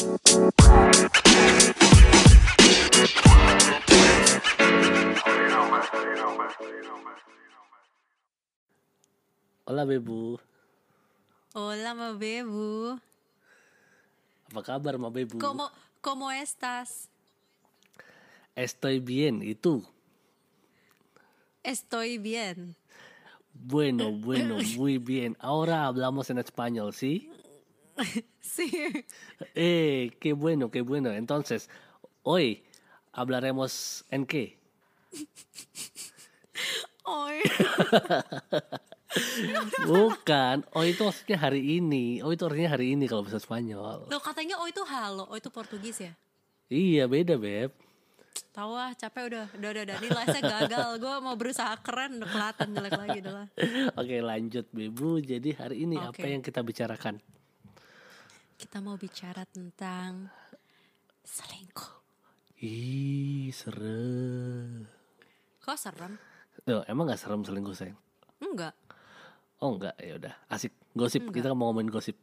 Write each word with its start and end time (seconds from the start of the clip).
Hola 0.00 0.08
Bebu, 9.84 10.40
Hola, 11.52 11.92
ma 11.92 12.16
bebu. 12.16 12.96
apa 14.48 14.60
kabar 14.64 14.96
Ma 14.96 15.12
Bebu? 15.12 15.36
¿Cómo, 15.36 15.68
¿Cómo 16.00 16.32
estás? 16.32 17.12
Estoy 18.56 19.04
bien, 19.04 19.44
itu. 19.44 19.84
Estoy 21.62 22.16
bien. 22.16 22.72
Bueno, 23.52 24.16
bueno, 24.16 24.64
muy 24.80 24.96
bien. 24.96 25.36
Ahora 25.40 25.84
hablamos 25.84 26.30
en 26.30 26.38
español, 26.38 26.94
¿sí? 26.94 27.28
Sí. 28.40 28.72
Eh, 29.54 30.10
qué 30.18 30.32
bueno, 30.32 30.70
qué 30.70 30.80
bueno. 30.80 31.12
Entonces, 31.12 31.68
hoy 32.22 32.64
hablaremos 33.12 34.04
en 34.10 34.26
qué? 34.26 34.58
Hoy. 37.04 37.40
Bukan, 39.86 40.66
hoy 40.74 40.94
itu 40.94 41.02
maksudnya 41.02 41.38
hari 41.38 41.78
ini. 41.78 42.22
Oh 42.22 42.30
itu 42.30 42.46
artinya 42.46 42.74
hari 42.74 42.94
ini 42.94 43.10
kalau 43.10 43.26
bahasa 43.26 43.42
Spanyol. 43.42 44.06
Lo 44.06 44.18
katanya 44.22 44.58
oh 44.58 44.66
itu 44.70 44.82
halo, 44.86 45.26
oh 45.26 45.36
itu 45.38 45.50
Portugis 45.50 45.98
ya? 45.98 46.12
Iya 46.70 47.10
beda 47.10 47.34
beb. 47.34 47.74
Tahu 48.54 48.70
ah, 48.78 48.94
capek 48.94 49.30
udah. 49.30 49.46
Udah, 49.58 49.70
udah, 49.74 49.82
udah. 49.90 49.96
Ini 49.98 50.08
lesnya 50.10 50.42
gagal. 50.42 50.88
Gue 51.02 51.14
mau 51.22 51.34
berusaha 51.34 51.74
keren, 51.82 52.22
udah 52.22 52.30
kelihatan 52.30 52.68
jelek 52.74 52.92
lagi 52.94 53.18
udah 53.26 53.34
lah. 53.34 53.46
Oke 54.00 54.16
lanjut 54.22 54.66
Bebu. 54.70 55.22
Jadi 55.22 55.50
hari 55.54 55.86
ini 55.86 55.98
apa 55.98 56.14
Oke. 56.14 56.30
yang 56.30 56.42
kita 56.42 56.62
bicarakan? 56.62 57.18
Kita 58.60 58.76
mau 58.84 58.92
bicara 59.00 59.48
tentang 59.48 60.28
selingkuh. 61.24 61.92
Ih 62.60 63.48
serem. 63.56 64.84
Kok 65.64 65.80
serem? 65.80 66.20
Loh, 66.68 66.84
emang 66.84 67.08
gak 67.08 67.24
serem 67.24 67.40
selingkuh 67.40 67.72
sayang? 67.72 67.96
Enggak. 68.36 68.76
Oh 69.64 69.80
enggak, 69.80 69.96
ya 69.96 70.20
udah. 70.20 70.34
Asik. 70.52 70.76
Gosip. 70.92 71.32
Kita 71.32 71.56
mau 71.56 71.72
ngomongin 71.72 71.88
gosip. 71.88 72.20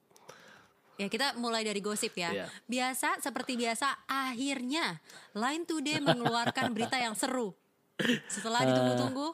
Ya 1.01 1.09
kita 1.09 1.33
mulai 1.41 1.65
dari 1.65 1.81
gosip 1.81 2.13
ya. 2.13 2.29
Iya. 2.29 2.45
Biasa 2.69 3.17
seperti 3.17 3.57
biasa 3.57 4.05
akhirnya 4.05 5.01
Line 5.33 5.65
Today 5.65 6.05
mengeluarkan 6.05 6.69
berita 6.69 7.01
yang 7.01 7.17
seru. 7.17 7.57
Setelah 8.29 8.61
ditunggu-tunggu, 8.61 9.33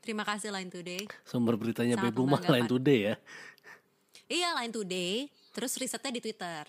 terima 0.00 0.24
kasih 0.24 0.56
Line 0.56 0.72
Today. 0.72 1.04
Sumber 1.20 1.60
beritanya 1.60 2.00
Sangat 2.00 2.16
Bebu 2.16 2.24
mah 2.24 2.40
membanggakan. 2.40 2.52
lain 2.56 2.64
today 2.64 3.00
ya. 3.12 3.14
Iya 4.30 4.48
Line 4.56 4.72
Today, 4.72 5.28
terus 5.50 5.72
risetnya 5.76 6.10
di 6.14 6.20
Twitter. 6.22 6.64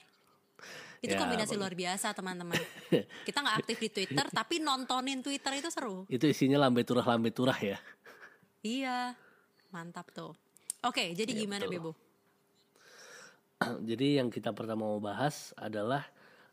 Itu 1.01 1.17
Ya, 1.17 1.19
kombinasi 1.19 1.57
luar 1.57 1.73
biasa 1.73 2.13
teman-teman. 2.13 2.61
Kita 3.27 3.41
nggak 3.41 3.57
aktif 3.65 3.77
di 3.81 3.89
Twitter, 3.89 4.25
tapi 4.29 4.61
nontonin 4.61 5.25
Twitter 5.25 5.57
itu 5.57 5.73
seru. 5.73 6.05
Itu 6.05 6.29
isinya 6.29 6.61
lambe 6.61 6.85
turah 6.85 7.01
lambe 7.01 7.33
turah 7.33 7.57
ya. 7.57 7.81
Iya, 8.61 9.17
mantap 9.73 10.13
tuh. 10.13 10.37
Oke, 10.85 11.17
jadi 11.17 11.33
Iya, 11.33 11.39
gimana 11.41 11.65
betul. 11.65 11.73
Bebo? 11.77 11.91
Jadi 13.89 14.17
yang 14.17 14.33
kita 14.33 14.53
pertama 14.57 14.89
mau 14.89 14.97
bahas 14.97 15.53
adalah 15.53 16.01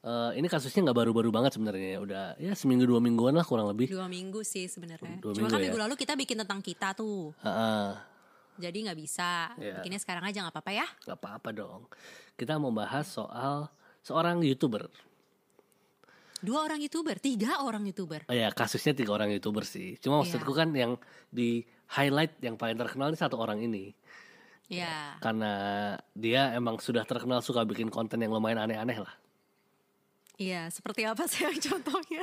eh, 0.04 0.36
ini 0.36 0.44
kasusnya 0.48 0.88
nggak 0.88 0.98
baru-baru 1.04 1.32
banget 1.32 1.56
sebenarnya 1.56 1.96
ya. 1.96 1.98
Udah 2.04 2.24
ya 2.36 2.52
seminggu 2.52 2.84
dua 2.84 3.00
mingguan 3.00 3.32
lah 3.36 3.44
kurang 3.44 3.68
lebih. 3.72 3.88
Dua 3.88 4.08
minggu 4.08 4.44
sih 4.44 4.68
sebenarnya. 4.68 5.16
Cuma 5.20 5.32
minggu 5.32 5.48
kan 5.48 5.60
ya? 5.60 5.64
minggu 5.68 5.80
lalu 5.80 5.94
kita 5.96 6.12
bikin 6.16 6.36
tentang 6.44 6.60
kita 6.60 6.92
tuh, 6.92 7.32
Heeh, 7.40 7.88
jadi 8.58 8.90
nggak 8.90 8.98
bisa. 8.98 9.54
Iya. 9.56 9.80
Bikinnya 9.80 10.00
sekarang 10.02 10.24
aja 10.26 10.38
nggak 10.42 10.54
apa-apa 10.54 10.72
ya. 10.74 10.86
nggak 11.06 11.18
apa-apa 11.18 11.48
dong. 11.50 11.82
Kita 12.34 12.58
mau 12.58 12.70
bahas 12.70 13.06
soal 13.06 13.70
seorang 14.02 14.42
youtuber. 14.42 14.90
Dua 16.38 16.62
orang 16.62 16.78
youtuber, 16.78 17.18
tiga 17.18 17.66
orang 17.66 17.82
youtuber. 17.82 18.22
Oh 18.30 18.36
ya 18.36 18.54
kasusnya 18.54 18.94
tiga 18.94 19.10
orang 19.10 19.34
youtuber 19.34 19.66
sih. 19.66 19.98
Cuma 19.98 20.22
Iya. 20.22 20.22
maksudku 20.22 20.52
kan 20.54 20.70
yang 20.70 20.94
di 21.30 21.66
highlight 21.90 22.38
yang 22.38 22.54
paling 22.54 22.78
terkenal 22.78 23.10
ini 23.10 23.18
satu 23.18 23.34
orang 23.38 23.58
ini. 23.58 23.90
Ya, 24.68 25.16
Karena 25.24 25.96
dia 26.12 26.52
emang 26.52 26.76
sudah 26.76 27.00
terkenal 27.08 27.40
suka 27.40 27.64
bikin 27.64 27.88
konten 27.88 28.20
yang 28.20 28.36
lumayan 28.36 28.60
aneh-aneh 28.60 29.00
lah. 29.00 29.14
iya. 30.36 30.68
Seperti 30.68 31.08
apa 31.08 31.24
sih 31.24 31.42
yang 31.42 31.56
contohnya? 31.56 32.22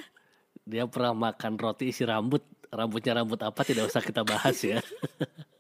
Dia 0.62 0.86
pernah 0.86 1.34
makan 1.34 1.58
roti 1.58 1.90
isi 1.90 2.06
rambut. 2.06 2.46
Rambutnya 2.70 3.18
rambut 3.18 3.42
apa 3.42 3.62
tidak 3.66 3.90
usah 3.90 4.00
kita 4.00 4.22
bahas 4.24 4.56
ya. 4.62 4.78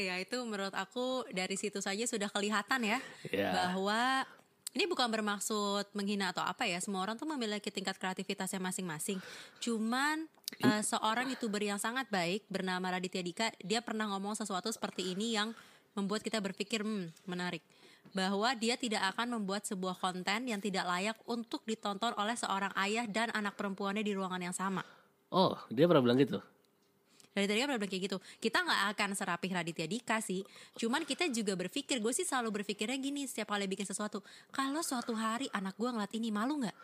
Iya 0.00 0.16
itu 0.16 0.38
menurut 0.48 0.72
aku 0.72 1.28
dari 1.28 1.60
situ 1.60 1.82
saja 1.84 2.06
sudah 2.08 2.32
kelihatan 2.32 2.80
ya 2.88 2.98
Ya. 3.28 3.52
bahwa 3.52 4.24
ini 4.70 4.86
bukan 4.86 5.10
bermaksud 5.10 5.90
menghina 5.98 6.30
atau 6.30 6.46
apa 6.46 6.62
ya. 6.64 6.78
Semua 6.78 7.02
orang 7.02 7.18
tuh 7.18 7.26
memiliki 7.26 7.74
tingkat 7.74 7.98
kreativitasnya 7.98 8.62
masing-masing. 8.62 9.18
Cuman 9.58 10.30
eh, 10.62 10.82
seorang 10.86 11.26
youtuber 11.26 11.58
yang 11.58 11.76
sangat 11.82 12.06
baik 12.06 12.46
bernama 12.46 12.94
Raditya 12.96 13.22
Dika, 13.22 13.46
dia 13.60 13.82
pernah 13.82 14.06
ngomong 14.14 14.38
sesuatu 14.38 14.70
seperti 14.70 15.10
ini 15.10 15.34
yang 15.34 15.50
membuat 15.98 16.22
kita 16.22 16.38
berpikir 16.38 16.86
hmm, 16.86 17.26
menarik 17.26 17.66
bahwa 18.14 18.54
dia 18.54 18.78
tidak 18.78 19.10
akan 19.14 19.38
membuat 19.38 19.66
sebuah 19.66 19.98
konten 19.98 20.46
yang 20.46 20.62
tidak 20.62 20.86
layak 20.86 21.18
untuk 21.26 21.62
ditonton 21.66 22.14
oleh 22.14 22.34
seorang 22.38 22.70
ayah 22.78 23.06
dan 23.10 23.30
anak 23.34 23.58
perempuannya 23.58 24.06
di 24.06 24.14
ruangan 24.14 24.42
yang 24.42 24.54
sama. 24.54 24.86
Oh 25.34 25.58
dia 25.70 25.90
pernah 25.90 26.02
bilang 26.02 26.18
gitu. 26.18 26.38
Dari 27.30 27.46
tadi 27.46 27.58
kan 27.62 27.70
bilang 27.78 27.86
kayak 27.86 28.04
gitu 28.10 28.18
Kita 28.42 28.58
nggak 28.66 28.80
akan 28.96 29.10
serapih 29.14 29.50
Raditya 29.54 29.86
Dika 29.86 30.18
sih 30.18 30.42
Cuman 30.74 31.06
kita 31.06 31.30
juga 31.30 31.54
berpikir 31.54 32.02
Gue 32.02 32.10
sih 32.10 32.26
selalu 32.26 32.62
berpikirnya 32.62 32.98
gini 32.98 33.22
Setiap 33.22 33.54
kali 33.54 33.70
bikin 33.70 33.86
sesuatu 33.86 34.18
Kalau 34.50 34.82
suatu 34.82 35.14
hari 35.14 35.46
anak 35.54 35.78
gue 35.78 35.86
ngeliat 35.86 36.10
ini 36.18 36.34
malu 36.34 36.58
nggak? 36.58 36.76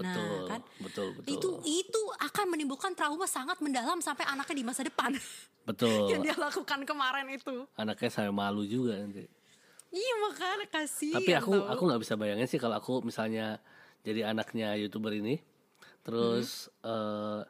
Betul, 0.00 0.16
Nah 0.16 0.48
kan 0.48 0.60
betul, 0.80 1.06
betul. 1.12 1.30
Itu 1.36 1.48
itu 1.68 2.02
akan 2.16 2.46
menimbulkan 2.56 2.96
trauma 2.96 3.28
sangat 3.28 3.60
mendalam 3.60 4.00
Sampai 4.00 4.24
anaknya 4.24 4.56
di 4.56 4.64
masa 4.64 4.80
depan 4.80 5.12
Betul. 5.68 6.08
Yang 6.16 6.20
dia 6.32 6.36
lakukan 6.40 6.80
kemarin 6.88 7.26
itu 7.28 7.68
Anaknya 7.76 8.08
saya 8.08 8.32
malu 8.32 8.64
juga 8.64 8.96
nanti. 8.96 9.28
Iya 9.90 10.14
makanya 10.22 10.66
kasih 10.70 11.12
Tapi 11.18 11.32
aku 11.34 11.52
aku 11.66 11.82
nggak 11.82 12.00
bisa 12.00 12.14
bayangin 12.16 12.48
sih 12.48 12.56
kalau 12.56 12.78
aku 12.78 13.04
misalnya 13.04 13.58
jadi 14.00 14.32
anaknya 14.32 14.80
youtuber 14.80 15.12
ini, 15.12 15.44
terus 16.00 16.72
Hmm. 16.80 16.88
eh, 16.88 17.40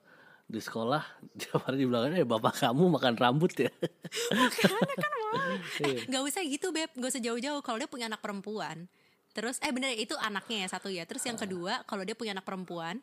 di 0.50 0.58
sekolah 0.58 0.98
tiap 1.38 1.62
hari 1.62 1.78
dibilangin 1.80 2.16
eh 2.16 2.26
bapak 2.26 2.58
kamu 2.60 2.90
makan 2.90 3.14
rambut 3.14 3.54
ya. 3.56 3.70
Makanya 4.34 4.96
kan 4.98 5.12
malu 5.22 5.54
Iya. 5.78 5.86
Eh 5.86 5.96
gak 6.06 6.22
usah 6.22 6.42
gitu 6.42 6.66
Beb 6.68 6.90
Gak 6.92 7.06
usah 7.08 7.22
jauh-jauh 7.22 7.62
Kalau 7.62 7.78
dia 7.78 7.86
punya 7.86 8.06
anak 8.06 8.18
perempuan 8.18 8.90
Terus 9.30 9.56
eh 9.58 9.70
bener 9.70 9.94
itu 9.94 10.18
anaknya 10.18 10.66
ya 10.66 10.68
satu 10.68 10.90
ya 10.90 11.06
Terus 11.06 11.22
yang 11.22 11.34
Ah. 11.34 11.40
kedua 11.40 11.72
Kalau 11.84 12.02
dia 12.02 12.12
punya 12.12 12.34
anak 12.34 12.42
perempuan 12.42 12.98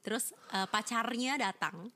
Terus 0.00 0.34
eh, 0.48 0.66
pacarnya 0.66 1.38
datang 1.38 1.94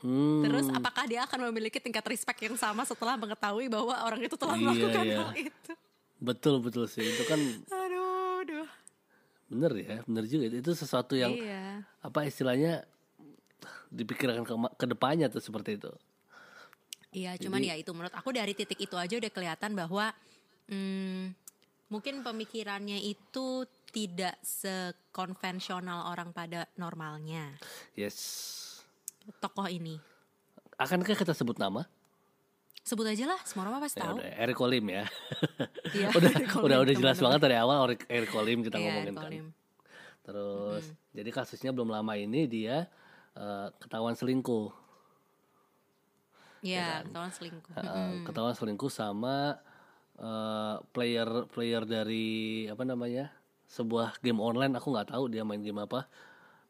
Hmm, 0.00 0.40
Terus 0.40 0.64
apakah 0.66 1.04
dia 1.04 1.20
akan 1.22 1.52
memiliki 1.52 1.76
tingkat 1.76 2.00
respect 2.06 2.40
yang 2.40 2.56
sama 2.56 2.88
setelah 2.88 3.14
mengetahui 3.14 3.68
bahwa 3.68 3.92
orang 4.00 4.24
itu 4.24 4.32
telah 4.32 4.56
Iya, 4.56 4.64
melakukan 4.64 5.04
iya. 5.04 5.16
hal 5.18 5.30
itu? 5.36 5.72
betul 6.16 6.54
betul 6.58 6.84
sih 6.84 7.04
itu 7.04 7.20
kan 7.22 7.36
Aduh, 7.68 8.40
aduh. 8.40 8.68
bener 9.46 9.72
ya 9.76 9.96
bener 10.02 10.24
juga 10.24 10.48
itu 10.48 10.72
sesuatu 10.72 11.12
yang 11.12 11.36
Iya. 11.36 11.84
apa 12.00 12.24
istilahnya 12.24 12.88
dipikirkan 13.90 14.46
ke, 14.46 14.54
ke 14.78 14.86
depannya 14.86 15.26
tuh 15.26 15.42
seperti 15.42 15.76
itu. 15.76 15.90
Iya, 17.10 17.34
cuman 17.42 17.58
ya 17.58 17.74
itu 17.74 17.90
menurut 17.90 18.14
aku 18.14 18.30
dari 18.30 18.54
titik 18.54 18.78
itu 18.78 18.94
aja 18.94 19.18
udah 19.18 19.32
kelihatan 19.34 19.74
bahwa 19.74 20.14
hmm, 20.70 21.34
mungkin 21.90 22.22
pemikirannya 22.22 23.02
itu 23.02 23.66
tidak 23.90 24.38
sekonvensional 24.46 26.06
orang 26.06 26.30
pada 26.30 26.70
normalnya. 26.78 27.50
Yes. 27.98 28.78
Tokoh 29.42 29.66
ini. 29.66 29.98
Akankah 30.78 31.18
kita 31.18 31.34
sebut 31.34 31.58
nama? 31.58 31.82
Sebut 32.80 33.04
aja 33.04 33.26
lah, 33.28 33.40
semua 33.44 33.68
orang 33.68 33.84
pasti 33.84 33.98
Ya 33.98 34.06
tahu. 34.06 34.16
udah, 34.22 34.32
Eric 34.40 34.58
Olim 34.62 34.84
ya. 34.88 35.04
Iya, 35.92 36.08
udah 36.16 36.30
Eric 36.32 36.48
udah 36.56 36.78
udah 36.80 36.94
jelas 36.94 37.18
teman-teman. 37.18 37.26
banget 37.26 37.40
dari 37.42 37.56
awal 37.58 37.78
Eric, 37.90 38.00
Eric 38.08 38.32
Olim 38.32 38.58
kita 38.64 38.76
Iya, 38.78 38.82
ngomongin 38.86 39.10
Eric 39.10 39.18
kan. 39.18 39.32
Terus 40.24 40.84
jadi 41.10 41.30
kasusnya 41.34 41.70
belum 41.74 41.90
lama 41.90 42.14
ini 42.14 42.46
dia 42.46 42.86
eh, 43.36 43.68
ketahuan 43.78 44.14
selingkuh. 44.16 44.72
Iya, 46.60 47.04
ketahuan 47.08 47.32
selingkuh. 47.32 47.72
Eh, 47.72 48.12
Ketahuan 48.28 48.54
selingkuh 48.56 48.92
sama 48.92 49.56
eh, 50.20 50.76
player 50.92 51.28
player 51.48 51.82
dari 51.88 52.66
apa 52.68 52.84
namanya? 52.84 53.32
sebuah 53.70 54.18
game 54.18 54.42
online 54.42 54.74
aku 54.74 54.90
nggak 54.90 55.14
tahu 55.14 55.30
dia 55.30 55.46
main 55.46 55.62
game 55.62 55.78
apa. 55.78 56.10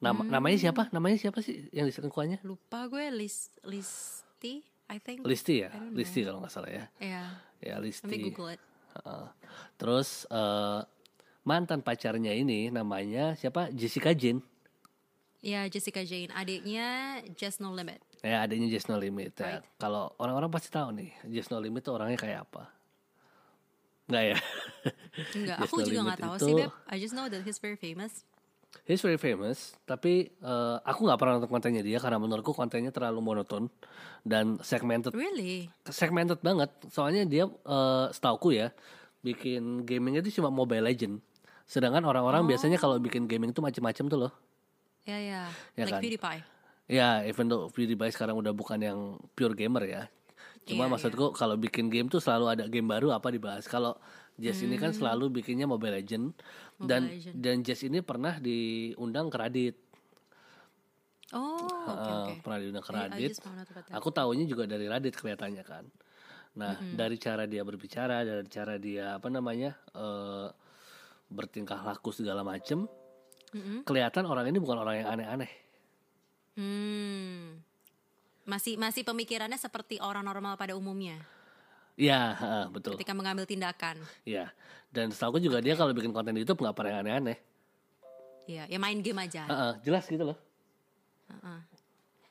Nama 0.05 0.21
namanya 0.29 0.57
siapa? 0.61 0.93
Namanya 0.93 1.17
siapa 1.17 1.41
sih 1.41 1.65
yang 1.73 1.89
diselingkuhannya? 1.89 2.45
Lupa 2.45 2.85
gue 2.93 3.09
list 3.09 3.57
listi, 3.65 4.61
I 4.89 5.01
think. 5.01 5.25
Listi 5.25 5.65
ya, 5.65 5.73
Listi 5.97 6.21
kalau 6.29 6.45
nggak 6.45 6.53
salah 6.53 6.69
ya. 6.69 6.85
Iya. 7.01 7.25
Ya 7.61 7.75
Let 7.77 7.81
me 7.81 7.89
Listi. 7.89 8.17
Google 8.29 8.53
it. 8.53 8.61
Heeh. 9.01 9.27
Terus 9.81 10.29
eh, 10.29 10.81
mantan 11.45 11.81
pacarnya 11.81 12.37
ini 12.37 12.69
namanya 12.69 13.33
siapa? 13.33 13.73
Jessica 13.73 14.13
Jane. 14.13 14.45
Iya, 15.41 15.65
Jessica 15.73 16.05
Jane, 16.05 16.29
adiknya 16.31 17.17
Just 17.33 17.65
No 17.65 17.73
Limit. 17.73 17.97
Ya 18.21 18.45
adanya 18.45 18.69
Just 18.69 18.93
No 18.93 19.01
Limit. 19.01 19.33
Ya. 19.41 19.57
Right. 19.57 19.65
Kalau 19.81 20.13
orang-orang 20.21 20.53
pasti 20.53 20.69
tahu 20.69 20.93
nih, 20.93 21.11
Just 21.27 21.49
No 21.49 21.57
Limit 21.57 21.81
itu 21.81 21.91
orangnya 21.91 22.21
kayak 22.21 22.45
apa. 22.45 22.69
Nggak 24.05 24.25
ya? 24.27 24.37
Enggak, 25.41 25.57
aku 25.65 25.75
No 25.81 25.85
juga 25.89 26.01
nggak 26.05 26.21
tahu 26.21 26.35
itu- 26.37 26.45
sih, 26.45 26.53
Beb. 26.61 26.73
I 26.85 26.97
just 27.01 27.15
know 27.17 27.27
that 27.27 27.41
he's 27.41 27.57
very 27.57 27.81
famous. 27.81 28.29
He's 28.87 29.03
very 29.03 29.19
famous, 29.19 29.75
tapi 29.83 30.31
eh, 30.31 30.77
aku 30.87 31.03
nggak 31.03 31.19
pernah 31.19 31.33
nonton 31.41 31.51
kontennya 31.51 31.83
dia 31.83 31.99
karena 31.99 32.23
menurutku 32.23 32.55
kontennya 32.55 32.95
terlalu 32.95 33.19
monoton 33.19 33.67
dan 34.23 34.63
segmented, 34.63 35.11
Really? 35.11 35.67
segmented 35.91 36.39
banget. 36.39 36.71
Soalnya 36.87 37.27
dia 37.27 37.51
eh, 37.51 38.07
setauku 38.15 38.55
ya 38.55 38.71
bikin 39.27 39.83
gaming 39.83 40.23
itu 40.23 40.39
cuma 40.39 40.55
Mobile 40.55 40.87
Legend. 40.87 41.19
Sedangkan 41.67 42.07
orang-orang 42.07 42.47
biasanya 42.47 42.79
kalau 42.79 42.95
bikin 43.03 43.27
gaming 43.27 43.51
itu 43.51 43.59
macam-macam 43.59 44.05
tuh 44.07 44.19
loh. 44.29 44.33
Ya, 45.05 45.19
ya. 45.19 45.43
Ya 45.75 45.85
like 45.85 45.93
kan? 45.93 46.01
PewDiePie. 46.01 46.41
Ya, 46.87 47.23
even 47.23 47.47
though 47.47 47.69
PewDiePie 47.69 48.11
sekarang 48.11 48.37
udah 48.37 48.51
bukan 48.51 48.79
yang 48.79 48.99
pure 49.33 49.55
gamer 49.55 49.85
ya. 49.85 50.03
Cuma 50.63 50.85
Iya, 50.85 50.93
maksudku 50.93 51.33
kalau 51.33 51.57
bikin 51.57 51.89
game 51.89 52.07
tuh 52.07 52.19
selalu 52.19 52.47
ada 52.51 52.65
game 52.67 52.85
baru 52.85 53.11
apa 53.11 53.31
dibahas. 53.31 53.65
Kalau 53.65 53.97
Jess 54.35 54.61
ini 54.61 54.77
kan 54.77 54.91
selalu 54.91 55.29
bikinnya 55.33 55.65
Mobile 55.65 56.01
Legend 56.01 56.33
dan 56.79 57.07
Hmm. 57.07 57.13
Legend. 57.13 57.35
dan 57.37 57.57
Jess 57.61 57.81
ini 57.83 58.01
pernah 58.01 58.37
diundang 58.37 59.29
ke 59.29 59.37
Reddit. 59.37 59.77
Oh, 61.31 61.63
oke 61.87 62.03
Eh, 62.03 62.13
oke. 62.13 62.33
pernah 62.43 62.59
diundang 62.59 62.83
ke 62.83 62.91
I- 62.91 62.97
I 62.97 63.01
Reddit. 63.07 63.31
just 63.31 63.41
found 63.41 63.57
out 63.57 63.69
about 63.69 63.85
that. 63.87 63.95
Aku 63.97 64.09
tahunya 64.11 64.45
juga 64.45 64.67
dari 64.67 64.85
Reddit 64.85 65.15
kelihatannya 65.15 65.63
kan. 65.63 65.85
Nah, 66.51 66.75
dari 66.93 67.15
cara 67.15 67.47
dia 67.47 67.63
berbicara, 67.63 68.27
dari 68.27 68.49
cara 68.51 68.75
dia 68.75 69.15
apa 69.15 69.31
namanya 69.31 69.79
eh 69.95 70.49
bertingkah 71.31 71.79
laku 71.81 72.11
segala 72.11 72.43
macem, 72.43 72.91
Mm-mm. 73.51 73.83
kelihatan 73.83 74.25
orang 74.27 74.47
ini 74.51 74.59
bukan 74.63 74.79
orang 74.79 74.95
yang 75.03 75.09
aneh-aneh. 75.11 75.51
Hmm. 76.55 77.63
Masih 78.47 78.75
masih 78.81 79.07
pemikirannya 79.07 79.59
seperti 79.61 80.03
orang 80.03 80.27
normal 80.27 80.59
pada 80.59 80.75
umumnya 80.75 81.23
Iya, 82.01 82.33
heeh, 82.33 82.65
betul. 82.73 82.97
ketika 82.97 83.13
mengambil 83.13 83.45
tindakan. 83.45 84.01
Iya. 84.25 84.49
Dan 84.89 85.13
setahu 85.13 85.37
aku 85.37 85.39
juga 85.39 85.61
dia 85.61 85.77
kalau 85.77 85.93
bikin 85.93 86.11
konten 86.11 86.33
di 86.33 86.43
YouTube 86.43 86.65
nggak 86.65 86.73
pernah 86.73 86.91
yang 86.97 87.03
aneh-aneh. 87.05 87.39
Iya, 88.49 88.65
ya 88.67 88.79
main 88.81 88.99
game 89.05 89.21
aja. 89.21 89.45
Heeh, 89.47 89.73
jelas 89.85 90.09
gitu 90.09 90.25
loh. 90.25 90.39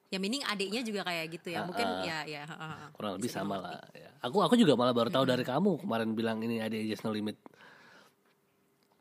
Ya 0.09 0.17
meaning 0.17 0.41
adiknya 0.41 0.81
juga 0.81 1.05
kayak 1.05 1.25
gitu 1.37 1.53
ya. 1.53 1.61
Mungkin 1.61 1.85
ya 2.01 2.25
ya. 2.25 2.41
heeh, 2.49 2.69
heeh. 2.73 2.89
Kurang 2.97 3.21
lebih 3.21 3.29
sama 3.29 3.61
lah. 3.61 3.77
Ya. 3.93 4.09
Aku 4.25 4.41
aku 4.41 4.57
juga 4.57 4.73
malah 4.73 4.89
baru 4.91 5.13
tahu 5.13 5.23
dari 5.29 5.45
kamu 5.45 5.85
kemarin 5.85 6.17
bilang 6.17 6.41
ini 6.41 6.57
ada 6.57 6.73
Just 6.81 7.05
No 7.05 7.13
Limit. 7.13 7.37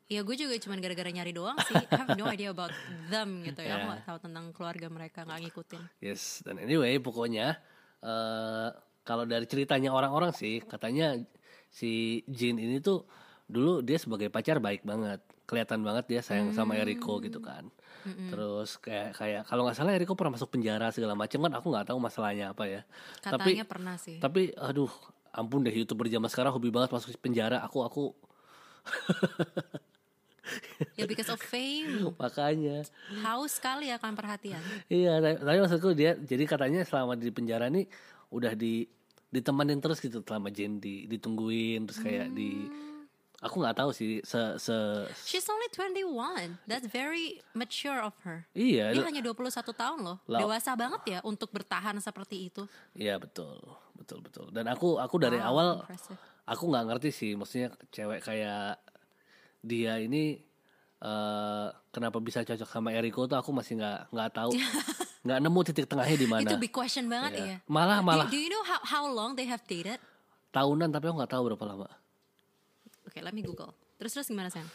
Ya 0.09 0.25
gue 0.25 0.35
juga 0.35 0.57
cuma 0.57 0.81
gara-gara 0.81 1.13
nyari 1.13 1.37
doang 1.37 1.57
sih. 1.63 1.77
I 1.77 1.95
have 1.95 2.17
no 2.17 2.25
idea 2.33 2.49
about 2.49 2.73
them 3.09 3.45
gitu 3.45 3.61
ya. 3.61 3.77
Aku 3.77 3.85
Ya. 3.85 3.93
gak 3.93 4.05
tahu 4.09 4.19
tentang 4.25 4.45
keluarga 4.51 4.87
mereka, 4.89 5.23
nggak 5.23 5.41
ngikutin. 5.45 5.83
Yes. 6.01 6.41
Dan 6.43 6.57
anyway, 6.57 6.97
pokoknya 6.97 7.61
eh 8.01 8.69
kalau 9.05 9.25
dari 9.25 9.45
ceritanya 9.45 9.93
orang-orang 9.93 10.33
sih 10.33 10.61
katanya 10.61 11.17
si 11.69 12.25
Jin 12.25 12.57
ini 12.57 12.81
tuh 12.81 13.05
dulu 13.45 13.81
dia 13.81 14.01
sebagai 14.01 14.29
pacar 14.29 14.59
baik 14.59 14.81
banget. 14.83 15.21
Kelihatan 15.45 15.81
banget 15.81 16.05
dia 16.09 16.21
sayang 16.21 16.53
sama 16.53 16.77
Eriko 16.77 17.21
gitu 17.21 17.41
kan. 17.41 17.69
Terus 18.05 18.77
kayak 18.77 19.13
kayak 19.13 19.43
kalau 19.45 19.65
nggak 19.65 19.77
salah 19.77 19.93
Eriko 19.93 20.13
pernah 20.13 20.37
masuk 20.37 20.49
penjara 20.49 20.89
segala 20.89 21.13
macam 21.13 21.45
kan 21.45 21.53
aku 21.53 21.67
nggak 21.69 21.87
tahu 21.89 21.99
masalahnya 22.01 22.53
apa 22.53 22.65
ya. 22.65 22.81
Tapi 23.21 23.57
Katanya 23.61 23.65
pernah 23.65 23.97
sih. 23.97 24.17
Tapi 24.17 24.53
aduh, 24.57 24.89
ampun 25.33 25.65
deh 25.65 25.73
youtuber 25.73 26.09
zaman 26.09 26.29
sekarang 26.29 26.53
hobi 26.53 26.69
banget 26.69 26.93
masuk 26.93 27.13
penjara. 27.21 27.61
Aku 27.65 27.81
aku 27.81 28.13
Ya 30.95 31.05
because 31.05 31.29
of 31.29 31.39
fame. 31.39 32.09
makanya. 32.23 32.83
Haus 33.21 33.57
sekali 33.57 33.89
akan 33.89 34.13
perhatian. 34.13 34.61
Iya, 34.87 35.19
tapi, 35.19 35.59
maksudku 35.59 35.93
dia 35.93 36.15
jadi 36.15 36.45
katanya 36.45 36.83
selama 36.83 37.15
di 37.15 37.29
penjara 37.29 37.67
nih 37.67 37.87
udah 38.29 38.53
di 38.53 38.85
ditemenin 39.29 39.79
terus 39.79 39.99
gitu 39.99 40.21
selama 40.21 40.49
Jen 40.49 40.77
di 40.77 41.05
ditungguin 41.05 41.85
terus 41.85 42.01
kayak 42.01 42.33
di 42.33 42.65
aku 43.39 43.61
nggak 43.61 43.77
tahu 43.77 43.91
sih 43.93 44.19
se 44.21 44.41
se 44.57 44.75
She's 45.23 45.45
only 45.47 45.69
21. 45.71 46.59
That's 46.65 46.85
very 46.87 47.39
mature 47.53 48.01
of 48.01 48.17
her. 48.25 48.49
iya 48.51 48.91
Dia 48.91 49.05
hanya 49.05 49.21
21 49.21 49.53
tahun 49.53 49.99
loh. 50.01 50.17
Dewasa 50.25 50.73
banget 50.75 51.03
ya 51.07 51.19
untuk 51.23 51.53
bertahan 51.53 51.95
seperti 51.99 52.49
itu. 52.49 52.65
iya 52.95 53.15
betul 53.17 53.61
betul 53.95 54.19
betul 54.21 54.47
dan 54.49 54.65
aku 54.67 54.97
aku 54.97 55.19
dari 55.19 55.37
Wow, 55.37 55.49
awal 55.49 55.69
impressive. 55.83 56.19
aku 56.45 56.65
nggak 56.65 56.85
ngerti 56.87 57.11
sih 57.11 57.31
maksudnya 57.35 57.69
cewek 57.91 58.23
kayak 58.23 58.79
dia 59.61 59.99
ini 59.99 60.39
eh 60.99 61.69
kenapa 61.89 62.19
bisa 62.19 62.43
cocok 62.43 62.67
sama 62.67 62.91
Eriko 62.91 63.25
tuh 63.25 63.35
aku 63.35 63.51
masih 63.51 63.79
nggak 63.79 64.11
nggak 64.11 64.31
tahu 64.33 64.51
nggak 65.25 65.39
nemu 65.39 65.61
titik 65.65 65.87
tengahnya 65.87 66.17
di 66.17 66.27
mana 66.27 66.43
Itu 66.45 66.57
big 66.57 66.71
question 66.71 67.07
banget 67.07 67.33
Iya. 67.35 67.45
ya. 67.45 67.57
malah 67.67 67.99
Do, 67.99 68.07
malah 68.07 68.27
do 68.27 68.37
you 68.37 68.49
know 68.49 68.63
how, 68.63 68.81
how 68.83 69.05
long 69.05 69.35
they 69.35 69.45
have 69.45 69.63
dated? 69.65 69.99
tahunan 70.49 70.89
tapi 70.89 71.07
aku 71.07 71.17
nggak 71.17 71.31
tahu 71.31 71.43
berapa 71.49 71.65
lama 71.65 71.89
Oke, 73.05 73.21
let 73.21 73.33
me 73.33 73.41
google. 73.41 73.73
Terus 73.97 74.13
terus 74.13 74.27
gimana 74.27 74.49
sayang? 74.49 74.69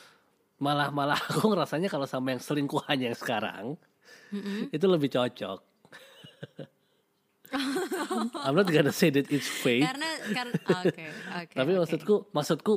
malah 0.55 0.87
malah 0.89 1.19
aku 1.27 1.43
ngerasanya 1.45 1.87
kalau 1.87 2.05
sama 2.05 2.31
yang 2.31 2.39
selingkuhannya 2.39 3.11
yang 3.11 3.19
sekarang 3.19 3.65
itu 4.69 4.85
lebih 4.85 5.09
cocok 5.09 5.59
I'm 8.43 8.55
not 8.55 8.65
gonna 8.65 8.91
say 8.91 9.09
that 9.09 9.29
it's 9.29 9.45
fake 9.45 9.83
Karena 9.83 10.07
karena 10.25 10.53
oke 10.55 11.03
oke. 11.37 11.53
tapi 11.53 11.71
oke. 11.71 11.79
maksudku 11.83 12.15
maksudku 12.31 12.73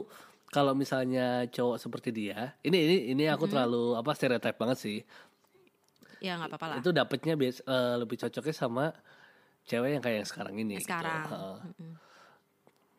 kalau 0.49 0.73
misalnya 0.73 1.45
cowok 1.51 1.77
seperti 1.77 2.11
dia 2.11 2.55
ini 2.63 2.79
ini 2.79 2.97
ini 3.13 3.25
aku 3.27 3.47
terlalu 3.47 3.95
apa 3.95 4.11
stereotip 4.13 4.57
banget 4.57 4.79
sih 4.79 4.99
ya 6.19 6.39
nggak 6.41 6.49
apa-apa 6.55 6.67
lah. 6.67 6.77
itu 6.81 6.91
dapetnya 6.91 7.35
bias, 7.37 7.61
eh, 7.61 7.95
lebih 8.01 8.17
cocoknya 8.17 8.55
sama 8.57 8.89
cewek 9.67 9.99
yang 9.99 10.03
kayak 10.03 10.17
yang 10.25 10.29
sekarang 10.29 10.55
ini 10.57 10.79
gitu. 10.79 10.89
Sekarang. 10.89 11.25
Heeh. 11.29 11.57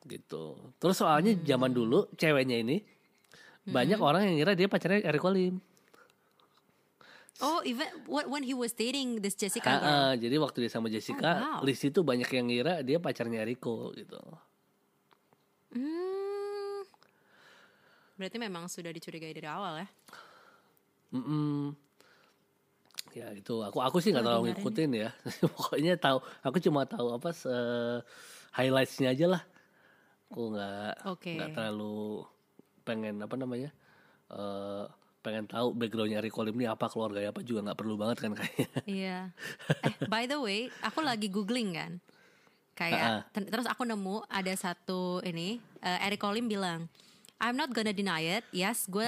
gitu 0.08 0.56
terus 0.80 0.96
soalnya 0.96 1.36
zaman 1.42 1.68
dulu 1.68 2.08
ceweknya 2.16 2.64
ini 2.64 2.80
banyak 3.68 4.00
orang 4.00 4.24
yang 4.24 4.36
ngira 4.40 4.54
dia 4.56 4.68
pacarnya 4.68 5.04
Eric 5.04 5.24
Olim 5.24 5.60
Oh, 7.38 7.62
even 7.62 7.86
when 8.10 8.42
he 8.42 8.58
was 8.58 8.74
dating 8.74 9.22
this 9.22 9.38
Jessica 9.38 9.70
Ah, 9.70 9.78
girl. 9.78 9.86
ah, 9.94 10.14
jadi 10.18 10.36
waktu 10.42 10.58
dia 10.66 10.74
sama 10.74 10.90
Jessica, 10.90 11.38
Oh, 11.38 11.62
wow. 11.62 11.62
Liz 11.62 11.78
itu 11.86 12.02
banyak 12.02 12.26
yang 12.34 12.50
ngira 12.50 12.82
dia 12.82 12.98
pacarnya 12.98 13.46
Eriko 13.46 13.94
gitu. 13.94 14.18
Hmm. 15.70 16.17
Berarti 18.18 18.38
memang 18.42 18.66
sudah 18.66 18.90
dicurigai 18.90 19.32
dari 19.32 19.46
awal 19.46 19.86
ya. 19.86 19.88
Mm-mm. 21.14 21.72
Ya 23.16 23.32
itu 23.34 23.64
aku 23.64 23.80
aku 23.80 23.98
sih 24.04 24.12
nggak 24.12 24.26
terlalu 24.26 24.44
ngikutin 24.52 24.92
ya. 24.94 25.10
Pokoknya 25.54 25.96
tahu 25.96 26.20
aku 26.44 26.58
cuma 26.60 26.84
tahu 26.84 27.14
apa 27.14 27.30
se 27.32 27.54
highlightsnya 28.58 29.14
aja 29.14 29.26
lah. 29.38 29.44
Aku 30.34 30.52
nggak 30.52 30.94
Oke. 31.08 31.34
nggak 31.38 31.56
terlalu 31.56 32.26
pengen 32.84 33.22
apa 33.24 33.36
namanya 33.40 33.70
eh 34.28 34.86
pengen 35.24 35.44
tahu 35.44 35.76
backgroundnya 35.76 36.24
Eriko 36.24 36.40
Lim 36.40 36.56
ini 36.56 36.72
apa 36.72 36.88
keluarganya 36.88 37.36
apa 37.36 37.44
juga 37.44 37.60
nggak 37.68 37.80
perlu 37.80 37.96
banget 37.96 38.18
kan 38.22 38.32
kayaknya. 38.38 38.70
Iya. 38.84 39.20
Eh, 39.88 39.94
by 40.08 40.24
the 40.28 40.40
way, 40.40 40.68
aku 40.84 41.00
lagi 41.04 41.28
googling 41.32 41.76
kan. 41.76 41.92
Kayak 42.78 43.34
ter- 43.34 43.50
terus 43.50 43.66
aku 43.66 43.88
nemu 43.88 44.22
ada 44.30 44.54
satu 44.54 45.20
ini 45.26 45.58
eh, 45.82 46.06
Eric 46.06 46.22
Olim 46.28 46.46
bilang 46.46 46.86
I'm 47.38 47.54
not 47.54 47.70
gonna 47.70 47.94
deny 47.94 48.42
it. 48.42 48.44
Yes, 48.50 48.90
gue 48.90 49.06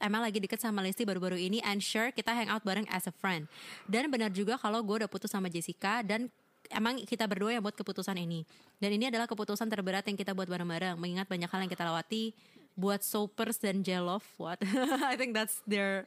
emang 0.00 0.20
lagi 0.20 0.36
deket 0.36 0.60
sama 0.60 0.84
Lesti 0.84 1.08
baru-baru 1.08 1.40
ini 1.40 1.64
and 1.64 1.80
sure 1.80 2.12
kita 2.12 2.32
hang 2.32 2.52
out 2.52 2.60
bareng 2.60 2.84
as 2.92 3.08
a 3.08 3.14
friend. 3.14 3.48
Dan 3.88 4.12
benar 4.12 4.28
juga 4.32 4.60
kalau 4.60 4.84
gue 4.84 5.04
udah 5.04 5.10
putus 5.10 5.32
sama 5.32 5.48
Jessica 5.48 6.04
dan 6.04 6.28
emang 6.68 7.00
kita 7.08 7.24
berdua 7.24 7.56
yang 7.56 7.64
buat 7.64 7.72
keputusan 7.74 8.20
ini. 8.20 8.44
Dan 8.76 9.00
ini 9.00 9.08
adalah 9.08 9.24
keputusan 9.24 9.72
terberat 9.72 10.04
yang 10.04 10.16
kita 10.20 10.36
buat 10.36 10.46
bareng-bareng 10.52 11.00
mengingat 11.00 11.24
banyak 11.24 11.48
hal 11.48 11.60
yang 11.64 11.72
kita 11.72 11.88
lewati 11.88 12.36
buat 12.78 13.04
Soapers 13.04 13.58
dan 13.58 13.82
Jelov 13.82 14.24
what 14.38 14.56
I 15.10 15.14
think 15.20 15.34
that's 15.34 15.60
their 15.66 16.06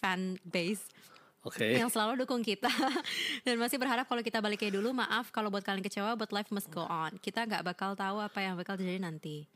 fan 0.00 0.40
base 0.48 0.80
Oke. 1.44 1.76
yang 1.76 1.88
selalu 1.88 2.24
dukung 2.24 2.44
kita 2.44 2.68
dan 3.46 3.56
masih 3.56 3.80
berharap 3.80 4.08
kalau 4.08 4.24
kita 4.24 4.40
balik 4.40 4.60
kayak 4.60 4.76
dulu 4.76 4.92
maaf 4.92 5.32
kalau 5.32 5.48
buat 5.48 5.64
kalian 5.64 5.84
kecewa 5.84 6.16
but 6.16 6.32
life 6.32 6.48
must 6.52 6.68
go 6.72 6.84
on 6.88 7.16
kita 7.20 7.44
nggak 7.48 7.64
bakal 7.64 7.96
tahu 7.96 8.20
apa 8.20 8.38
yang 8.44 8.56
bakal 8.56 8.76
terjadi 8.76 9.00
nanti 9.00 9.48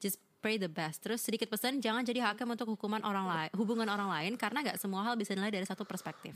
just 0.00 0.20
pray 0.38 0.56
the 0.56 0.70
best. 0.70 1.02
Terus 1.02 1.22
sedikit 1.22 1.50
pesan 1.50 1.82
jangan 1.82 2.02
jadi 2.06 2.22
hakim 2.30 2.48
untuk 2.48 2.74
hukuman 2.74 3.02
orang 3.02 3.26
lain 3.26 3.50
hubungan 3.58 3.86
orang 3.90 4.08
lain 4.08 4.32
karena 4.38 4.62
nggak 4.62 4.78
semua 4.78 5.02
hal 5.04 5.14
bisa 5.18 5.34
dinilai 5.34 5.52
dari 5.52 5.66
satu 5.66 5.82
perspektif. 5.82 6.34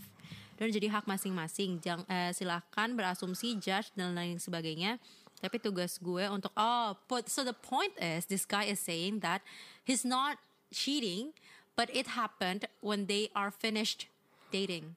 Dan 0.59 0.71
jadi 0.71 0.93
hak 0.93 1.09
masing-masing. 1.09 1.83
Jang, 1.83 2.07
eh, 2.07 2.31
silahkan 2.37 2.89
berasumsi 2.95 3.59
judge 3.59 3.91
dan 3.95 4.15
lain 4.15 4.39
sebagainya. 4.39 4.99
Tapi 5.43 5.59
tugas 5.59 5.99
gue 5.99 6.23
untuk 6.31 6.55
oh 6.55 6.95
but 7.11 7.27
so 7.27 7.43
the 7.43 7.57
point 7.57 7.91
is 7.99 8.31
this 8.31 8.47
guy 8.47 8.71
is 8.71 8.79
saying 8.79 9.19
that 9.19 9.43
he's 9.83 10.07
not 10.07 10.39
cheating 10.71 11.35
but 11.75 11.91
it 11.91 12.15
happened 12.15 12.71
when 12.79 13.11
they 13.11 13.27
are 13.35 13.51
finished 13.51 14.07
dating. 14.55 14.95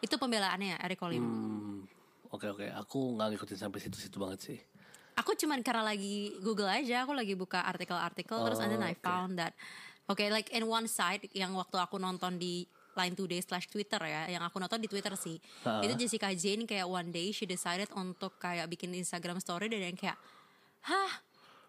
Itu 0.00 0.16
pembelaannya 0.16 0.80
Eric 0.80 1.04
Olim. 1.04 1.22
Hmm, 1.22 1.62
Oke 2.32 2.48
oke, 2.48 2.64
aku 2.64 3.12
nggak 3.12 3.36
ngikutin 3.36 3.58
sampai 3.60 3.78
situ-situ 3.84 4.16
banget 4.16 4.40
sih. 4.40 4.58
Aku 5.22 5.38
cuman 5.38 5.62
karena 5.62 5.86
lagi 5.86 6.34
Google 6.42 6.66
aja, 6.66 7.06
aku 7.06 7.14
lagi 7.14 7.38
buka 7.38 7.62
artikel-artikel 7.62 8.42
terus 8.42 8.58
and 8.58 8.74
then 8.74 8.82
I 8.82 8.98
found 8.98 9.38
that 9.38 9.54
okay 10.10 10.28
like 10.34 10.50
in 10.50 10.66
one 10.66 10.90
side 10.90 11.30
yang 11.30 11.54
waktu 11.54 11.78
aku 11.78 11.96
nonton 12.02 12.42
di 12.42 12.66
Line 12.92 13.16
Today 13.16 13.40
slash 13.40 13.72
Twitter 13.72 14.02
ya, 14.04 14.28
yang 14.28 14.44
aku 14.44 14.60
nonton 14.60 14.76
di 14.76 14.84
Twitter 14.84 15.16
sih, 15.16 15.40
Ha. 15.64 15.80
itu 15.80 15.96
Jessica 15.96 16.28
Jane 16.36 16.68
kayak 16.68 16.84
one 16.84 17.08
day 17.08 17.32
she 17.32 17.48
decided 17.48 17.88
untuk 17.96 18.36
kayak 18.36 18.68
bikin 18.68 18.92
Instagram 18.92 19.40
story 19.40 19.72
dan 19.72 19.80
yang 19.80 19.96
kayak, 19.96 20.20
hah 20.84 21.12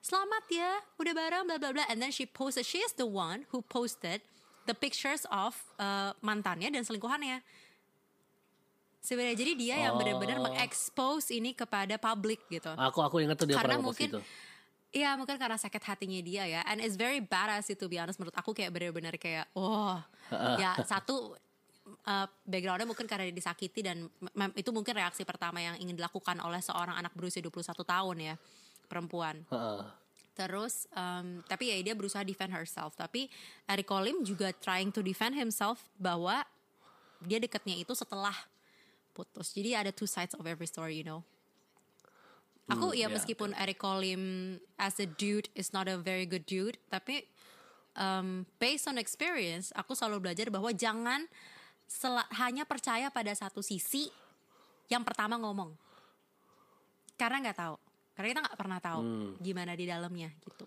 selamat 0.04 0.44
ya 0.52 0.72
udah 1.00 1.14
bareng 1.16 1.44
bla 1.48 1.56
bla 1.56 1.72
bla. 1.72 1.88
And 1.88 2.04
then 2.04 2.12
she 2.12 2.28
posted 2.28 2.68
she 2.68 2.84
is 2.84 2.92
the 3.00 3.08
one 3.08 3.48
who 3.56 3.64
posted 3.64 4.20
the 4.68 4.76
pictures 4.76 5.24
of 5.32 5.56
uh, 5.80 6.12
mantannya 6.20 6.68
dan 6.68 6.84
selingkuhannya 6.84 7.40
sebenarnya 9.04 9.36
jadi 9.36 9.52
dia 9.54 9.76
yang 9.84 10.00
benar-benar 10.00 10.40
Oh. 10.40 10.48
mengekspos 10.48 11.28
ini 11.30 11.52
kepada 11.52 12.00
publik 12.00 12.40
gitu 12.48 12.72
Aku 12.72 13.04
aku 13.04 13.20
ingat 13.20 13.36
tuh 13.36 13.46
dia 13.46 13.60
Karena 13.60 13.76
mungkin 13.78 14.10
itu. 14.10 14.20
Iya 14.94 15.18
mungkin 15.18 15.36
karena 15.36 15.58
sakit 15.58 15.84
hatinya 15.84 16.22
dia 16.22 16.46
ya 16.46 16.62
And 16.64 16.78
it's 16.78 16.96
very 16.96 17.20
badass 17.20 17.68
itu 17.68 17.86
be 17.86 17.98
honest 17.98 18.16
Menurut 18.18 18.34
aku 18.34 18.54
kayak 18.54 18.72
bener-bener 18.72 19.18
kayak 19.18 19.52
Wah 19.52 20.06
Ya 20.62 20.78
satu 20.86 21.34
uh, 22.06 22.28
Backgroundnya 22.46 22.86
mungkin 22.86 23.04
karena 23.04 23.28
dia 23.28 23.36
disakiti 23.36 23.84
Dan 23.84 24.08
itu 24.54 24.70
mungkin 24.70 24.94
reaksi 24.94 25.26
pertama 25.26 25.60
yang 25.60 25.76
ingin 25.76 25.98
dilakukan 25.98 26.40
Oleh 26.40 26.62
seorang 26.62 26.96
anak 26.96 27.12
berusia 27.12 27.42
21 27.42 27.60
tahun 27.74 28.16
ya 28.22 28.36
Perempuan 28.86 29.42
Heeh. 29.50 29.82
Terus 30.34 30.86
um, 30.94 31.42
Tapi 31.44 31.74
ya 31.74 31.82
dia 31.82 31.96
berusaha 31.98 32.22
defend 32.22 32.54
herself 32.54 32.94
Tapi 32.94 33.28
Eric 33.66 33.90
Colim 33.90 34.22
juga 34.22 34.54
trying 34.54 34.94
to 34.94 35.02
defend 35.02 35.34
himself 35.34 35.82
Bahwa 35.98 36.46
Dia 37.20 37.42
deketnya 37.42 37.76
itu 37.76 37.92
setelah 37.92 38.34
Putus. 39.14 39.54
Jadi 39.54 39.78
ada 39.78 39.94
two 39.94 40.10
sides 40.10 40.34
of 40.34 40.44
every 40.44 40.66
story 40.66 41.00
you 41.00 41.08
know. 41.08 41.22
Aku 42.72 42.92
Hmm, 42.92 42.98
ya 42.98 43.08
ya, 43.08 43.14
meskipun 43.14 43.52
Eric 43.60 43.78
Colim 43.78 44.56
as 44.80 44.96
a 44.98 45.08
dude 45.08 45.52
is 45.54 45.76
not 45.76 45.86
a 45.92 46.00
very 46.00 46.24
good 46.24 46.48
dude, 46.48 46.80
tapi 46.88 47.28
um, 48.00 48.48
based 48.56 48.88
on 48.88 48.96
experience, 48.96 49.76
aku 49.76 49.92
selalu 49.92 50.32
belajar 50.32 50.48
bahwa 50.48 50.72
jangan 50.72 51.28
sel- 51.84 52.30
hanya 52.40 52.64
percaya 52.64 53.12
pada 53.12 53.36
satu 53.36 53.60
sisi 53.60 54.08
yang 54.88 55.04
pertama 55.04 55.36
ngomong, 55.36 55.76
karena 57.20 57.44
nggak 57.44 57.58
tahu, 57.60 57.76
karena 58.16 58.28
kita 58.32 58.42
nggak 58.48 58.60
pernah 58.60 58.80
tahu 58.80 59.02
gimana 59.44 59.76
di 59.76 59.84
dalamnya 59.84 60.32
gitu. 60.48 60.64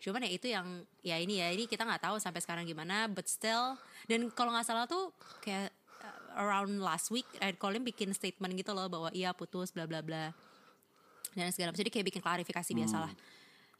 Cuman 0.00 0.24
ya 0.24 0.30
itu 0.32 0.48
yang 0.48 0.84
ya 1.00 1.16
ini 1.16 1.40
ya 1.40 1.48
ini 1.52 1.64
kita 1.64 1.88
nggak 1.88 2.04
tahu 2.04 2.16
sampai 2.20 2.44
sekarang 2.44 2.68
gimana, 2.68 3.08
but 3.08 3.24
still 3.24 3.80
dan 4.08 4.28
kalau 4.32 4.52
nggak 4.52 4.68
salah 4.68 4.84
tuh 4.84 5.08
kayak 5.40 5.72
around 6.36 6.78
last 6.78 7.10
week 7.10 7.26
Eric 7.42 7.58
Colim 7.58 7.82
bikin 7.82 8.14
statement 8.14 8.54
gitu 8.54 8.70
loh 8.74 8.86
bahwa 8.86 9.08
iya 9.10 9.34
putus 9.34 9.74
bla 9.74 9.86
bla 9.86 10.04
bla 10.04 10.34
dan 11.34 11.50
segala 11.54 11.70
macam. 11.70 11.82
Jadi 11.86 11.92
kayak 11.94 12.06
bikin 12.10 12.22
klarifikasi 12.22 12.70
biasa 12.74 12.96
lah. 13.06 13.12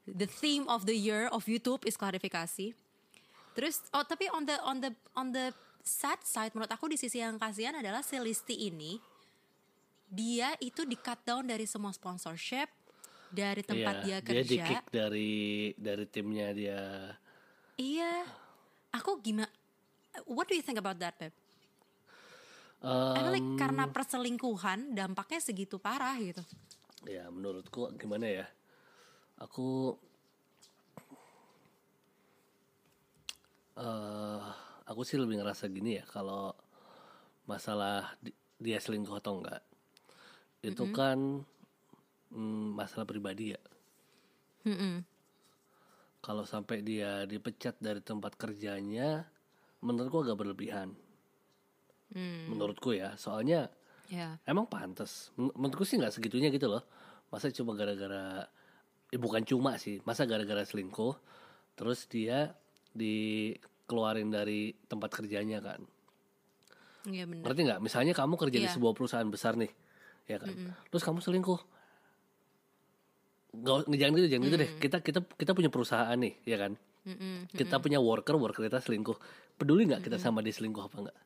The 0.06 0.26
theme 0.26 0.66
of 0.70 0.86
the 0.86 0.94
year 0.94 1.26
of 1.30 1.46
YouTube 1.50 1.82
is 1.86 1.98
klarifikasi. 1.98 2.74
Terus 3.54 3.82
oh 3.90 4.06
tapi 4.06 4.30
on 4.30 4.46
the 4.46 4.56
on 4.62 4.76
the 4.78 4.90
on 5.18 5.34
the 5.34 5.50
sad 5.82 6.22
side 6.22 6.54
menurut 6.54 6.70
aku 6.70 6.86
di 6.86 6.96
sisi 7.00 7.18
yang 7.18 7.40
kasihan 7.40 7.74
adalah 7.74 8.04
si 8.04 8.14
Listi 8.20 8.68
ini 8.70 9.00
dia 10.10 10.54
itu 10.58 10.82
di 10.86 10.98
cut 10.98 11.22
down 11.22 11.46
dari 11.46 11.66
semua 11.66 11.94
sponsorship 11.94 12.66
dari 13.30 13.62
tempat 13.62 14.02
dia 14.02 14.18
Iya, 14.18 14.26
kerja. 14.26 14.42
Dia 14.42 14.50
di 14.50 14.58
kick 14.58 14.84
dari 14.90 15.32
dari 15.78 16.04
timnya 16.10 16.48
dia. 16.50 16.82
Iya. 17.78 18.26
Aku 18.90 19.22
gimana 19.22 19.46
What 20.26 20.50
do 20.50 20.58
you 20.58 20.64
think 20.66 20.78
about 20.78 20.98
that, 20.98 21.14
I 22.80 23.20
like 23.28 23.44
Em, 23.44 23.60
karena 23.60 23.84
perselingkuhan 23.92 24.96
dampaknya 24.96 25.40
segitu 25.44 25.76
parah 25.76 26.16
gitu. 26.16 26.40
ya 27.04 27.28
menurutku 27.28 27.92
gimana 27.96 28.28
ya? 28.28 28.46
Aku 29.40 29.96
eh 33.80 34.42
aku 34.84 35.00
sih 35.04 35.16
lebih 35.16 35.40
ngerasa 35.40 35.68
gini 35.72 36.00
ya 36.00 36.04
kalau 36.08 36.52
masalah 37.48 38.16
di- 38.20 38.36
dia 38.60 38.76
selingkuh 38.76 39.16
atau 39.16 39.40
enggak 39.40 39.64
itu 40.60 40.84
kan 40.92 41.40
mm, 42.32 42.76
masalah 42.76 43.08
pribadi 43.08 43.56
ya. 43.56 43.60
Mm-mm. 44.68 45.00
Kalau 46.20 46.44
sampai 46.44 46.84
dia 46.84 47.24
dipecat 47.24 47.80
dari 47.80 48.04
tempat 48.04 48.36
kerjanya, 48.36 49.24
menurutku 49.80 50.20
agak 50.20 50.36
berlebihan. 50.36 50.92
Hmm. 52.10 52.50
Menurutku 52.50 52.90
ya, 52.90 53.14
soalnya 53.14 53.70
Ya. 54.10 54.38
emang 54.42 54.66
pantas. 54.66 55.30
Men- 55.38 55.54
Menurutku 55.54 55.86
sih 55.86 55.94
nggak 55.96 56.10
segitunya 56.10 56.50
gitu 56.50 56.66
loh. 56.66 56.82
Masa 57.30 57.46
cuma 57.54 57.78
gara-gara, 57.78 58.50
ya 59.08 59.18
bukan 59.18 59.46
cuma 59.46 59.78
sih, 59.78 60.02
masa 60.02 60.26
gara-gara 60.26 60.66
selingkuh, 60.66 61.14
terus 61.78 62.10
dia 62.10 62.50
dikeluarin 62.90 64.28
dari 64.28 64.74
tempat 64.86 65.14
kerjanya 65.14 65.62
kan. 65.62 65.80
Iya 67.06 67.24
benar. 67.24 67.46
Ngerti 67.46 67.60
nggak? 67.70 67.80
Misalnya 67.80 68.12
kamu 68.12 68.34
kerja 68.34 68.58
di 68.58 68.66
Iya. 68.66 68.74
sebuah 68.74 68.92
perusahaan 68.92 69.30
besar 69.30 69.54
nih, 69.54 69.70
ya 70.26 70.36
kan. 70.36 70.50
Terus 70.90 71.02
kamu 71.06 71.22
selingkuh. 71.22 71.60
Gak, 73.50 73.90
jangan 73.90 74.12
gitu, 74.14 74.28
jangan 74.30 74.44
gitu 74.46 74.58
deh. 74.62 74.70
Kita 74.78 74.96
kita 75.02 75.20
kita 75.26 75.50
punya 75.54 75.70
perusahaan 75.70 76.14
nih, 76.14 76.34
ya 76.46 76.58
kan. 76.58 76.72
Mm-mm. 77.02 77.48
Kita 77.50 77.80
punya 77.80 77.98
worker, 77.98 78.36
worker 78.36 78.62
kita 78.66 78.78
selingkuh. 78.78 79.16
Peduli 79.56 79.86
nggak 79.90 80.06
kita 80.06 80.18
sama 80.18 80.38
dia 80.38 80.52
selingkuh 80.52 80.86
apa 80.86 80.96
nggak? 81.08 81.18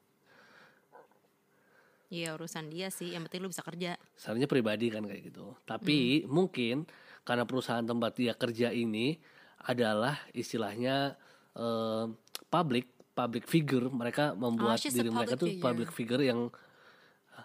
Iya 2.14 2.38
urusan 2.38 2.70
dia 2.70 2.94
sih. 2.94 3.10
Yang 3.10 3.26
penting 3.26 3.40
lu 3.42 3.50
bisa 3.50 3.66
kerja. 3.66 3.98
Seharusnya 4.14 4.46
pribadi 4.46 4.86
kan 4.94 5.02
kayak 5.02 5.34
gitu. 5.34 5.58
Tapi 5.66 6.22
mungkin 6.30 6.86
karena 7.26 7.42
perusahaan 7.42 7.82
tempat 7.82 8.14
dia 8.14 8.38
kerja 8.38 8.70
ini 8.70 9.18
adalah 9.66 10.14
istilahnya 10.30 11.18
eh, 11.58 12.04
public 12.46 12.86
public 13.14 13.46
figure, 13.46 13.86
mereka 13.90 14.34
membuat 14.34 14.78
a 14.78 14.90
diri 14.90 15.10
mereka 15.10 15.34
tuh 15.38 15.46
figure. 15.50 15.62
public 15.62 15.90
figure 15.90 16.22
yang 16.22 16.50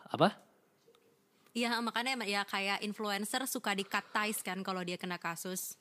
apa? 0.10 0.38
Iya 1.54 1.82
makanya 1.82 2.14
ya 2.26 2.46
kayak 2.46 2.86
influencer 2.86 3.46
suka 3.50 3.74
di 3.74 3.82
cut 3.86 4.06
ties 4.14 4.42
kan 4.46 4.62
kalau 4.62 4.86
dia 4.86 5.02
kena 5.02 5.18
kasus 5.18 5.78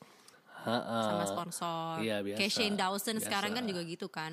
Ha-ha. 0.65 1.01
sama 1.07 1.25
sponsor. 1.29 2.01
iya, 2.01 2.25
biasa. 2.25 2.39
Kayak 2.41 2.53
Shane 2.53 2.77
Dawson 2.77 3.17
sekarang 3.21 3.53
Biasa. 3.53 3.59
kan 3.63 3.65
juga 3.69 3.81
gitu 3.85 4.07
kan. 4.09 4.33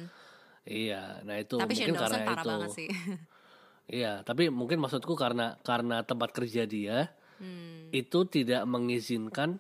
Iya, 0.65 1.21
nah 1.21 1.38
itu 1.38 1.55
Tapi 1.55 1.74
Shane 1.77 1.93
mungkin 1.93 2.01
Dawson 2.01 2.17
karena 2.17 2.27
parah 2.27 2.43
itu. 2.43 2.50
banget 2.50 2.69
sih. 2.74 2.89
Iya, 3.86 4.25
tapi 4.25 4.50
mungkin 4.50 4.82
maksudku 4.82 5.13
karena 5.13 5.62
karena 5.62 6.01
tempat 6.01 6.34
kerja 6.34 6.65
dia 6.65 7.13
Hmm. 7.36 7.92
itu 7.92 8.24
tidak 8.32 8.63
mengizinkan 8.63 9.60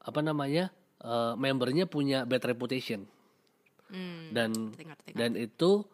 apa 0.00 0.20
namanya 0.24 0.72
eh, 1.04 1.36
membernya 1.36 1.84
punya 1.84 2.24
bad 2.24 2.40
reputation 2.40 3.04
Hmm, 3.92 4.32
dan 4.32 4.50
ngerti, 4.72 4.82
ngerti, 4.88 5.10
dan 5.12 5.36
itu 5.36 5.84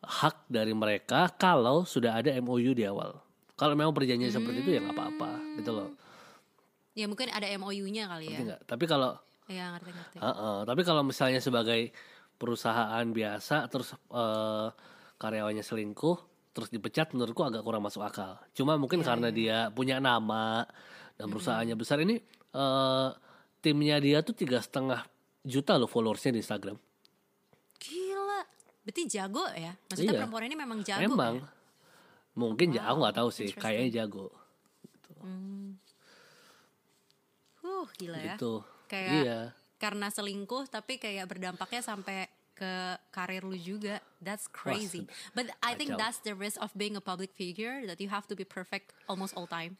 hak 0.00 0.46
dari 0.46 0.70
mereka 0.72 1.28
kalau 1.34 1.82
sudah 1.82 2.16
ada 2.16 2.30
MOU 2.38 2.72
di 2.72 2.86
awal. 2.86 3.18
Kalau 3.58 3.74
memang 3.74 3.90
perjanjian 3.92 4.30
seperti 4.30 4.62
itu 4.64 4.70
ya 4.78 4.80
nggak 4.86 4.96
apa-apa 4.96 5.30
gitu 5.58 5.70
loh. 5.74 5.90
Ya 6.94 7.10
mungkin 7.10 7.26
ada 7.34 7.50
MOU-nya 7.58 8.06
kali 8.06 8.30
ya. 8.30 8.38
Ngerti? 8.38 8.64
Tapi 8.70 8.84
kalau 8.86 9.18
Iya 9.50 9.76
ngerti-ngerti. 9.76 10.16
Heeh, 10.22 10.56
tapi 10.64 10.80
kalau 10.86 11.02
misalnya 11.04 11.42
sebagai 11.42 11.92
perusahaan 12.38 13.04
biasa 13.04 13.66
terus 13.68 13.92
eh, 14.14 14.68
karyawannya 15.18 15.66
selingkuh 15.66 16.33
terus 16.54 16.70
dipecat 16.70 17.10
menurutku 17.10 17.42
agak 17.42 17.60
kurang 17.60 17.82
masuk 17.82 18.00
akal. 18.00 18.38
Cuma 18.54 18.78
mungkin 18.78 19.02
Iya, 19.02 19.06
karena 19.10 19.28
dia 19.28 19.58
punya 19.68 19.98
nama 19.98 20.62
dan 21.14 21.26
perusahaannya 21.26 21.74
besar 21.74 21.98
ini 22.00 22.22
eh, 22.54 23.08
timnya 23.58 23.98
dia 23.98 24.22
tuh 24.22 24.32
tiga 24.32 24.62
setengah 24.62 25.02
juta 25.42 25.74
loh 25.74 25.90
followersnya 25.90 26.30
di 26.30 26.40
Instagram. 26.40 26.78
Gila. 27.76 28.40
Berarti 28.86 29.02
jago 29.10 29.44
ya? 29.50 29.74
Maksudnya 29.90 30.14
Iya. 30.14 30.20
perempuan 30.22 30.44
ini 30.46 30.54
memang 30.54 30.78
jago 30.80 31.02
Emang 31.02 31.34
ya? 31.36 31.46
mungkin 32.34 32.68
ya 32.70 32.86
aku 32.86 32.98
nggak 33.02 33.16
tahu 33.18 33.28
sih, 33.28 33.50
kayaknya 33.52 34.06
jago 34.06 34.30
Huh, 37.64 37.86
gila 37.96 38.18
ya. 38.20 38.36
gitu. 38.36 38.60
Kayak 38.86 39.10
Iya. 39.24 39.38
karena 39.80 40.06
selingkuh 40.08 40.68
tapi 40.68 41.00
kayak 41.00 41.24
berdampaknya 41.26 41.80
sampai 41.80 42.28
ke 42.54 42.96
karir 43.10 43.42
lu 43.42 43.58
juga. 43.58 43.98
That's 44.22 44.46
crazy. 44.46 45.04
But 45.34 45.50
I 45.60 45.74
think 45.74 45.98
that's 45.98 46.22
the 46.22 46.32
risk 46.38 46.56
of 46.62 46.70
being 46.78 46.94
a 46.94 47.02
public 47.02 47.34
figure 47.34 47.82
that 47.90 47.98
you 47.98 48.08
have 48.08 48.30
to 48.30 48.34
be 48.38 48.46
perfect 48.46 48.94
almost 49.10 49.34
all 49.34 49.50
time. 49.50 49.76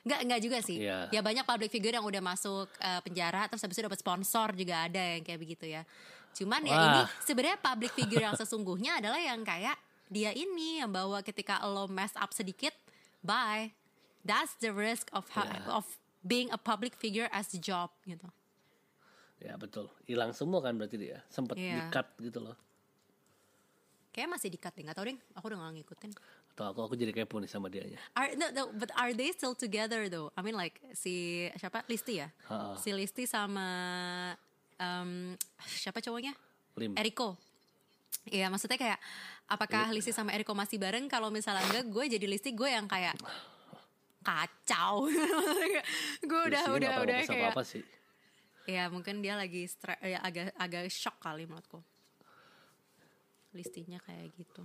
Enggak, 0.00 0.20
enggak 0.24 0.40
juga 0.40 0.58
sih. 0.64 0.80
Iya. 0.80 1.12
Ya 1.12 1.20
banyak 1.20 1.44
public 1.44 1.70
figure 1.70 1.92
yang 1.92 2.04
udah 2.04 2.22
masuk 2.24 2.66
eh, 2.80 3.00
penjara 3.04 3.46
terus 3.46 3.60
habis 3.62 3.76
itu 3.78 3.84
dapat 3.84 4.00
sponsor 4.00 4.56
juga 4.56 4.88
ada 4.88 5.00
yang 5.00 5.22
kayak 5.22 5.40
begitu 5.40 5.68
ya. 5.68 5.84
Cuman 6.34 6.62
ya 6.64 6.74
Wah. 6.74 6.84
ini 6.88 7.00
sebenarnya 7.22 7.58
public 7.60 7.92
figure 7.92 8.24
yang 8.24 8.36
sesungguhnya 8.40 8.98
adalah 8.98 9.20
yang 9.20 9.44
kayak 9.44 9.76
dia 10.10 10.34
ini 10.34 10.82
yang 10.82 10.90
bahwa 10.90 11.22
ketika 11.22 11.62
lo 11.62 11.86
mess 11.86 12.16
up 12.18 12.32
sedikit, 12.34 12.74
bye. 13.22 13.70
That's 14.24 14.56
the 14.60 14.72
risk 14.74 15.08
of 15.14 15.28
Iya. 15.32 15.64
of 15.68 15.84
being 16.20 16.52
a 16.52 16.60
public 16.60 16.92
figure 16.96 17.28
as 17.32 17.52
a 17.56 17.60
job 17.60 17.92
gitu. 18.04 18.28
Ya 19.40 19.56
betul. 19.56 19.88
Hilang 20.04 20.36
semua 20.36 20.60
kan 20.60 20.76
berarti 20.76 21.00
dia. 21.00 21.24
Sempet 21.32 21.56
Iya. 21.56 21.88
di-cut 21.88 22.08
gitu 22.20 22.38
loh. 22.44 22.56
Kayaknya 24.12 24.30
masih 24.36 24.48
di-cut 24.52 24.72
deh, 24.76 24.84
gak 24.84 24.96
tau 24.98 25.06
deh. 25.06 25.18
Aku 25.38 25.44
udah 25.48 25.58
gak 25.64 25.74
ngikutin. 25.80 26.10
Atau 26.52 26.64
aku 26.76 26.80
aku 26.82 26.94
jadi 26.98 27.14
kepo 27.14 27.40
nih 27.40 27.48
sama 27.48 27.72
dianya. 27.72 27.96
Are, 28.12 28.36
no, 28.36 28.52
no, 28.52 28.62
but 28.76 28.92
are 28.98 29.16
they 29.16 29.32
still 29.32 29.56
together 29.56 30.10
though? 30.12 30.28
I 30.36 30.44
mean 30.44 30.58
like 30.58 30.76
si 30.92 31.46
siapa 31.56 31.86
Listi 31.88 32.20
ya? 32.20 32.28
Ha-ha. 32.52 32.76
Si 32.76 32.90
Listi 32.92 33.24
sama 33.24 33.64
um, 34.76 35.32
siapa 35.64 36.04
cowoknya? 36.04 36.36
Lim. 36.76 36.98
Eriko. 36.98 37.38
Iya 38.28 38.52
maksudnya 38.52 38.76
kayak 38.76 39.00
apakah 39.48 39.88
Listi 39.94 40.12
sama 40.12 40.34
Eriko 40.36 40.52
masih 40.52 40.76
bareng? 40.76 41.08
Kalau 41.08 41.32
misalnya 41.32 41.64
enggak, 41.64 41.88
gue 41.88 42.04
jadi 42.18 42.26
Listi 42.28 42.52
gue 42.52 42.68
yang 42.68 42.90
kayak 42.90 43.16
kacau. 44.20 45.08
gue 46.28 46.40
udah 46.50 46.62
udah 46.76 46.88
nggak 46.92 47.04
udah 47.08 47.16
kayak 47.24 47.56
apa-apa 47.56 47.62
sih. 47.64 47.80
Ya 48.70 48.86
mungkin 48.86 49.18
dia 49.18 49.34
lagi 49.34 49.66
stre- 49.66 49.98
ya, 50.00 50.22
agak 50.22 50.54
agak 50.54 50.86
shock 50.88 51.18
kali 51.18 51.44
menurutku 51.50 51.82
listinya 53.50 53.98
kayak 54.06 54.30
gitu 54.38 54.62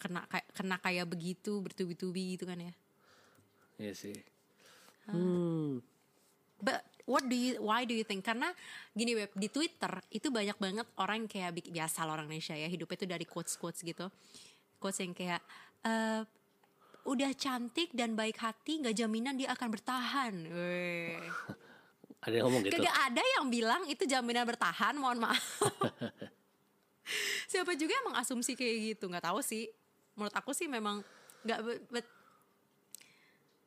kena 0.00 0.24
kayak 0.30 0.46
kena 0.56 0.76
kayak 0.80 1.06
begitu 1.06 1.60
bertubi-tubi 1.60 2.40
gitu 2.40 2.48
kan 2.48 2.56
ya 2.56 2.72
Iya 3.80 3.96
sih. 3.96 4.16
Hmm. 5.08 5.80
But 6.60 6.84
what 7.08 7.24
do 7.24 7.32
you 7.32 7.56
why 7.64 7.88
do 7.88 7.96
you 7.96 8.04
think? 8.04 8.20
Karena 8.20 8.52
gini 8.92 9.16
web 9.16 9.32
di 9.32 9.48
Twitter 9.48 10.04
itu 10.12 10.28
banyak 10.28 10.60
banget 10.60 10.86
orang 11.00 11.24
yang 11.24 11.30
kayak 11.32 11.50
biasa 11.72 12.04
lah 12.04 12.20
orang 12.20 12.28
Indonesia 12.28 12.52
ya 12.52 12.68
hidupnya 12.68 12.96
itu 13.00 13.08
dari 13.08 13.24
quotes 13.24 13.56
quotes 13.56 13.80
gitu. 13.80 14.12
Quotes 14.76 15.00
yang 15.00 15.16
kayak 15.16 15.40
eh, 15.88 16.22
udah 17.08 17.30
cantik 17.32 17.96
dan 17.96 18.12
baik 18.12 18.36
hati 18.36 18.84
nggak 18.84 18.92
jaminan 19.00 19.40
dia 19.40 19.48
akan 19.56 19.68
bertahan. 19.72 20.34
Weh. 20.52 21.24
Ada 22.20 22.34
yang 22.36 22.44
ngomong 22.48 22.62
gitu. 22.68 22.76
Kagak 22.76 22.96
ada 22.96 23.22
yang 23.38 23.44
bilang 23.48 23.82
itu 23.88 24.04
jaminan 24.04 24.44
bertahan, 24.44 24.92
mohon 24.96 25.24
maaf. 25.24 25.40
Siapa 27.50 27.72
juga 27.74 27.96
yang 27.96 28.12
mengasumsi 28.12 28.52
kayak 28.54 28.76
gitu, 28.94 29.08
nggak 29.08 29.24
tahu 29.24 29.40
sih. 29.40 29.72
Menurut 30.14 30.34
aku 30.36 30.52
sih 30.52 30.68
memang 30.68 31.00
nggak 31.40 31.58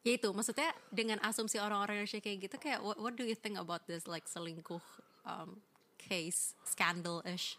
ya 0.04 0.20
itu 0.20 0.30
maksudnya 0.36 0.70
dengan 0.92 1.18
asumsi 1.24 1.58
orang-orang 1.58 2.04
Indonesia 2.04 2.20
kayak 2.20 2.38
gitu 2.46 2.56
kayak 2.60 2.84
what, 2.84 3.00
what 3.00 3.16
do 3.16 3.24
you 3.24 3.34
think 3.40 3.56
about 3.56 3.88
this 3.88 4.04
like 4.04 4.28
selingkuh 4.28 4.84
um, 5.24 5.64
case 5.96 6.60
scandal 6.68 7.24
ish 7.24 7.56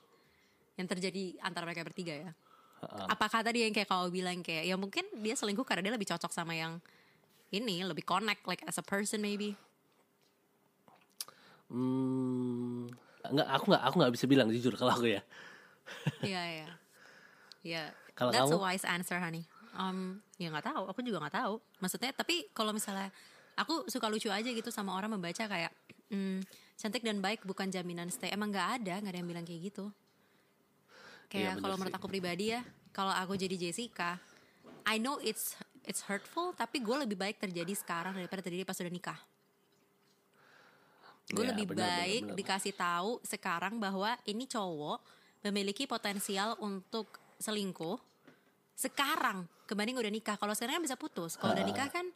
yang 0.76 0.84
terjadi 0.84 1.40
antara 1.40 1.64
mereka 1.64 1.88
bertiga 1.88 2.12
ya 2.12 2.30
apakah 3.08 3.40
tadi 3.40 3.64
yang 3.64 3.72
kayak 3.72 3.88
kau 3.88 4.12
bilang 4.12 4.44
kayak 4.44 4.68
ya 4.68 4.76
mungkin 4.76 5.08
dia 5.24 5.32
selingkuh 5.32 5.64
karena 5.64 5.88
dia 5.88 5.94
lebih 5.96 6.04
cocok 6.04 6.28
sama 6.28 6.52
yang 6.52 6.76
ini 7.48 7.80
lebih 7.80 8.04
connect 8.04 8.44
like 8.44 8.60
as 8.68 8.76
a 8.76 8.84
person 8.84 9.24
maybe 9.24 9.56
Hmm. 11.68 12.88
Enggak, 13.24 13.48
aku 13.48 13.64
nggak 13.72 13.82
aku 13.88 13.94
nggak 14.04 14.12
bisa 14.14 14.24
bilang 14.28 14.48
jujur 14.52 14.74
kalau 14.76 14.92
aku 14.92 15.08
ya. 15.08 15.22
Iya 16.24 16.42
iya. 16.48 16.68
Iya. 17.64 17.84
Kalau 18.16 18.30
That's 18.32 18.48
kamu? 18.48 18.56
a 18.56 18.64
wise 18.64 18.86
answer, 18.88 19.18
honey. 19.20 19.44
Um, 19.76 20.22
ya 20.40 20.48
nggak 20.48 20.64
tahu. 20.70 20.84
Aku 20.88 21.00
juga 21.04 21.20
nggak 21.24 21.36
tahu. 21.44 21.54
Maksudnya, 21.80 22.12
tapi 22.16 22.48
kalau 22.56 22.72
misalnya 22.72 23.12
aku 23.58 23.84
suka 23.90 24.06
lucu 24.08 24.32
aja 24.32 24.46
gitu 24.46 24.70
sama 24.72 24.94
orang 24.96 25.12
membaca 25.12 25.44
kayak 25.44 25.72
hmm, 26.08 26.40
cantik 26.78 27.02
dan 27.04 27.20
baik 27.20 27.44
bukan 27.44 27.68
jaminan 27.68 28.08
stay. 28.08 28.32
Emang 28.32 28.48
nggak 28.48 28.80
ada, 28.80 28.94
nggak 29.02 29.12
ada 29.12 29.18
yang 29.20 29.28
bilang 29.28 29.44
kayak 29.44 29.72
gitu. 29.72 29.90
Iya, 29.90 31.28
Kayak 31.28 31.52
bener 31.58 31.62
kalau 31.66 31.76
menurut 31.80 31.96
aku 31.98 32.08
pribadi 32.08 32.44
ya, 32.54 32.60
kalau 32.94 33.10
aku 33.10 33.34
jadi 33.34 33.58
Jessica, 33.58 34.22
I 34.86 35.02
know 35.02 35.18
it's 35.18 35.58
it's 35.82 36.04
hurtful, 36.06 36.54
tapi 36.54 36.78
gue 36.78 36.96
lebih 37.02 37.18
baik 37.18 37.42
terjadi 37.42 37.74
sekarang 37.74 38.14
daripada 38.14 38.40
terjadi 38.44 38.62
pas 38.62 38.78
udah 38.78 38.92
nikah. 38.92 39.18
Gue 41.32 41.44
Ya, 41.44 41.56
lebih 41.56 41.72
benar, 41.72 42.04
baik 42.04 42.20
benar. 42.28 42.36
dikasih 42.36 42.74
tahu 42.76 43.22
sekarang 43.24 43.80
bahwa 43.80 44.12
ini 44.28 44.44
cowok 44.44 45.00
memiliki 45.44 45.88
potensial 45.88 46.56
untuk 46.60 47.08
selingkuh 47.40 47.96
sekarang 48.74 49.46
kebanding 49.64 49.96
udah 49.96 50.12
nikah. 50.12 50.36
Kalau 50.36 50.52
sekarang 50.52 50.80
kan 50.80 50.84
bisa 50.84 50.98
putus. 50.98 51.38
Kalau 51.40 51.54
udah 51.56 51.64
nikah 51.64 51.88
kan 51.88 52.06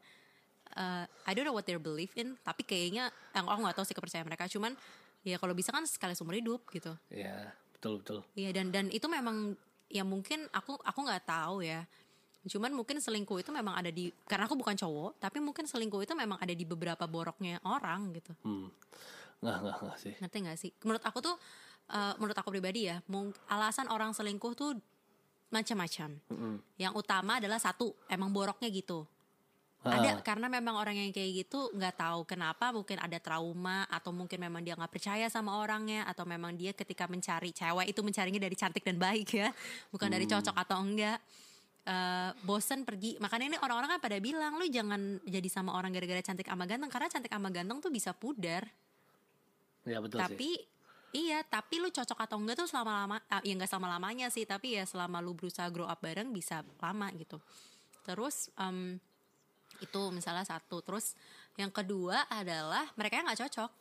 uh, 0.77 1.05
I 1.25 1.33
don't 1.33 1.47
know 1.49 1.57
what 1.57 1.65
they 1.65 1.79
believe 1.81 2.13
in, 2.19 2.37
tapi 2.45 2.67
kayaknya 2.67 3.09
yang 3.33 3.47
aku 3.49 3.61
nggak 3.65 3.77
tahu 3.79 3.87
sih 3.89 3.97
kepercayaan 3.97 4.29
mereka. 4.29 4.51
Cuman 4.51 4.77
ya 5.25 5.41
kalau 5.41 5.55
bisa 5.57 5.73
kan 5.73 5.87
sekali 5.89 6.13
seumur 6.13 6.37
hidup 6.37 6.67
gitu. 6.69 6.93
Ya, 7.09 7.55
betul 7.73 8.05
betul. 8.05 8.19
Iya 8.37 8.51
dan 8.53 8.75
dan 8.75 8.87
itu 8.93 9.07
memang 9.09 9.57
ya 9.89 10.05
mungkin 10.05 10.45
aku 10.53 10.77
aku 10.85 10.99
nggak 11.01 11.25
tahu 11.25 11.65
ya. 11.65 11.89
Cuman 12.49 12.73
mungkin 12.75 12.99
selingkuh 12.99 13.45
itu 13.45 13.51
memang 13.53 13.77
ada 13.79 13.93
di 13.93 14.11
karena 14.27 14.49
aku 14.49 14.57
bukan 14.57 14.75
cowok, 14.75 15.21
tapi 15.21 15.39
mungkin 15.39 15.69
selingkuh 15.69 16.03
itu 16.03 16.17
memang 16.17 16.41
ada 16.41 16.53
di 16.53 16.65
beberapa 16.65 17.05
boroknya 17.05 17.61
orang 17.63 18.17
gitu. 18.17 18.33
Hmm. 18.43 18.73
Nggak, 19.39 19.57
nggak, 19.63 19.77
nggak 19.87 19.99
sih. 20.03 20.15
Ngerti 20.19 20.37
gak 20.43 20.59
sih? 20.59 20.71
Menurut 20.83 21.05
aku 21.07 21.19
tuh, 21.23 21.37
eh, 21.95 22.15
menurut 22.19 22.35
aku 22.35 22.51
pribadi 22.51 22.91
ya, 22.91 22.99
alasan 23.47 23.87
orang 23.87 24.11
selingkuh 24.11 24.53
tuh 24.59 24.75
macam-macam. 25.55 26.11
Yang 26.77 26.93
utama 26.99 27.39
adalah 27.39 27.63
satu, 27.63 27.95
emang 28.11 28.35
boroknya 28.35 28.69
gitu. 28.69 29.07
Ada 29.79 30.21
karena 30.27 30.51
memang 30.51 30.75
orang 30.75 30.99
yang 30.99 31.15
kayak 31.15 31.47
gitu 31.47 31.71
nggak 31.71 32.03
tahu 32.03 32.27
kenapa 32.27 32.75
mungkin 32.75 32.99
ada 32.99 33.15
trauma 33.23 33.87
atau 33.87 34.11
mungkin 34.11 34.43
memang 34.43 34.67
dia 34.67 34.75
nggak 34.75 34.91
percaya 34.91 35.31
sama 35.31 35.55
orangnya 35.55 36.03
atau 36.11 36.27
memang 36.27 36.59
dia 36.59 36.75
ketika 36.75 37.07
mencari 37.07 37.55
cewek 37.55 37.87
itu 37.87 38.01
mencarinya 38.03 38.43
dari 38.43 38.57
cantik 38.59 38.83
dan 38.83 38.99
baik 38.99 39.29
ya 39.31 39.55
bukan 39.95 40.11
dari 40.11 40.27
cocok 40.27 40.51
atau 40.59 40.83
enggak 40.83 41.23
Eh, 41.89 42.31
bosen 42.45 42.85
pergi. 42.85 43.17
Makanya 43.17 43.49
ini 43.49 43.59
orang-orang 43.65 43.97
kan 43.97 44.01
pada 44.05 44.21
bilang 44.21 44.61
lu 44.61 44.69
jangan 44.69 45.25
jadi 45.25 45.49
sama 45.49 45.73
orang 45.73 45.89
gara-gara 45.89 46.21
cantik 46.21 46.45
sama 46.45 46.69
ganteng 46.69 46.93
karena 46.93 47.09
cantik 47.09 47.33
sama 47.33 47.49
ganteng 47.49 47.81
tuh 47.81 47.89
bisa 47.89 48.13
pudar. 48.13 48.69
Ya 49.89 50.05
betul 50.05 50.21
sih. 50.21 50.25
tapi 50.29 50.51
iya 51.17 51.41
tapi 51.41 51.81
lu 51.81 51.89
cocok 51.89 52.29
atau 52.29 52.37
enggak 52.37 52.61
tuh 52.61 52.69
selama 52.69 52.93
lama 52.93 53.17
ah, 53.33 53.41
ya 53.41 53.57
enggak 53.57 53.73
selama 53.73 53.89
lamanya 53.97 54.29
sih 54.29 54.45
tapi 54.45 54.77
ya 54.77 54.85
selama 54.85 55.25
lu 55.25 55.33
berusaha 55.33 55.65
grow 55.73 55.89
up 55.89 55.97
bareng 56.05 56.29
bisa 56.29 56.61
lama 56.77 57.09
gitu. 57.17 57.41
Terus 58.05 58.53
em, 58.61 59.01
itu 59.81 60.01
misalnya 60.13 60.45
satu. 60.45 60.85
Terus 60.85 61.17
yang 61.57 61.73
kedua 61.73 62.29
adalah 62.29 62.85
mereka 63.01 63.17
yang 63.17 63.33
nggak 63.33 63.49
cocok. 63.49 63.73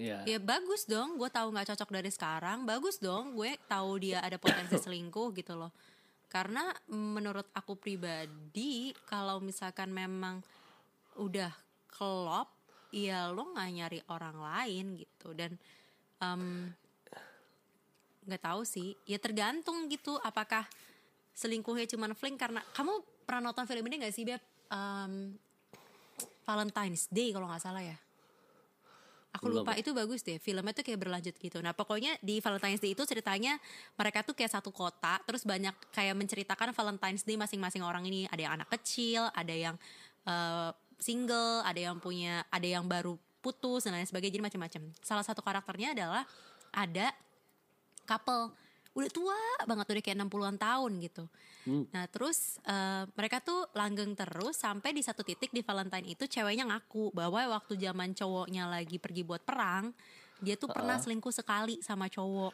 Iya. 0.00 0.24
ya 0.24 0.40
bagus 0.40 0.88
dong 0.88 1.20
gue 1.20 1.28
tahu 1.28 1.52
nggak 1.52 1.76
cocok 1.76 1.92
dari 1.92 2.08
sekarang. 2.08 2.64
Bagus 2.64 2.96
dong 2.96 3.36
gue 3.36 3.52
tahu 3.68 4.00
dia 4.00 4.24
ada 4.24 4.40
potensi 4.40 4.80
selingkuh 4.88 5.36
gitu 5.36 5.60
loh 5.60 5.91
karena 6.32 6.72
menurut 6.88 7.52
aku 7.52 7.76
pribadi 7.76 8.96
kalau 9.04 9.36
misalkan 9.44 9.92
memang 9.92 10.40
udah 11.20 11.52
kelop 11.92 12.48
ya 12.88 13.28
lo 13.28 13.52
nggak 13.52 13.68
nyari 13.76 14.00
orang 14.08 14.40
lain 14.40 14.96
gitu. 14.96 15.36
Dan 15.36 15.60
nggak 18.24 18.40
tahu 18.40 18.64
sih. 18.64 18.96
Ya 19.04 19.20
tergantung 19.20 19.92
gitu 19.92 20.16
apakah 20.24 20.64
selingkuhnya 21.36 21.84
cuman 21.84 22.16
fling. 22.16 22.40
Karena 22.40 22.64
kamu 22.72 23.04
pernah 23.28 23.52
nonton 23.52 23.68
film 23.68 23.84
ini 23.92 24.00
gak 24.00 24.16
sih 24.16 24.24
beb? 24.24 24.40
Em, 24.72 25.36
Valentine's 26.48 27.12
Day 27.12 27.28
kalau 27.36 27.44
nggak 27.44 27.60
salah 27.60 27.84
ya 27.84 27.96
Aku 29.32 29.48
lupa. 29.48 29.72
itu 29.80 29.96
bagus 29.96 30.20
deh. 30.20 30.36
Filmnya 30.36 30.76
tuh 30.76 30.84
kayak 30.84 31.00
berlanjut 31.00 31.34
gitu. 31.40 31.58
Nah 31.64 31.72
pokoknya 31.72 32.20
di 32.20 32.44
Valentine's 32.44 32.84
Day 32.84 32.92
itu 32.92 33.00
ceritanya 33.08 33.56
mereka 33.96 34.20
tuh 34.20 34.36
kayak 34.36 34.52
satu 34.52 34.68
kota 34.68 35.16
terus 35.24 35.48
banyak 35.48 35.72
kayak 35.88 36.12
menceritakan 36.12 36.76
Valentine's 36.76 37.24
Day 37.24 37.40
masing-masing 37.40 37.80
orang 37.80 38.04
ini. 38.04 38.28
Ada 38.28 38.40
yang 38.44 38.52
anak 38.60 38.68
kecil, 38.76 39.32
ada 39.32 39.54
yang 39.56 39.76
eh, 40.28 40.70
single, 41.00 41.64
ada 41.64 41.80
yang 41.80 41.96
punya, 41.96 42.44
ada 42.52 42.68
yang 42.68 42.84
baru 42.84 43.16
putus 43.40 43.88
dan 43.88 43.96
lain 43.96 44.04
sebagainya. 44.04 44.36
Jadi 44.36 44.44
macam-macam. 44.52 44.82
Salah 45.00 45.24
satu 45.24 45.40
karakternya 45.40 45.96
adalah 45.96 46.28
ada 46.76 47.16
couple 48.04 48.52
udah 48.92 49.10
tua 49.10 49.38
banget 49.64 49.86
udah 49.88 50.02
kayak 50.04 50.18
60-an 50.20 50.56
tahun 50.60 50.92
gitu. 51.00 51.24
Nah 51.94 52.04
terus 52.12 52.60
eh, 52.66 53.08
mereka 53.16 53.40
tuh 53.40 53.64
langgeng 53.72 54.12
terus 54.12 54.60
sampai 54.60 54.92
di 54.92 55.00
satu 55.00 55.24
titik 55.24 55.48
di 55.48 55.64
Valentine 55.64 56.12
itu 56.12 56.28
ceweknya 56.28 56.68
ngaku 56.68 57.14
bahwa 57.16 57.40
waktu 57.56 57.80
zaman 57.80 58.12
cowoknya 58.12 58.68
lagi 58.68 59.00
pergi 59.00 59.22
buat 59.24 59.40
perang 59.40 59.94
dia 60.42 60.58
tuh 60.58 60.68
pernah 60.68 60.98
selingkuh 60.98 61.30
sekali 61.30 61.78
sama 61.80 62.10
cowok. 62.10 62.52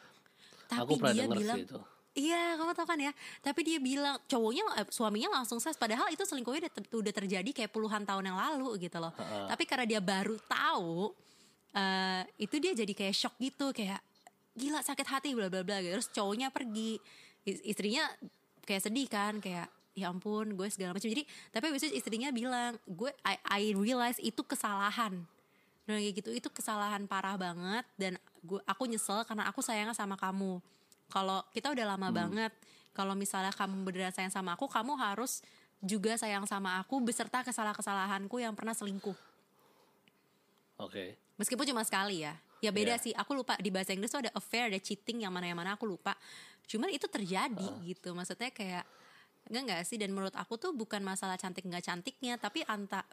Tapi 0.68 0.92
Aku 0.94 1.00
dia 1.10 1.24
bilang 1.24 1.58
itu. 1.64 1.80
Iya, 2.18 2.58
kamu 2.58 2.74
tau 2.74 2.84
kan 2.84 2.98
ya. 2.98 3.12
Tapi 3.40 3.60
dia 3.64 3.78
bilang 3.80 4.20
cowoknya 4.28 4.84
eh, 4.84 4.88
suaminya 4.92 5.40
langsung 5.40 5.56
ses. 5.62 5.78
Padahal 5.78 6.12
itu 6.12 6.20
selingkuhnya 6.26 6.68
udah, 6.68 6.72
ter- 6.74 6.92
udah 6.92 7.12
terjadi 7.14 7.50
kayak 7.54 7.72
puluhan 7.72 8.04
tahun 8.04 8.28
yang 8.28 8.36
lalu 8.36 8.76
gitu 8.76 9.00
loh. 9.00 9.14
Tapi 9.48 9.64
karena 9.64 9.86
dia 9.88 10.00
baru 10.02 10.36
tahu, 10.44 11.14
eh 11.72 12.22
itu 12.36 12.60
dia 12.60 12.76
jadi 12.76 12.92
kayak 12.92 13.14
shock 13.16 13.34
gitu, 13.40 13.72
kayak 13.72 14.02
gila 14.58 14.82
sakit 14.82 15.06
hati 15.06 15.30
bla 15.38 15.46
bla 15.46 15.62
bla. 15.62 15.78
gitu. 15.78 15.94
Terus 16.02 16.10
cowoknya 16.10 16.50
pergi, 16.50 16.98
Is- 17.46 17.62
istrinya 17.62 18.04
kayak 18.66 18.82
sedih 18.82 19.06
kan, 19.06 19.38
kayak 19.38 19.70
ya 19.94 20.10
ampun 20.10 20.54
gue 20.54 20.68
segala 20.70 20.94
macam. 20.94 21.08
Jadi 21.10 21.22
tapi 21.54 21.64
habis 21.70 21.86
itu 21.86 21.94
istrinya 21.98 22.34
bilang 22.34 22.76
gue 22.86 23.10
I, 23.22 23.38
I 23.46 23.62
realize 23.72 24.18
itu 24.18 24.42
kesalahan. 24.42 25.22
Dan 25.88 26.04
kayak 26.04 26.14
gitu 26.20 26.30
itu 26.36 26.48
kesalahan 26.52 27.08
parah 27.08 27.40
banget 27.40 27.88
dan 27.96 28.20
gue 28.44 28.60
aku 28.68 28.84
nyesel 28.84 29.24
karena 29.24 29.48
aku 29.48 29.64
sayang 29.64 29.94
sama 29.96 30.20
kamu. 30.20 30.60
Kalau 31.08 31.40
kita 31.56 31.72
udah 31.72 31.96
lama 31.96 32.12
banget, 32.12 32.52
kalau 32.92 33.16
misalnya 33.16 33.48
kamu 33.56 33.88
beneran 33.88 34.12
sayang 34.12 34.28
sama 34.28 34.52
aku, 34.52 34.68
kamu 34.68 35.00
harus 35.00 35.40
juga 35.80 36.18
sayang 36.20 36.44
sama 36.44 36.76
aku 36.82 37.00
beserta 37.00 37.40
kesalahan-kesalahanku 37.40 38.36
yang 38.36 38.52
pernah 38.52 38.76
selingkuh. 38.76 39.16
Oke. 40.78 41.16
Meskipun 41.40 41.64
cuma 41.70 41.82
sekali 41.86 42.26
ya. 42.26 42.34
Ya 42.58 42.74
beda 42.74 42.98
Iya. 42.98 43.02
sih. 43.02 43.12
Aku 43.14 43.34
lupa 43.38 43.54
di 43.58 43.70
bahasa 43.70 43.94
Inggris 43.94 44.10
tuh 44.10 44.26
ada 44.26 44.32
affair, 44.34 44.66
ada 44.70 44.78
cheating 44.82 45.22
yang 45.22 45.30
mana 45.30 45.46
yang 45.46 45.58
mana 45.58 45.78
aku 45.78 45.86
lupa. 45.86 46.18
Cuman 46.66 46.90
itu 46.90 47.06
terjadi 47.06 47.68
gitu. 47.86 48.12
Maksudnya 48.12 48.50
kayak 48.50 48.84
enggak 49.48 49.62
enggak 49.64 49.80
sih 49.86 49.96
dan 49.96 50.10
menurut 50.12 50.34
aku 50.36 50.58
tuh 50.60 50.74
bukan 50.76 51.00
masalah 51.00 51.38
cantik 51.38 51.64
enggak 51.64 51.86
cantiknya, 51.86 52.36
tapi 52.36 52.66
anta 52.66 53.06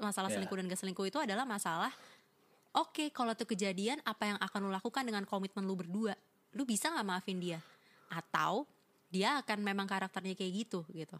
masalah 0.00 0.32
Iya. 0.32 0.40
selingkuh 0.40 0.56
dan 0.56 0.64
gak 0.72 0.80
selingkuh 0.80 1.06
itu 1.12 1.18
adalah 1.20 1.44
masalah 1.44 1.92
Oke, 2.74 3.14
kalau 3.14 3.30
itu 3.38 3.46
kejadian, 3.46 4.02
apa 4.02 4.34
yang 4.34 4.38
akan 4.42 4.66
lu 4.66 4.70
lakukan 4.74 5.06
dengan 5.06 5.22
komitmen 5.22 5.62
lu 5.62 5.78
berdua? 5.78 6.10
Lu 6.58 6.66
bisa 6.66 6.90
nggak 6.90 7.06
maafin 7.06 7.38
dia? 7.38 7.62
Atau 8.10 8.66
dia 9.14 9.38
akan 9.38 9.62
memang 9.62 9.86
karakternya 9.86 10.34
kayak 10.34 10.66
gitu 10.66 10.82
gitu? 10.90 11.14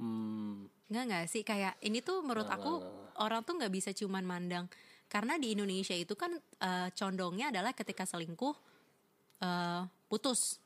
Hmm. 0.00 0.72
Nggak 0.88 1.04
nggak 1.04 1.24
sih 1.28 1.44
kayak 1.44 1.76
ini 1.84 2.00
tuh 2.00 2.24
menurut 2.24 2.48
aku 2.48 2.80
orang 3.20 3.44
tuh 3.44 3.60
nggak 3.60 3.68
bisa 3.68 3.92
cuman 3.92 4.24
mandang 4.24 4.64
Karena 5.06 5.38
di 5.38 5.54
Indonesia 5.54 5.94
itu 5.94 6.12
kan 6.14 6.34
eh, 6.36 6.88
condongnya 6.92 7.54
adalah 7.54 7.72
ketika 7.72 8.02
selingkuh 8.02 8.54
eh, 9.40 9.82
putus 10.06 10.58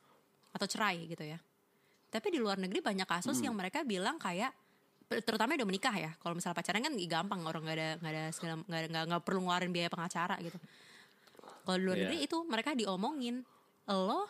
atau 0.51 0.67
cerai 0.67 1.07
gitu 1.07 1.23
ya. 1.23 1.39
Tapi 2.11 2.27
di 2.27 2.39
luar 2.43 2.59
negeri 2.59 2.83
banyak 2.83 3.07
kasus 3.07 3.39
yang 3.39 3.55
mereka 3.55 3.87
bilang 3.87 4.19
kayak 4.19 4.51
terutama 5.23 5.55
udah 5.55 5.67
menikah 5.67 5.95
ya. 5.95 6.11
Kalau 6.19 6.35
misalnya 6.35 6.59
pacaran 6.59 6.83
kan 6.83 6.93
gampang 6.97 7.39
orang 7.43 7.63
nggak 7.63 7.77
ada 7.77 7.89
nggak 7.99 8.11
ada 8.11 8.23
segala 8.35 8.53
nggak 8.63 8.81
ada- 8.91 9.05
nggak 9.07 9.23
perlu 9.23 9.39
ngeluarin 9.43 9.71
biaya 9.71 9.87
pengacara 9.87 10.35
gitu. 10.43 10.59
Kalau 11.61 11.77
di 11.77 11.83
luar 11.85 11.95
Iya. 11.95 12.03
negeri 12.09 12.17
itu 12.25 12.37
mereka 12.47 12.71
diomongin 12.75 13.45
lo 13.87 14.27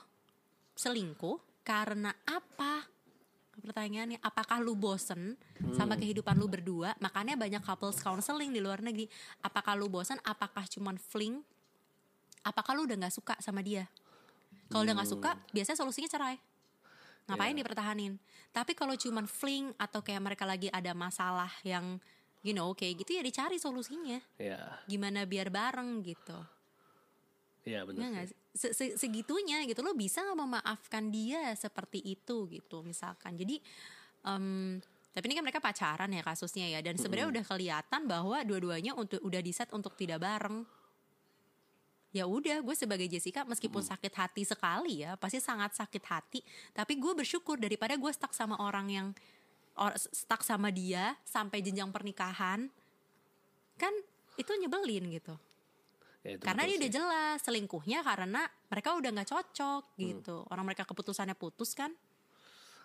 selingkuh 0.77 1.65
karena 1.65 2.13
apa? 2.25 2.85
Pertanyaannya, 3.61 4.17
apakah 4.25 4.57
lu 4.57 4.73
bosen 4.73 5.37
sama 5.77 5.93
kehidupan 5.93 6.33
lu 6.33 6.49
berdua? 6.49 6.97
Makanya 6.97 7.37
banyak 7.37 7.61
couples 7.61 8.01
counseling 8.01 8.49
di 8.49 8.57
luar 8.57 8.81
negeri. 8.81 9.05
Apakah 9.45 9.77
lu 9.77 9.85
bosen? 9.87 10.17
Apakah 10.25 10.65
cuman 10.65 10.97
fling? 10.97 11.45
Apakah 12.41 12.73
lu 12.73 12.89
udah 12.89 12.97
nggak 12.97 13.13
suka 13.13 13.37
sama 13.37 13.61
dia? 13.61 13.85
Kalau 14.73 14.81
udah 14.81 14.97
nggak 14.97 15.11
suka, 15.13 15.31
biasanya 15.53 15.77
solusinya 15.77 16.09
cerai. 16.09 16.37
Ngapain 17.29 17.53
Iya. 17.53 17.59
dipertahanin? 17.61 18.13
Tapi 18.49 18.71
kalau 18.73 18.97
cuman 18.97 19.29
fling 19.29 19.71
atau 19.77 20.01
kayak 20.01 20.21
mereka 20.25 20.43
lagi 20.49 20.67
ada 20.73 20.91
masalah 20.97 21.51
yang 21.61 22.01
you 22.41 22.57
know 22.57 22.73
kayak 22.73 23.05
gitu 23.05 23.15
ya 23.15 23.21
dicari 23.21 23.61
solusinya. 23.61 24.17
Ya, 24.41 24.81
Gimana 24.89 25.29
biar 25.29 25.53
bareng 25.53 26.01
gitu. 26.01 26.35
Ya 27.61 27.85
benar. 27.85 28.01
Iya 28.01 28.07
nggak 28.09 28.27
sih? 28.27 28.37
Se- 28.51 28.73
se- 28.75 28.95
segitunya 28.97 29.63
gitu. 29.69 29.79
Lo 29.85 29.93
bisa 29.93 30.21
nggak 30.25 30.39
memaafkan 30.39 31.09
dia 31.13 31.53
seperti 31.55 32.01
itu 32.01 32.49
gitu 32.49 32.81
misalkan. 32.81 33.37
Jadi 33.37 33.61
em, 34.25 34.79
tapi 35.11 35.23
ini 35.27 35.35
kan 35.37 35.45
mereka 35.45 35.61
pacaran 35.61 36.09
ya 36.09 36.23
kasusnya 36.23 36.67
ya. 36.71 36.79
Dan 36.81 36.97
sebenarnya 36.97 37.29
udah 37.29 37.45
kelihatan 37.45 38.01
bahwa 38.09 38.37
dua-duanya 38.41 38.97
untuk 38.97 39.21
udah 39.21 39.41
di 39.43 39.51
set 39.53 39.69
untuk 39.71 39.93
tidak 39.93 40.23
bareng. 40.23 40.63
Ya 42.11 42.27
udah 42.27 42.59
gue 42.59 42.75
sebagai 42.75 43.07
Jessica 43.07 43.47
meskipun 43.47 43.79
sakit 43.87 44.11
hati 44.11 44.43
sekali 44.43 44.99
ya 44.99 45.15
pasti 45.15 45.39
sangat 45.39 45.71
sakit 45.79 46.03
hati. 46.03 46.39
Tapi 46.75 46.99
gue 46.99 47.13
bersyukur 47.15 47.55
daripada 47.55 47.95
gue 47.95 48.11
stuck 48.11 48.35
sama 48.35 48.59
orang 48.59 48.87
yang 48.91 49.07
or, 49.79 49.95
stuck 49.95 50.43
sama 50.43 50.69
dia 50.73 51.15
sampai 51.23 51.63
jenjang 51.63 51.87
pernikahan 51.93 52.67
kan 53.79 53.93
itu 54.37 54.51
nyebelin 54.59 55.07
gitu 55.09 55.33
Ya, 56.21 56.37
itu 56.37 56.43
karena 56.45 56.69
dia 56.69 56.77
udah 56.77 56.91
jelas 56.93 57.37
selingkuhnya 57.41 57.99
karena 58.05 58.45
mereka 58.69 58.93
udah 58.93 59.09
nggak 59.09 59.29
cocok 59.29 59.83
gitu. 59.97 60.45
Orang 60.53 60.69
mereka 60.69 60.85
keputusannya 60.85 61.33
putus 61.33 61.73
kan? 61.73 61.89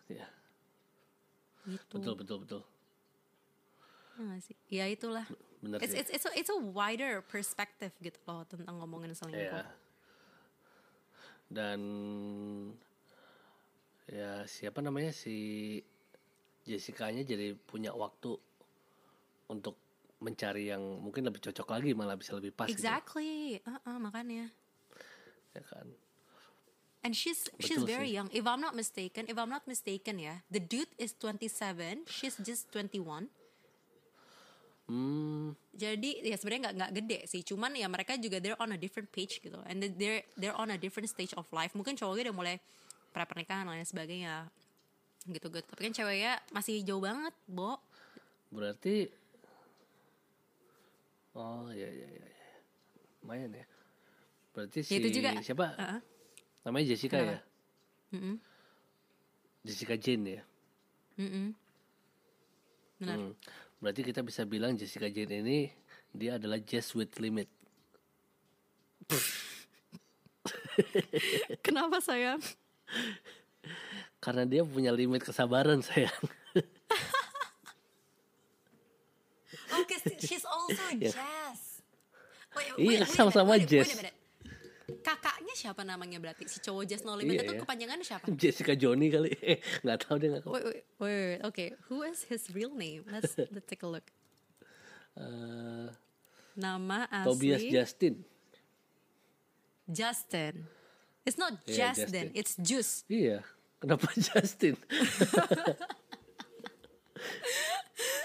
Ya, 0.08 0.24
gitu. 1.68 2.00
Betul 2.00 2.14
betul 2.16 2.36
betul. 2.46 2.62
Ya 4.16 4.40
sih? 4.40 4.56
Ya 4.72 4.84
itulah. 4.88 5.28
Benar 5.60 5.84
it's, 5.84 5.92
sih. 5.92 6.00
it's, 6.00 6.10
it's, 6.16 6.24
a, 6.24 6.32
it's 6.32 6.52
a 6.52 6.56
wider 6.56 7.20
perspective 7.28 7.92
gitu 8.00 8.16
loh 8.24 8.48
tentang 8.48 8.80
ngomongin 8.80 9.12
selingkuh. 9.12 9.60
Ya. 9.60 9.68
Dan 11.52 11.80
ya 14.08 14.48
siapa 14.48 14.80
namanya? 14.80 15.12
Si 15.12 15.78
Jessica-nya 16.64 17.22
jadi 17.22 17.52
punya 17.54 17.92
waktu 17.92 18.34
untuk 19.52 19.76
mencari 20.26 20.74
yang 20.74 20.82
mungkin 20.98 21.22
lebih 21.22 21.38
cocok 21.38 21.68
lagi 21.70 21.94
malah 21.94 22.18
bisa 22.18 22.34
lebih 22.34 22.50
pas 22.50 22.66
gitu. 22.66 22.74
exactly. 22.74 23.62
Uh-uh, 23.62 23.96
makanya. 24.02 24.50
Ya 25.54 25.62
kan. 25.62 25.86
and 27.06 27.14
she's 27.14 27.46
she's 27.62 27.78
Betul 27.78 27.86
very 27.86 28.10
sih. 28.10 28.18
young. 28.18 28.28
If 28.34 28.42
I'm 28.42 28.58
not 28.58 28.74
mistaken 28.74 29.30
if 29.30 29.38
I'm 29.38 29.46
not 29.46 29.62
mistaken 29.70 30.18
ya 30.18 30.42
the 30.50 30.58
dude 30.58 30.90
is 30.98 31.14
27 31.14 32.02
she's 32.10 32.34
just 32.42 32.66
21 32.74 33.30
Hmm, 34.86 35.58
jadi 35.74 36.22
ya 36.22 36.38
sebenarnya 36.38 36.70
nggak 36.70 36.76
nggak 36.78 36.92
gede 36.94 37.18
sih. 37.26 37.42
Cuman 37.42 37.74
ya 37.74 37.90
mereka 37.90 38.14
juga 38.14 38.38
they're 38.38 38.58
on 38.62 38.70
a 38.70 38.78
different 38.78 39.10
page 39.10 39.42
gitu. 39.42 39.58
And 39.66 39.82
they're 39.98 40.22
they're 40.38 40.54
on 40.54 40.70
a 40.70 40.78
different 40.78 41.10
stage 41.10 41.34
of 41.34 41.42
life. 41.50 41.74
Mungkin 41.74 41.98
cowoknya 41.98 42.30
udah 42.30 42.36
mulai 42.38 42.54
pra 43.10 43.26
pernikahan 43.26 43.66
lain 43.66 43.82
sebagainya. 43.82 44.46
Gitu 45.26 45.42
gitu. 45.50 45.66
Tapi 45.66 45.90
kan 45.90 45.94
ceweknya 45.94 46.38
masih 46.54 46.86
jauh 46.86 47.02
banget 47.02 47.34
bo. 47.50 47.82
Berarti 48.54 49.10
Oh, 51.36 51.68
ya 51.68 51.84
ya 51.84 52.08
ya. 52.08 52.26
ya. 52.26 52.50
Lumayan 53.20 53.52
ya. 53.52 53.66
Berarti 54.56 54.80
si 54.80 54.96
itu 54.96 55.20
juga. 55.20 55.36
siapa? 55.44 55.76
Uh-uh. 55.76 56.00
Namanya 56.64 56.96
Jessica 56.96 57.20
ya? 57.20 57.38
Mm-mm. 58.16 58.40
Jessica 59.60 60.00
Jane 60.00 60.40
ya. 60.40 60.42
Mm-mm. 61.20 61.52
benar 62.96 63.16
Hmm. 63.20 63.32
Berarti 63.76 64.08
kita 64.08 64.24
bisa 64.24 64.48
bilang 64.48 64.72
Jessica 64.80 65.12
Jane 65.12 65.44
ini 65.44 65.68
dia 66.16 66.40
adalah 66.40 66.56
Jess 66.64 66.96
with 66.96 67.12
limit. 67.20 67.52
kenapa 71.66 72.02
sayang 72.02 72.42
Karena 74.18 74.42
dia 74.48 74.66
punya 74.66 74.90
limit 74.90 75.22
kesabaran 75.22 75.84
sayang. 75.84 76.10
oke 79.78 79.95
she's 80.20 80.44
also. 80.44 80.82
Jess 81.00 81.82
Wait, 82.56 82.72
Iya, 82.80 83.04
wait, 83.04 83.08
sama-sama 83.12 83.60
minute, 83.60 83.84
wait 83.84 84.14
kakaknya 85.02 85.54
siapa 85.54 85.82
namanya 85.82 86.18
berarti 86.22 86.46
si 86.46 86.58
cowok 86.62 86.82
Jess 86.86 87.02
No 87.02 87.18
Limit 87.18 87.38
Iya, 87.38 87.42
itu 87.46 87.54
iya. 87.58 87.62
kepanjangannya 87.62 88.06
siapa 88.06 88.24
Jessica 88.40 88.72
Johnny 88.78 89.10
kali. 89.10 89.30
Eh, 89.38 89.58
nggak 89.86 89.98
tahu 90.06 90.14
dia 90.18 90.28
nggak 90.34 90.42
tahu. 90.46 90.52
wait, 90.54 90.64
wait, 90.66 90.82
wait, 90.98 91.14
wait, 91.14 91.38
okay 91.42 91.68
who 91.90 92.06
is 92.06 92.26
his 92.26 92.46
real 92.54 92.70
name 92.74 93.02
let's 93.10 93.34
let's 93.38 93.66
take 93.66 93.82
a 93.82 93.90
look 93.90 94.06
Eh, 95.16 95.88
nama 96.60 97.08
asli 97.08 97.24
Tobias 97.24 97.62
Justin. 97.72 98.14
Justin. 99.88 100.54
It's 101.24 101.40
not 101.40 101.56
Iya, 101.64 101.96
Justin, 101.96 102.04
Justin. 102.04 102.26
it's 102.36 102.52
Juice. 102.60 102.92
Iya. 103.08 103.40
Kenapa 103.80 104.12
Justin? 104.12 104.76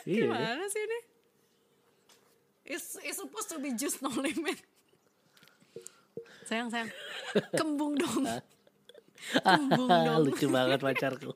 iya. 0.03 0.19
ya. 0.19 0.27
Gimana 0.27 0.67
sih 0.67 0.83
ini? 0.83 0.99
It's, 2.71 2.95
it's 3.03 3.19
supposed 3.19 3.51
to 3.51 3.59
be 3.59 3.75
Juice 3.75 3.99
No 3.99 4.07
Limit. 4.15 4.55
Sayang, 6.47 6.71
sayang. 6.71 6.87
Kembung 7.51 7.99
dong. 7.99 8.23
Kembung 9.47 9.91
dong. 9.91 10.23
lucu 10.23 10.47
banget 10.47 10.79
pacarku. 10.79 11.35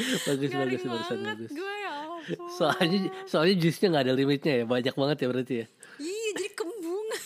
bagus 0.00 0.48
bagus 0.48 0.80
Garing 0.80 0.80
bagusan 0.80 1.18
banget 1.20 1.36
bagus. 1.36 1.50
gue 1.52 1.74
ya 1.84 1.92
ampun. 2.08 2.48
Soalnya 2.56 2.98
soalnya 3.28 3.54
jusnya 3.60 3.86
nggak 3.92 4.04
ada 4.08 4.14
limitnya 4.16 4.52
ya, 4.62 4.64
banyak 4.64 4.94
banget 4.96 5.16
ya 5.20 5.26
berarti 5.28 5.54
ya. 5.60 5.66
Iya, 6.00 6.28
jadi 6.34 6.50
kembung. 6.58 7.08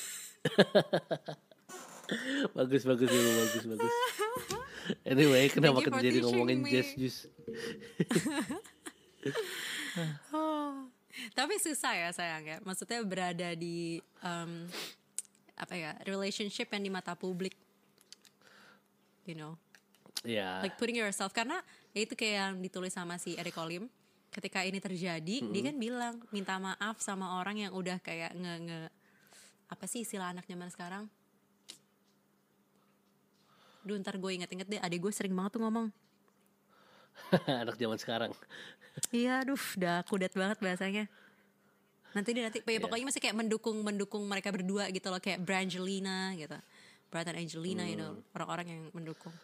Bagus 2.52 2.84
bagus 2.84 3.08
Ibu, 3.08 3.30
bagus 3.32 3.64
bagus. 3.64 3.92
Anyway, 5.08 5.48
kenapa 5.48 5.80
kita 5.80 6.04
jadi 6.04 6.20
ngomongin 6.20 6.60
jazz 6.68 6.92
jus? 7.00 7.16
Tapi 11.32 11.54
susah 11.62 11.94
ya 11.94 12.08
sayang 12.10 12.44
ya. 12.44 12.56
Maksudnya 12.62 13.00
berada 13.06 13.54
di 13.54 14.02
um, 14.22 14.66
apa 15.54 15.74
ya 15.78 15.90
relationship 16.06 16.70
yang 16.74 16.82
di 16.82 16.90
mata 16.90 17.14
publik. 17.14 17.54
You 19.24 19.38
know. 19.38 19.54
Ya, 20.24 20.64
like 20.64 20.80
putting 20.80 20.96
yourself 20.96 21.36
karena 21.36 21.60
ya 21.92 22.00
itu 22.08 22.16
kayak 22.16 22.34
yang 22.34 22.54
ditulis 22.64 22.96
sama 22.96 23.20
si 23.20 23.36
Eric 23.36 23.60
Olim 23.60 23.92
ketika 24.32 24.66
ini 24.66 24.80
terjadi 24.82 25.46
dia 25.46 25.62
kan 25.62 25.76
bilang 25.78 26.14
minta 26.34 26.58
maaf 26.58 26.98
sama 26.98 27.38
orang 27.38 27.60
yang 27.60 27.72
udah 27.76 28.02
kayak 28.02 28.34
nge 28.34 28.54
nge 28.66 28.80
apa 29.70 29.84
sih 29.86 30.02
istilah 30.02 30.34
anak 30.34 30.48
zaman 30.48 30.68
sekarang 30.72 31.04
Duh 33.84 34.00
ntar 34.00 34.16
gue 34.16 34.32
inget-inget 34.32 34.64
deh 34.64 34.80
Adik 34.80 35.04
gue 35.04 35.12
sering 35.12 35.36
banget 35.36 35.60
tuh 35.60 35.62
ngomong 35.62 35.92
anak 37.62 37.76
zaman 37.76 37.98
sekarang. 37.98 38.30
Iya 39.10 39.42
aduh 39.42 39.58
udah 39.74 40.06
kudet 40.06 40.30
banget 40.38 40.58
bahasanya 40.62 41.04
Nanti 42.14 42.30
dia 42.30 42.46
nanti 42.46 42.62
ya, 42.62 42.78
pokoknya 42.78 43.10
masih 43.10 43.18
kayak 43.18 43.34
mendukung 43.34 43.82
mendukung 43.82 44.22
mereka 44.22 44.54
berdua 44.54 44.86
gitu 44.94 45.10
loh 45.10 45.18
kayak 45.18 45.42
Brangelina 45.42 46.30
gitu 46.38 46.54
Brad 47.10 47.26
and 47.26 47.42
Angelina 47.42 47.82
you 47.90 47.98
know 47.98 48.22
orang-orang 48.38 48.66
yang 48.70 48.82
mendukung 48.94 49.34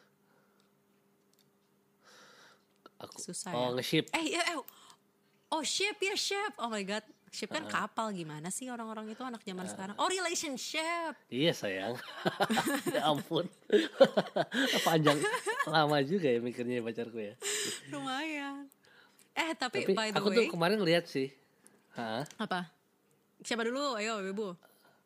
Aku 3.01 3.17
Susah 3.17 3.51
oh 3.57 3.73
ya. 3.73 3.81
nge-ship. 3.81 4.05
Eh, 4.13 4.37
eh, 4.37 4.45
eh. 4.45 4.61
Oh 5.51 5.65
ship 5.65 5.97
ya 6.05 6.13
ship. 6.15 6.53
Oh 6.61 6.69
my 6.69 6.85
god. 6.85 7.01
Ship 7.31 7.47
kan 7.47 7.63
kapal 7.71 8.11
gimana 8.11 8.51
sih 8.51 8.67
orang-orang 8.75 9.15
itu 9.15 9.23
anak 9.23 9.47
zaman 9.47 9.63
sekarang? 9.71 9.95
Oh 10.03 10.11
relationship. 10.11 11.15
Iya 11.31 11.55
sayang. 11.55 11.95
ya 12.95 13.07
ampun. 13.07 13.47
Panjang 14.87 15.15
lama 15.71 16.03
juga 16.03 16.27
ya 16.27 16.43
mikirnya 16.43 16.83
pacarku 16.83 17.23
ya. 17.23 17.39
Lumayan. 17.95 18.67
Eh 19.39 19.55
tapi, 19.55 19.87
Tapi 19.87 19.95
by 19.95 20.11
the 20.11 20.19
aku 20.19 20.29
way. 20.35 20.37
tuh 20.43 20.45
kemarin 20.51 20.83
lihat 20.83 21.07
sih. 21.07 21.31
Hah? 21.95 22.27
apa? 22.35 22.67
Siapa 23.47 23.63
dulu? 23.63 23.95
Ayo 23.95 24.19
ibu. 24.27 24.59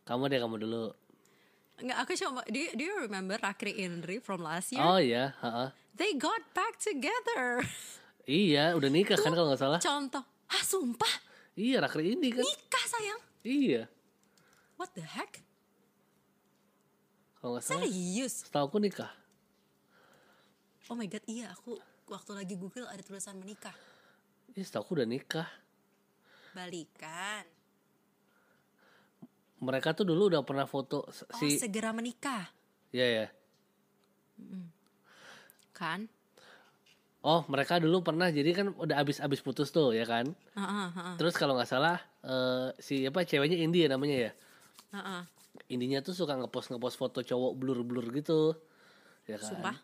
Kamu 0.09 0.25
deh 0.33 0.41
kamu 0.41 0.57
dulu. 0.65 0.97
Enggak, 1.77 1.99
aku 2.09 2.13
cuma. 2.17 2.41
Do 2.49 2.57
you, 2.57 2.71
do 2.73 2.83
you 2.89 2.97
remember 3.05 3.37
Rakri 3.37 3.85
Indri 3.85 4.17
from 4.17 4.41
last 4.41 4.73
year? 4.73 4.81
Oh 4.81 4.97
iya, 4.97 5.37
heeh. 5.45 5.69
They 5.93 6.17
got 6.17 6.41
back 6.57 6.81
together. 6.81 7.63
Iya, 8.25 8.73
udah 8.73 8.89
nikah 8.89 9.21
kan 9.21 9.37
kalau 9.37 9.53
nggak 9.53 9.61
salah. 9.61 9.81
Contoh. 9.85 10.25
Ah 10.49 10.63
sumpah. 10.65 11.34
Iya, 11.55 11.79
Rakri 11.87 12.19
ini 12.19 12.35
kan. 12.35 12.43
Nikah 12.43 12.85
sayang. 12.91 13.21
Iya. 13.47 13.83
What 14.75 14.91
the 14.99 15.07
heck? 15.07 15.39
Kalau 17.39 17.55
nggak 17.55 17.65
salah, 17.65 17.87
Serius? 17.87 18.49
setahu 18.49 18.67
aku 18.73 18.79
nikah. 18.81 19.13
Oh 20.91 20.97
my 20.99 21.07
god, 21.07 21.23
iya 21.29 21.53
aku 21.53 21.77
waktu 22.09 22.33
lagi 22.35 22.55
Google 22.57 22.89
ada 22.91 23.01
tulisan 23.05 23.39
menikah. 23.39 23.75
Iya, 24.57 24.65
setahu 24.67 24.83
aku 24.83 24.93
udah 24.99 25.09
nikah. 25.09 25.49
Balikan. 26.57 27.45
Mereka 29.63 29.95
tuh 29.95 30.05
dulu 30.05 30.29
udah 30.33 30.43
pernah 30.45 30.67
foto 30.67 31.07
Oh, 31.07 31.39
si 31.41 31.57
segera 31.57 31.95
menikah. 31.95 32.51
Iya 32.91 33.07
ya. 33.07 33.27
Kan? 35.75 36.11
Oh, 37.25 37.41
mereka 37.49 37.81
dulu 37.81 38.05
pernah 38.05 38.29
jadi 38.29 38.53
kan 38.53 38.67
udah 38.77 39.01
abis-abis 39.01 39.41
putus 39.41 39.73
tuh 39.73 39.97
ya 39.97 40.05
kan. 40.05 40.29
Heeh, 40.53 40.87
heeh, 40.93 41.15
Terus 41.17 41.35
kalau 41.35 41.57
nggak 41.57 41.71
salah 41.71 41.97
eh, 42.21 42.69
si 42.77 43.09
apa 43.09 43.25
ceweknya 43.25 43.57
Indi 43.57 43.81
ya 43.81 43.89
namanya 43.89 44.29
ya. 44.29 44.33
heeh. 44.93 45.23
Indinya 45.73 46.05
tuh 46.05 46.13
suka 46.13 46.37
ngepost 46.37 46.69
ngepost 46.69 47.01
foto 47.01 47.25
cowok 47.25 47.53
blur-blur 47.57 48.05
gitu. 48.13 48.53
Ya 49.25 49.41
kan. 49.41 49.49
Sumpah? 49.57 49.77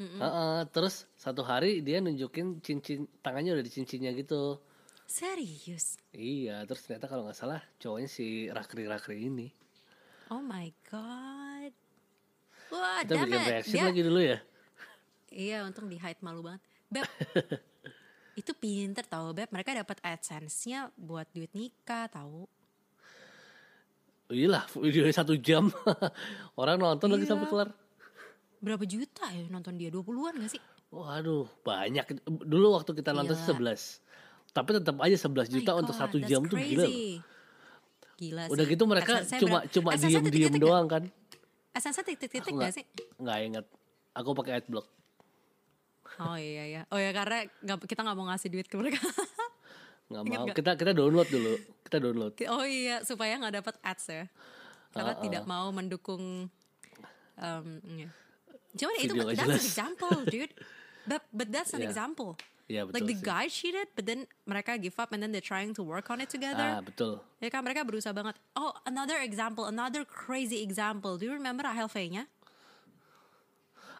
Heeh, 0.00 0.58
terus 0.72 1.04
satu 1.12 1.44
hari 1.44 1.84
dia 1.84 2.00
nunjukin 2.00 2.64
cincin 2.64 3.04
tangannya 3.20 3.52
udah 3.52 3.64
di 3.64 3.68
cincinnya 3.68 4.16
gitu. 4.16 4.56
Serius? 5.04 6.00
Iya, 6.16 6.64
terus 6.64 6.88
ternyata 6.88 7.10
kalau 7.10 7.28
nggak 7.28 7.36
salah 7.36 7.60
cowoknya 7.76 8.08
si 8.08 8.48
Rakri-Rakri 8.48 9.28
ini. 9.28 9.52
Oh 10.32 10.40
my 10.40 10.72
god. 10.88 11.74
Wah, 12.70 13.02
Kita 13.04 13.26
bikin 13.26 13.42
reaction 13.44 13.76
Dia- 13.76 13.88
lagi 13.92 14.00
dulu 14.00 14.20
ya. 14.22 14.38
Iya, 15.30 15.62
untung 15.62 15.86
di 15.86 15.98
hide 15.98 16.22
malu 16.22 16.40
banget. 16.40 16.62
Beb, 16.90 17.06
itu 18.40 18.52
pinter 18.52 19.04
tau 19.04 19.30
Beb. 19.30 19.48
Mereka 19.48 19.72
dapat 19.72 20.02
AdSense-nya 20.02 20.90
buat 20.94 21.30
duit 21.30 21.50
nikah 21.52 22.06
tahu. 22.06 22.50
Iya 24.26 24.46
lah, 24.48 24.64
videonya 24.72 25.14
satu 25.16 25.34
jam. 25.34 25.70
Orang 26.60 26.78
nonton 26.78 27.10
lagi 27.10 27.24
Iya. 27.24 27.30
sampai 27.30 27.46
kelar. 27.46 27.68
Berapa 28.60 28.84
juta 28.84 29.26
ya 29.26 29.46
nonton 29.48 29.74
dia? 29.74 29.90
20-an 29.90 30.34
gak 30.38 30.50
sih? 30.50 30.62
Waduh, 30.90 31.46
banyak. 31.62 32.04
Dulu 32.26 32.66
waktu 32.72 32.90
kita 32.92 33.10
nonton 33.10 33.34
Gila. 33.34 33.74
11. 33.74 34.02
Tapi 34.50 34.70
tetap 34.76 34.96
aja 34.98 35.16
11 35.16 35.46
juta 35.48 35.70
My 35.72 35.78
untuk 35.78 35.94
God, 35.94 36.02
satu 36.02 36.16
jam 36.20 36.42
tuh 36.44 36.58
gila. 36.58 36.82
loh. 36.82 36.90
crazy. 36.90 37.22
Gila 38.20 38.42
Udah 38.46 38.64
sih. 38.66 38.70
gitu 38.70 38.84
mereka 38.84 39.12
AdSense-nya 39.16 39.38
cuma 39.40 39.58
berapa- 39.60 39.72
cuma 39.72 39.90
diem-diem 39.96 40.54
doang 40.58 40.86
kan. 40.86 41.02
AdSense-nya 41.72 42.04
titik-titik 42.04 42.52
gak 42.52 42.72
sih? 42.72 42.84
nggak 43.16 43.38
inget. 43.40 43.66
Aku 44.12 44.30
pakai 44.32 44.58
adblock. 44.58 44.86
Oh 46.20 46.36
iya 46.36 46.64
iya. 46.66 46.82
Oh 46.88 46.96
ya 46.96 47.10
karena 47.10 47.42
nggak- 47.58 47.84
kita 47.84 48.00
nggak 48.00 48.14
mau 48.14 48.28
ngasih 48.28 48.48
duit 48.48 48.66
ke 48.66 48.76
mereka. 48.76 49.00
Nggak 50.06 50.22
mau. 50.22 50.42
nggak? 50.44 50.54
Kita 50.54 50.70
kita 50.74 50.92
download 50.92 51.28
dulu. 51.28 51.52
Kita 51.80 51.96
download. 51.98 52.32
oh 52.46 52.62
iya 52.62 53.00
supaya 53.00 53.34
nggak 53.34 53.54
dapat 53.56 53.74
ads 53.80 54.04
ya. 54.06 54.24
Karena 54.90 55.12
Uh-uh. 55.14 55.22
tidak 55.22 55.44
mau 55.44 55.70
mendukung. 55.70 56.50
Um, 57.34 57.66
iya. 57.88 58.10
Cuman 58.70 58.94
itu 58.96 59.08
Video 59.08 59.14
nggak 59.16 59.28
that's 59.32 59.42
jelas. 59.42 59.56
an 59.56 59.64
example, 59.64 60.16
dude. 60.28 60.52
But 61.02 61.22
but 61.30 61.48
that's 61.48 61.72
an 61.72 61.80
Iya. 61.80 61.88
example. 61.88 62.36
Iya 62.66 62.86
betul 62.86 62.94
Like 62.94 63.08
the 63.08 63.16
sih. 63.16 63.24
guy 63.24 63.44
cheated, 63.46 63.88
but 63.94 64.04
then 64.04 64.20
mereka 64.44 64.78
give 64.78 64.94
up 64.94 65.10
and 65.10 65.18
then 65.18 65.30
they're 65.30 65.42
trying 65.42 65.72
to 65.72 65.82
work 65.82 66.06
on 66.06 66.18
it 66.18 66.28
together. 66.28 66.62
Ah, 66.70 66.78
betul. 66.78 67.18
Ya 67.38 67.48
kan 67.48 67.62
mereka 67.62 67.82
berusaha 67.82 68.12
banget. 68.12 68.38
Oh, 68.52 68.70
another 68.84 69.18
example, 69.18 69.66
another 69.66 70.04
crazy 70.04 70.60
example. 70.60 71.16
Do 71.16 71.26
you 71.26 71.34
remember 71.34 71.64
Rahel 71.64 71.88
V-nya? 71.88 72.30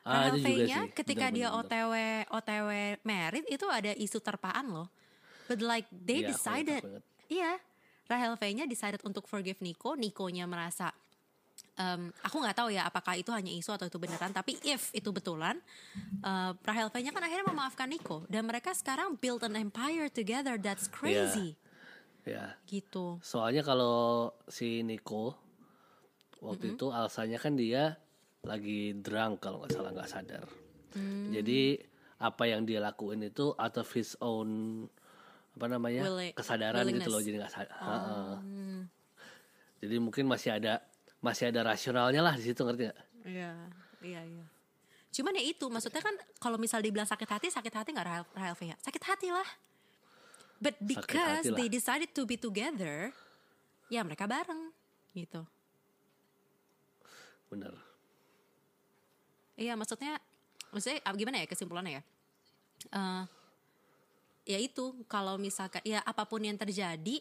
Ah, 0.02 0.28
itu 0.28 0.40
juga 0.40 0.48
V-nya 0.64 0.78
sih. 0.82 0.92
ketika 0.96 1.26
dia. 1.28 1.48
OTW 1.52 1.92
OTW 2.28 2.70
merit 3.02 3.44
itu 3.46 3.66
ada 3.66 3.92
isu 3.92 4.18
terpaan 4.18 4.66
loh. 4.66 4.88
But 5.44 5.60
like 5.60 5.86
they 5.90 6.20
Iya, 6.20 6.24
ingat, 6.24 6.32
decided, 6.32 6.82
iya, 7.26 7.52
Rahel 8.06 8.34
V-nya 8.34 8.64
decided 8.64 9.02
untuk 9.02 9.26
forgive 9.26 9.60
Nico. 9.60 9.92
Nico-nya 9.92 10.46
merasa 10.46 10.94
em, 11.76 12.08
aku 12.18 12.36
nggak 12.38 12.56
tahu 12.56 12.68
ya 12.70 12.84
apakah 12.84 13.14
itu 13.14 13.28
hanya 13.30 13.50
isu 13.50 13.72
atau 13.72 13.84
itu 13.84 13.96
beneran. 13.96 14.30
Tapi 14.30 14.56
if 14.62 14.88
itu 14.90 15.10
betulan, 15.10 15.58
eh, 16.18 16.50
Rahel 16.56 16.88
V-nya 16.88 17.10
kan 17.10 17.20
akhirnya 17.20 17.46
memaafkan 17.46 17.86
Nico 17.86 18.24
dan 18.26 18.44
mereka 18.44 18.72
sekarang 18.72 19.14
build 19.14 19.42
an 19.42 19.52
empire 19.54 20.08
together. 20.08 20.56
That's 20.56 20.86
crazy, 20.86 21.58
Ya. 22.22 22.56
gitu. 22.64 23.20
Soalnya 23.20 23.60
kalau 23.60 24.30
si 24.46 24.80
Nico 24.80 25.36
waktu 26.38 26.72
itu 26.72 26.88
alasannya 26.88 27.36
kan 27.36 27.52
dia 27.52 28.00
lagi 28.44 28.96
drunk 28.96 29.44
kalau 29.44 29.64
nggak 29.64 29.72
salah 29.74 29.90
nggak 29.92 30.10
sadar. 30.10 30.44
Hmm. 30.96 31.30
Jadi 31.30 31.76
apa 32.20 32.44
yang 32.48 32.68
dia 32.68 32.80
lakuin 32.80 33.24
itu 33.24 33.52
out 33.56 33.76
of 33.80 33.88
his 33.96 34.16
own 34.20 34.84
apa 35.56 35.66
namanya 35.66 36.04
Willi- 36.06 36.34
kesadaran 36.36 36.84
gitu 36.88 37.08
loh 37.10 37.20
willingness. 37.20 37.26
jadi 37.26 37.36
nggak 37.40 37.54
sadar. 37.54 38.38
Jadi 39.80 39.96
mungkin 39.96 40.24
masih 40.28 40.50
ada 40.56 40.84
masih 41.20 41.52
ada 41.52 41.60
rasionalnya 41.64 42.20
lah 42.24 42.34
di 42.36 42.44
situ 42.48 42.60
ngerti 42.64 42.88
nggak? 42.88 43.00
Iya, 43.28 43.52
iya, 44.00 44.20
iya. 44.24 44.44
Cuman 45.10 45.36
ya 45.36 45.42
itu, 45.42 45.66
maksudnya 45.68 46.00
kan 46.00 46.14
kalau 46.38 46.56
misal 46.56 46.80
dibilang 46.80 47.08
sakit 47.08 47.28
hati, 47.28 47.46
sakit 47.50 47.74
hati 47.74 47.88
nggak 47.92 48.06
Rahel, 48.06 48.24
Rahel 48.32 48.56
ya? 48.72 48.76
Sakit 48.80 49.02
hati 49.04 49.28
lah. 49.28 49.48
But 50.60 50.76
because 50.80 51.44
hati 51.44 51.50
lah. 51.52 51.58
they 51.60 51.68
decided 51.68 52.12
to 52.16 52.24
be 52.24 52.40
together, 52.40 53.12
ya 53.92 54.00
mereka 54.06 54.24
bareng 54.24 54.72
gitu. 55.12 55.44
Bener. 57.50 57.89
Iya, 59.60 59.76
maksudnya, 59.76 60.16
maksudnya 60.72 61.04
ah, 61.04 61.12
gimana 61.12 61.44
ya 61.44 61.46
kesimpulannya 61.46 62.00
ya? 62.00 62.02
Eh, 62.96 63.24
ya 64.56 64.58
itu, 64.58 65.04
kalau 65.04 65.36
misalkan, 65.36 65.84
ya 65.84 66.00
apa 66.00 66.24
pun 66.24 66.40
yang 66.40 66.56
terjadi, 66.56 67.20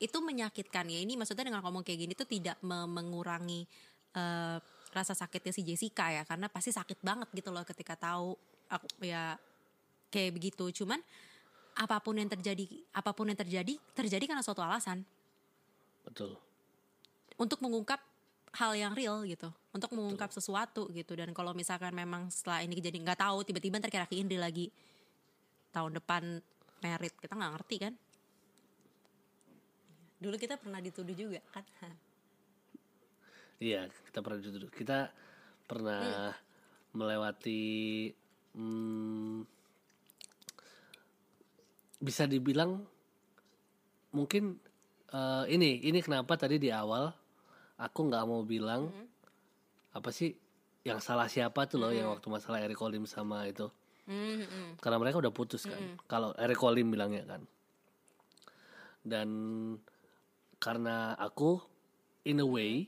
itu 0.00 0.18
menyakitkan 0.24 0.88
ya. 0.88 1.04
Ini 1.04 1.20
maksudnya 1.20 1.44
dengan 1.44 1.60
ngomong 1.60 1.84
kayak 1.84 2.08
gini 2.08 2.12
tuh 2.16 2.24
tidak 2.24 2.56
me- 2.64 2.88
mengurangi 2.88 3.68
eh, 4.16 4.56
rasa 4.96 5.12
sakitnya 5.12 5.52
si 5.52 5.60
Jessica 5.68 6.08
ya, 6.08 6.24
karena 6.24 6.48
pasti 6.48 6.72
sakit 6.72 7.04
banget 7.04 7.28
gitu 7.36 7.52
loh 7.52 7.68
ketika 7.68 7.92
tahu 7.92 8.32
aku 8.72 8.88
ya 9.04 9.36
kayak 10.08 10.32
begitu. 10.32 10.72
Cuman 10.72 11.04
apa 11.76 12.00
pun 12.00 12.16
yang 12.16 12.32
terjadi, 12.32 12.64
apa 12.96 13.12
pun 13.12 13.28
yang 13.28 13.36
terjadi, 13.36 13.76
terjadi 13.92 14.24
karena 14.24 14.40
suatu 14.40 14.64
alasan 14.64 15.04
Betul. 16.08 16.40
untuk 17.36 17.60
mengungkap 17.60 18.00
hal 18.56 18.72
yang 18.72 18.92
real 18.96 19.20
gitu 19.28 19.52
untuk 19.70 19.92
mengungkap 19.92 20.32
sesuatu 20.32 20.88
gitu. 20.92 21.12
Dan 21.12 21.36
kalau 21.36 21.52
misalkan 21.52 21.92
memang 21.92 22.32
setelah 22.32 22.64
ini 22.64 22.80
kejadian 22.80 23.04
nggak 23.04 23.20
tahu 23.20 23.44
tiba-tiba 23.44 23.76
ntar 23.78 23.92
Raki 23.92 24.16
Indri 24.20 24.40
lagi 24.40 24.72
tahun 25.76 26.00
depan 26.00 26.40
merit 26.80 27.14
kita 27.20 27.36
nggak 27.36 27.52
ngerti 27.60 27.76
kan? 27.84 27.94
Dulu 30.16 30.36
kita 30.40 30.56
pernah 30.56 30.80
dituduh 30.80 31.12
juga 31.12 31.44
kan? 31.52 31.92
Iya, 33.60 33.88
kita 34.08 34.20
pernah 34.20 34.40
duduk. 34.40 34.72
Kita 34.72 35.08
pernah 35.68 36.32
melewati 36.96 38.08
hmm, 38.56 39.44
bisa 42.00 42.24
dibilang 42.24 42.80
mungkin 44.12 44.56
eh, 45.12 45.44
ini 45.52 45.84
ini 45.84 46.00
kenapa 46.00 46.36
tadi 46.40 46.56
di 46.56 46.72
awal 46.72 47.25
aku 47.76 48.08
nggak 48.08 48.24
mau 48.24 48.42
bilang 48.44 48.88
apa 49.92 50.08
sih 50.12 50.32
yang 50.86 51.00
salah 51.00 51.26
siapa 51.26 51.66
tuh 51.66 51.82
loh 51.82 51.92
yang 51.92 52.12
waktu 52.12 52.28
masalah 52.30 52.62
Eric 52.62 52.78
Olim 52.78 53.04
sama 53.08 53.44
itu. 53.48 53.66
Hmm, 54.06 54.78
karena 54.78 55.02
mereka 55.02 55.18
udah 55.18 55.34
putus 55.34 55.66
kan. 55.66 55.98
Kalau 56.06 56.30
Eric 56.38 56.62
Olim 56.62 56.94
bilangnya 56.94 57.26
kan. 57.26 57.42
Dan 59.02 59.28
karena 60.62 61.18
aku 61.18 61.58
in 62.22 62.38
a 62.38 62.46
way 62.46 62.86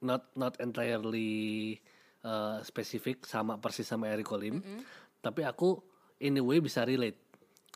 not 0.00 0.32
not 0.32 0.56
entirely 0.56 1.76
uh, 2.24 2.64
spesifik 2.64 3.28
sama 3.28 3.60
persis 3.60 3.84
sama 3.84 4.08
Eric 4.08 4.32
Olim 4.32 4.64
tapi 5.20 5.44
aku 5.44 5.84
in 6.16 6.40
a 6.40 6.44
way 6.44 6.64
bisa 6.64 6.88
relate. 6.88 7.20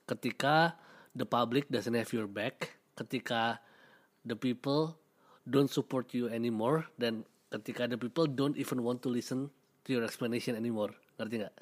Ketika 0.09 0.80
the 1.12 1.28
public 1.28 1.68
doesn't 1.68 1.92
have 1.92 2.09
your 2.12 2.28
back 2.28 2.72
ketika 2.94 3.61
the 4.22 4.38
people 4.38 4.96
don't 5.44 5.68
support 5.68 6.12
you 6.12 6.26
anymore 6.28 6.88
dan 6.96 7.22
ketika 7.52 7.85
the 7.87 7.96
people 7.96 8.24
don't 8.26 8.57
even 8.57 8.80
want 8.83 9.00
to 9.00 9.09
listen 9.09 9.52
to 9.85 9.92
your 9.92 10.02
explanation 10.02 10.57
anymore. 10.57 10.92
Ngerti 11.16 11.44
nggak? 11.44 11.54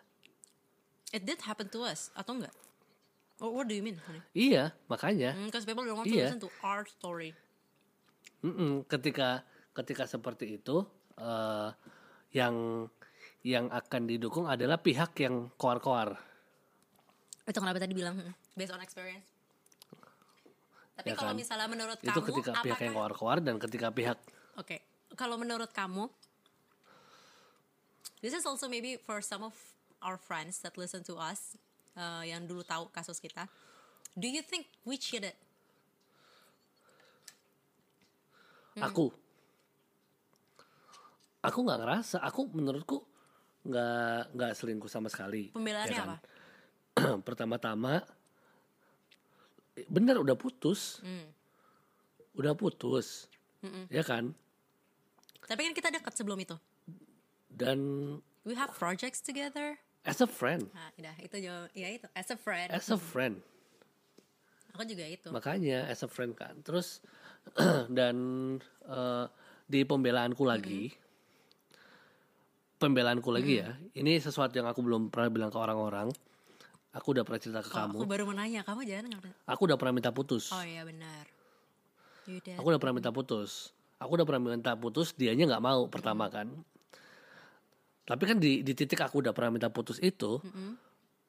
It 1.12 1.22
did 1.28 1.44
happen 1.44 1.68
to 1.68 1.84
us 1.84 2.08
atau 2.16 2.40
enggak 2.40 2.54
Oh, 3.42 3.50
what 3.50 3.66
do 3.66 3.74
you 3.74 3.82
mean 3.82 3.98
honey? 4.06 4.22
iya 4.38 4.70
makanya. 4.86 5.34
Because 5.34 5.66
people 5.66 5.82
don't 5.82 5.98
want 5.98 6.06
to 6.06 6.14
Iya. 6.14 6.30
listen 6.30 6.38
to 6.46 6.50
our 6.62 6.86
story. 6.86 7.34
Mm-mm, 8.46 8.86
ketika 8.86 9.42
ketika 9.74 10.06
seperti 10.06 10.62
itu 10.62 10.86
eh, 11.18 11.68
yang 12.38 12.86
yang 13.42 13.66
akan 13.74 14.06
didukung 14.06 14.46
adalah 14.46 14.78
pihak 14.78 15.18
yang 15.18 15.50
koar-koar. 15.58 16.14
Itu 17.42 17.58
kenapa 17.58 17.82
tadi 17.82 17.98
bilang 17.98 18.14
hmm, 18.14 18.54
based 18.54 18.70
on 18.70 18.78
experience 18.78 19.26
tapi 21.02 21.10
ya 21.10 21.18
kalau 21.18 21.34
kan? 21.34 21.38
misalnya 21.42 21.68
menurut 21.68 21.98
itu 21.98 22.08
kamu 22.08 22.14
itu 22.14 22.22
ketika 22.30 22.50
apakah... 22.54 22.64
pihak 22.64 22.78
yang 22.78 22.92
keluar-keluar 22.94 23.36
dan 23.42 23.54
ketika 23.58 23.88
pihak 23.90 24.18
Oke. 24.54 24.78
Okay. 24.78 24.80
Kalau 25.18 25.36
menurut 25.36 25.68
kamu 25.74 26.06
This 28.22 28.38
is 28.38 28.46
also 28.46 28.70
maybe 28.70 28.94
for 29.02 29.18
some 29.18 29.42
of 29.42 29.50
our 29.98 30.14
friends 30.14 30.62
that 30.62 30.78
listen 30.78 31.02
to 31.10 31.18
us 31.18 31.58
uh, 31.98 32.22
yang 32.22 32.46
dulu 32.46 32.62
tahu 32.62 32.86
kasus 32.94 33.18
kita. 33.18 33.50
Do 34.14 34.30
you 34.30 34.46
think 34.46 34.70
we 34.86 34.94
cheated? 34.94 35.34
Hmm. 38.78 38.86
Aku 38.86 39.10
aku 41.42 41.58
nggak 41.66 41.78
ngerasa 41.82 42.22
aku 42.22 42.46
menurutku 42.54 43.02
nggak 43.66 44.38
nggak 44.38 44.52
selingkuh 44.54 44.90
sama 44.90 45.10
sekali 45.10 45.50
pembelaannya 45.50 45.90
ya 45.90 45.98
kan? 45.98 46.08
apa 46.14 46.18
pertama-tama 47.26 48.02
bener 49.86 50.16
udah 50.16 50.34
putus, 50.34 51.00
Hmm. 51.00 51.28
udah 52.34 52.52
putus, 52.52 53.28
Mm-mm. 53.60 53.88
ya 53.88 54.00
kan? 54.00 54.32
Tapi 55.42 55.60
kan 55.62 55.74
kita 55.74 55.88
dekat 55.90 56.12
sebelum 56.12 56.38
itu. 56.38 56.56
Dan 57.48 57.78
We 58.42 58.54
have 58.54 58.72
projects 58.72 59.20
together. 59.20 59.78
as 60.02 60.18
a 60.18 60.26
friend, 60.26 60.66
Nah, 60.72 60.90
udah 60.96 61.14
itu. 61.18 61.36
Ya 61.72 61.88
itu, 61.88 62.06
as 62.12 62.26
a 62.26 62.36
friend. 62.36 62.68
as 62.68 62.88
a 62.88 62.98
friend, 62.98 63.38
Aku 64.72 64.82
juga 64.82 65.04
itu. 65.04 65.28
makanya 65.30 65.86
as 65.86 66.02
a 66.02 66.08
friend 66.08 66.32
kan. 66.32 66.58
Terus 66.60 66.98
dan 67.92 68.16
eh, 68.82 69.24
di 69.64 69.84
pembelaanku 69.84 70.42
lagi, 70.42 70.90
pembelaanku 72.76 73.30
lagi 73.30 73.62
ya, 73.62 73.70
ini 73.94 74.18
sesuatu 74.18 74.52
yang 74.52 74.66
aku 74.66 74.82
belum 74.82 75.08
pernah 75.08 75.30
bilang 75.30 75.50
ke 75.50 75.58
orang-orang. 75.58 76.10
Aku 76.92 77.16
udah 77.16 77.24
pernah 77.24 77.40
cerita 77.40 77.60
ke 77.64 77.72
Oh, 77.72 77.76
kamu. 77.88 77.96
aku 77.96 78.04
baru 78.04 78.22
mau 78.28 78.36
nanya, 78.36 78.60
kamu 78.62 78.84
jangan 78.84 79.04
nggak? 79.08 79.48
Aku 79.48 79.64
udah 79.64 79.76
pernah 79.80 79.94
minta 79.96 80.12
putus. 80.12 80.52
Oh 80.52 80.60
iya 80.60 80.84
benar. 80.84 81.24
You 82.28 82.38
did. 82.38 82.60
Aku 82.60 82.68
udah 82.68 82.76
pernah 82.76 83.00
minta 83.00 83.08
putus. 83.08 83.72
Aku 83.96 84.12
udah 84.14 84.26
pernah 84.28 84.52
minta 84.52 84.76
putus, 84.76 85.16
dianya 85.16 85.48
nggak 85.48 85.62
mau 85.62 85.88
pertama 85.88 86.28
kan. 86.28 86.52
Tapi 88.02 88.22
kan 88.26 88.36
di 88.36 88.60
di 88.60 88.72
titik 88.74 88.98
aku 88.98 89.22
udah 89.22 89.32
pernah 89.32 89.54
minta 89.54 89.70
putus 89.70 89.96
itu, 90.02 90.42
Mm-mm. 90.42 90.74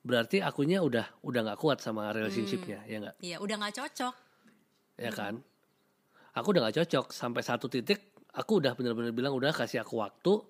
berarti 0.02 0.42
akunya 0.42 0.82
udah 0.82 1.06
udah 1.22 1.40
nggak 1.48 1.60
kuat 1.62 1.80
sama 1.80 2.10
relationshipnya, 2.10 2.82
ya 2.84 2.98
nggak, 3.00 3.16
Iya, 3.22 3.38
udah 3.40 3.56
nggak 3.62 3.76
cocok. 3.78 4.14
ya 4.98 5.12
kan? 5.14 5.38
Aku 6.34 6.50
udah 6.50 6.66
nggak 6.66 6.82
cocok 6.82 7.14
sampai 7.14 7.46
satu 7.46 7.70
titik, 7.70 8.02
aku 8.34 8.58
udah 8.58 8.74
bener-bener 8.74 9.14
bilang 9.14 9.32
udah 9.32 9.54
kasih 9.54 9.86
aku 9.86 10.02
waktu, 10.02 10.42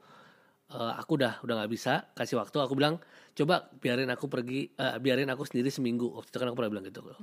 eh, 0.74 0.94
aku 0.98 1.16
udah 1.16 1.40
udah 1.42 1.54
nggak 1.62 1.72
bisa 1.72 2.10
kasih 2.14 2.42
waktu. 2.42 2.58
Aku 2.60 2.74
bilang 2.74 2.98
coba 3.34 3.70
biarin 3.78 4.10
aku 4.10 4.26
pergi, 4.26 4.74
eh, 4.74 4.98
biarin 4.98 5.30
aku 5.30 5.46
sendiri 5.46 5.70
seminggu. 5.70 6.10
Waktu 6.10 6.30
itu 6.30 6.38
kan 6.38 6.48
aku 6.50 6.58
pernah 6.58 6.72
bilang 6.74 6.86
gitu 6.86 7.02
loh. 7.06 7.18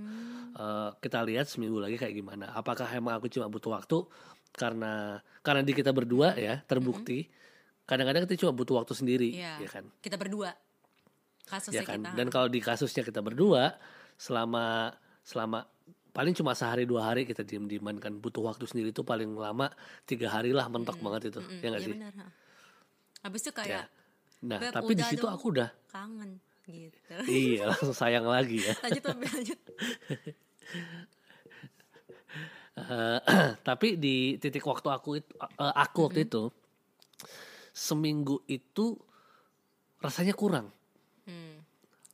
Eh, 0.55 0.91
kita 0.99 1.19
lihat 1.27 1.47
seminggu 1.47 1.79
lagi 1.79 1.99
kayak 1.99 2.15
gimana. 2.15 2.55
Apakah 2.55 2.87
emang 2.91 3.19
aku 3.19 3.27
cuma 3.27 3.51
butuh 3.51 3.75
waktu 3.75 4.07
karena 4.51 5.19
karena 5.43 5.63
di 5.63 5.73
kita 5.73 5.91
berdua 5.91 6.35
ya 6.35 6.63
terbukti. 6.63 7.27
Kadang-kadang 7.85 8.23
kita 8.25 8.47
cuma 8.47 8.55
butuh 8.55 8.79
waktu 8.79 8.95
sendiri, 8.95 9.35
Iya. 9.35 9.67
ya 9.67 9.69
kan? 9.69 9.91
Kita 9.99 10.15
berdua. 10.15 10.55
Kasusnya 11.43 11.83
ya 11.83 11.83
kan 11.83 11.99
kita. 11.99 12.15
dan 12.15 12.27
kalau 12.31 12.47
di 12.47 12.63
kasusnya 12.63 13.03
kita 13.03 13.19
berdua 13.19 13.75
selama 14.15 14.95
selama 15.27 15.67
paling 16.11 16.31
cuma 16.31 16.55
sehari 16.55 16.87
dua 16.87 17.11
hari 17.11 17.27
kita 17.27 17.43
diem 17.43 17.67
dieman 17.67 17.99
kan 17.99 18.15
butuh 18.15 18.39
waktu 18.45 18.71
sendiri 18.71 18.95
itu 18.95 19.03
paling 19.03 19.35
lama 19.35 19.67
tiga 20.07 20.31
hari 20.31 20.55
lah 20.55 20.71
mentok 20.71 20.99
banget 20.99 21.35
itu 21.35 21.43
Mm-mm, 21.43 21.59
ya 21.59 21.67
nggak 21.71 21.83
iya 21.83 21.89
sih 21.91 21.95
benar. 21.99 22.15
Ha. 23.21 23.27
Habis 23.27 23.41
itu 23.43 23.51
ya 23.51 23.55
kayak 23.55 23.85
nah 24.41 24.57
Beb, 24.57 24.73
tapi 24.73 24.93
di 24.95 25.05
situ 25.05 25.21
dong. 25.21 25.35
aku 25.35 25.47
udah 25.53 25.69
kangen 25.87 26.41
gitu. 26.65 27.13
iya 27.29 27.69
langsung 27.69 27.93
sayang 27.93 28.25
lagi 28.25 28.63
ya 28.63 28.73
lanjut 28.85 29.03
lanjut. 29.05 29.61
Eh, 32.73 33.21
tapi 33.63 33.95
di 33.95 34.15
titik 34.37 34.63
waktu 34.63 34.89
aku 34.89 35.11
itu 35.19 35.31
eh, 35.37 35.75
aku 35.77 35.99
waktu 36.07 36.25
itu 36.25 36.49
seminggu 37.71 38.43
itu 38.47 38.97
rasanya 39.99 40.33
kurang 40.33 40.69
Hmm. 41.23 41.63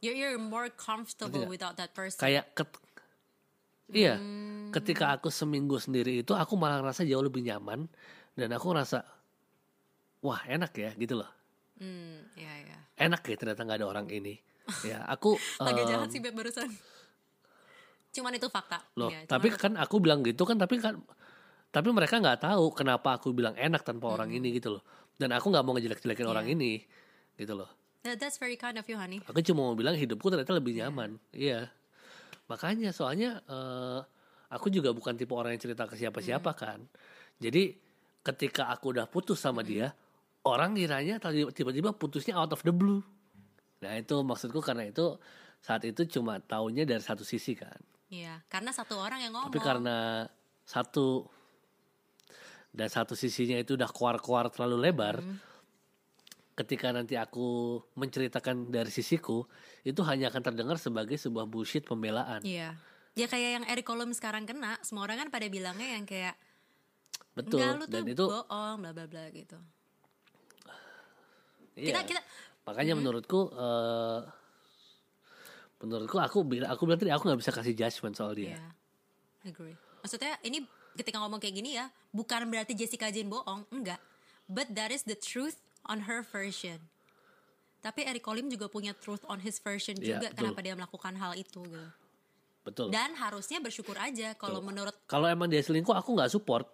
You're, 0.03 0.13
you're 0.13 0.37
more 0.37 0.69
comfortable 0.69 1.47
without 1.47 1.79
that 1.79 1.95
person. 1.95 2.19
kayak 2.19 2.53
ket- 2.53 2.83
iya 3.89 4.19
Hmm. 4.19 4.69
ketika 4.69 5.15
aku 5.15 5.31
seminggu 5.31 5.79
sendiri 5.79 6.21
itu 6.21 6.35
aku 6.35 6.53
malah 6.53 6.83
ngerasa 6.83 7.01
jauh 7.03 7.23
lebih 7.23 7.41
nyaman 7.41 7.87
dan 8.35 8.49
aku 8.51 8.75
ngerasa 8.75 9.07
wah 10.27 10.43
enak 10.45 10.73
ya 10.75 10.91
gitu 10.95 11.17
loh 11.17 11.31
Hmm, 11.77 12.25
ya 12.35 12.53
ya. 12.65 12.79
enak 12.99 13.21
ya 13.23 13.37
ternyata 13.37 13.61
nggak 13.61 13.79
ada 13.79 13.87
orang 13.87 14.07
ini 14.09 14.35
ya 14.91 15.05
aku 15.07 15.37
Agak 15.59 15.85
em, 15.85 15.89
jahat 15.89 16.09
sih 16.11 16.19
Beb 16.19 16.35
barusan. 16.35 16.67
Cuman 18.11 18.33
itu 18.33 18.49
fakta. 18.49 18.81
loh 18.97 19.13
Iya, 19.13 19.29
tapi 19.29 19.53
kan 19.53 19.77
aku 19.77 20.01
bilang 20.01 20.25
gitu 20.25 20.43
kan 20.43 20.57
tapi 20.57 20.81
kan 20.81 20.97
tapi 21.69 21.93
mereka 21.93 22.17
nggak 22.17 22.41
tahu 22.43 22.73
kenapa 22.73 23.21
aku 23.21 23.31
bilang 23.31 23.53
enak 23.55 23.85
tanpa 23.85 24.09
orang 24.09 24.33
Hmm. 24.33 24.39
ini 24.41 24.57
gitu 24.57 24.73
loh 24.73 24.83
dan 25.15 25.31
aku 25.31 25.53
nggak 25.53 25.63
mau 25.63 25.77
ngejelek-jelekin 25.77 26.25
Iya. 26.25 26.33
orang 26.33 26.47
ini 26.49 26.81
gitu 27.37 27.53
loh 27.55 27.69
That- 28.01 28.17
that's 28.17 28.39
very 28.39 28.57
kind 28.57 28.75
of 28.75 28.87
you, 28.87 28.97
honey. 28.97 29.21
aku 29.21 29.45
cuma 29.45 29.61
mau 29.63 29.75
bilang 29.75 29.93
hidupku 29.93 30.27
ternyata 30.27 30.57
lebih 30.57 30.73
nyaman 30.75 31.21
iya 31.31 31.69
makanya 32.47 32.89
soalnya 32.91 33.45
eh, 33.45 34.01
aku 34.49 34.73
juga 34.73 34.91
bukan 34.91 35.13
tipe 35.13 35.31
orang 35.31 35.53
yang 35.53 35.63
cerita 35.63 35.85
ke 35.85 35.95
siapa-siapa 35.95 36.51
Hmm. 36.51 36.59
kan 36.59 36.79
jadi 37.37 37.77
ketika 38.25 38.73
aku 38.73 38.97
udah 38.97 39.05
putus 39.05 39.37
sama 39.37 39.61
dia 39.61 39.93
orang 40.47 40.73
kiranya 40.73 41.19
tadi- 41.19 41.51
tiba-tiba 41.51 41.91
putusnya 41.93 42.35
out 42.35 42.51
of 42.51 42.63
the 42.63 42.71
blue 42.71 43.03
nah 43.77 43.93
itu 43.93 44.15
maksudku 44.17 44.59
karena 44.59 44.87
itu 44.87 45.19
saat 45.59 45.83
itu 45.83 46.07
cuma 46.09 46.39
taunya 46.39 46.83
dari 46.83 47.03
satu 47.03 47.23
sisi 47.23 47.53
kan 47.53 47.77
Iya, 48.07 48.39
karena 48.47 48.71
satu 48.71 48.95
orang 48.97 49.19
yang 49.19 49.35
ngomong. 49.35 49.51
tapi 49.51 49.59
karena 49.59 50.31
satu 50.63 51.27
dan 52.71 52.87
satu 52.87 53.13
sisinya 53.13 53.57
itu 53.57 53.75
udah 53.75 53.89
keluar-keluar 53.89 54.47
terlalu 54.49 54.77
lebar 54.81 55.19
Hmm. 55.19 55.43
ketika 56.55 56.89
nanti 56.89 57.15
aku 57.15 57.45
menceritakan 57.95 58.71
dari 58.71 58.89
sisiku 58.89 59.45
itu 59.83 60.01
hanya 60.03 60.29
akan 60.29 60.43
terdengar 60.45 60.77
sebagai 60.77 61.17
sebuah 61.17 61.45
bullshit 61.45 61.83
pembelaan 61.83 62.41
Iya. 62.41 62.79
Ya 63.13 63.27
kayak 63.27 63.51
yang 63.53 63.65
Eric 63.67 63.85
Colum 63.85 64.13
sekarang 64.13 64.45
kena, 64.45 64.77
semua 64.81 65.03
orang 65.03 65.17
kan 65.19 65.29
pada 65.29 65.45
bilangnya 65.47 65.97
yang 65.97 66.05
kayak 66.05 66.37
betul 67.33 67.59
enggak 67.59 67.75
lu 67.75 67.85
tuh 67.85 67.91
dan 67.91 68.05
itu 68.07 68.25
bohong 68.25 68.77
bla 68.79 68.93
bla 68.93 69.07
bla 69.07 69.25
gitu. 69.31 69.57
Iya. 71.77 71.93
Kita 71.93 72.01
kita 72.05 72.21
makanya 72.65 72.97
menurutku 72.97 73.53
eh, 73.53 74.21
menurutku 75.79 76.17
aku 76.17 76.39
bilang 76.43 76.73
aku 76.73 76.83
bilang 76.85 76.99
tadi 76.99 77.13
aku 77.13 77.29
nggak 77.29 77.41
bisa 77.41 77.53
kasih 77.53 77.73
judgement 77.73 78.17
soal 78.17 78.33
dia 78.33 78.57
Iya. 78.57 78.65
Agree. 79.47 79.77
Maksudnya 80.03 80.35
ini 80.43 80.67
ketika 80.99 81.23
ngomong 81.23 81.39
kayak 81.39 81.55
gini 81.55 81.79
ya, 81.79 81.87
bukan 82.11 82.51
berarti 82.51 82.75
Jessica 82.75 83.07
Jane 83.09 83.31
bohong, 83.31 83.63
enggak. 83.71 84.03
But 84.47 84.75
that 84.75 84.91
is 84.91 85.07
the 85.07 85.15
truth 85.15 85.55
on 85.85 86.11
her 86.11 86.27
version. 86.27 86.83
Tapi 87.79 88.03
Eric 88.03 88.27
Colim 88.27 88.51
juga 88.51 88.67
punya 88.67 88.91
truth 88.91 89.23
on 89.31 89.39
his 89.39 89.63
version 89.63 89.95
Iya, 89.95 90.19
juga 90.19 90.27
betul. 90.27 90.39
kenapa 90.51 90.61
dia 90.63 90.75
melakukan 90.75 91.15
hal 91.15 91.33
itu 91.39 91.63
gitu. 91.63 91.87
betul 92.67 92.91
Dan 92.91 93.15
harusnya 93.15 93.63
bersyukur 93.63 93.95
aja 93.95 94.35
kalau 94.35 94.59
menurut 94.59 94.91
kalau 95.07 95.31
emang 95.31 95.47
dia 95.47 95.63
selingkuh 95.63 95.95
aku 95.95 96.19
nggak 96.19 96.35
support 96.35 96.67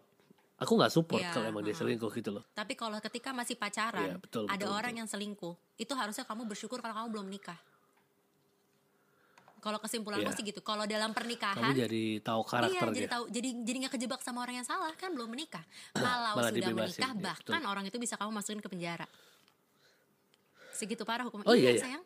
aku 0.62 0.72
nggak 0.78 0.92
support 0.94 1.20
Iya, 1.20 1.34
kalau 1.34 1.46
emang 1.50 1.66
dia 1.66 1.74
selingkuh 1.74 2.10
gitu 2.14 2.30
loh 2.30 2.44
tapi 2.54 2.78
kalau 2.78 2.96
ketika 3.02 3.34
masih 3.34 3.58
pacaran 3.58 4.14
Iya, 4.14 4.16
betul, 4.22 4.44
ada 4.46 4.56
betul, 4.62 4.70
orang 4.70 4.92
betul. 4.94 5.00
yang 5.02 5.08
selingkuh, 5.10 5.54
itu 5.80 5.92
harusnya 5.98 6.24
kamu 6.24 6.42
bersyukur 6.46 6.78
kalau 6.78 6.94
kamu 6.94 7.08
belum 7.18 7.26
nikah. 7.32 7.58
Kalau 9.62 9.78
kesimpulanku 9.78 10.26
Iya. 10.26 10.34
sih 10.34 10.42
gitu. 10.42 10.58
Kalau 10.66 10.82
dalam 10.90 11.14
pernikahan 11.14 11.54
kamu 11.62 11.86
jadi 11.86 12.02
tahu 12.18 12.40
Iya, 12.42 12.50
karakter 12.50 12.86
jadi 12.90 12.98
dia 12.98 13.08
tahu 13.14 13.24
jadi 13.30 13.48
jadi 13.62 13.76
nggak 13.86 13.92
kejebak 13.94 14.20
sama 14.26 14.42
orang 14.42 14.58
yang 14.58 14.66
salah 14.66 14.90
kan 14.98 15.14
belum 15.14 15.30
menikah. 15.30 15.62
Kalau 15.94 16.34
Malah 16.34 16.50
sudah 16.50 16.66
dibebasin, 16.66 16.98
menikah 16.98 17.12
iya, 17.14 17.22
bahkan 17.22 17.62
orang 17.62 17.84
itu 17.86 17.96
bisa 18.02 18.18
kamu 18.18 18.34
masukin 18.34 18.58
ke 18.58 18.66
penjara. 18.66 19.06
Segitu 20.74 21.06
parah 21.06 21.22
hukum. 21.30 21.46
Oh, 21.46 21.54
iya, 21.54 21.78
iya. 21.78 21.82
sayang. 21.82 22.02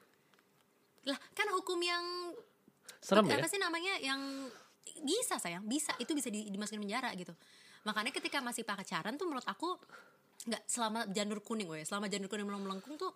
Lah, 1.08 1.16
kan 1.32 1.48
hukum 1.56 1.80
yang 1.80 2.04
serem 3.00 3.24
ya 3.24 3.38
apa 3.40 3.48
sih 3.48 3.56
namanya 3.56 3.94
yang 4.04 4.20
bisa 5.00 5.40
sayang, 5.40 5.64
bisa 5.64 5.96
itu 5.96 6.12
bisa 6.12 6.28
di- 6.28 6.52
dimasukin 6.52 6.84
penjara 6.84 7.08
gitu. 7.16 7.32
Makanya 7.86 8.10
ketika 8.10 8.42
masih 8.42 8.66
pacaran 8.66 9.14
tuh 9.14 9.30
menurut 9.30 9.46
aku 9.46 9.78
nggak 10.46 10.62
selama 10.66 11.06
janur 11.14 11.38
kuning 11.40 11.70
weh, 11.70 11.86
selama 11.86 12.10
janur 12.10 12.26
kuning 12.26 12.46
belum 12.46 12.66
melengkung 12.66 12.98
tuh 12.98 13.14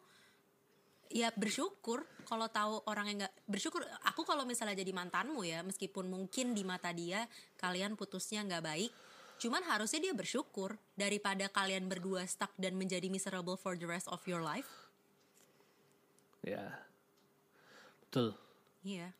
ya 1.10 1.34
bersyukur 1.34 2.06
kalau 2.22 2.46
tahu 2.46 2.86
orang 2.86 3.10
yang 3.10 3.18
nggak 3.26 3.34
bersyukur. 3.50 3.82
Aku 4.06 4.22
kalau 4.22 4.46
misalnya 4.46 4.78
jadi 4.78 4.94
mantanmu 4.94 5.42
ya 5.42 5.66
meskipun 5.66 6.06
mungkin 6.06 6.54
di 6.54 6.62
mata 6.62 6.94
dia 6.94 7.26
kalian 7.58 7.98
putusnya 7.98 8.46
nggak 8.46 8.64
baik 8.64 8.92
cuman 9.40 9.64
harusnya 9.64 10.04
dia 10.04 10.12
bersyukur 10.12 10.76
daripada 10.92 11.48
kalian 11.48 11.88
berdua 11.88 12.28
stuck 12.28 12.52
dan 12.60 12.76
menjadi 12.76 13.08
miserable 13.08 13.56
for 13.56 13.72
the 13.72 13.88
rest 13.88 14.04
of 14.12 14.20
your 14.28 14.44
life. 14.44 14.68
Ya. 16.44 16.84
Betul. 18.04 18.36
Iya. 18.84 19.16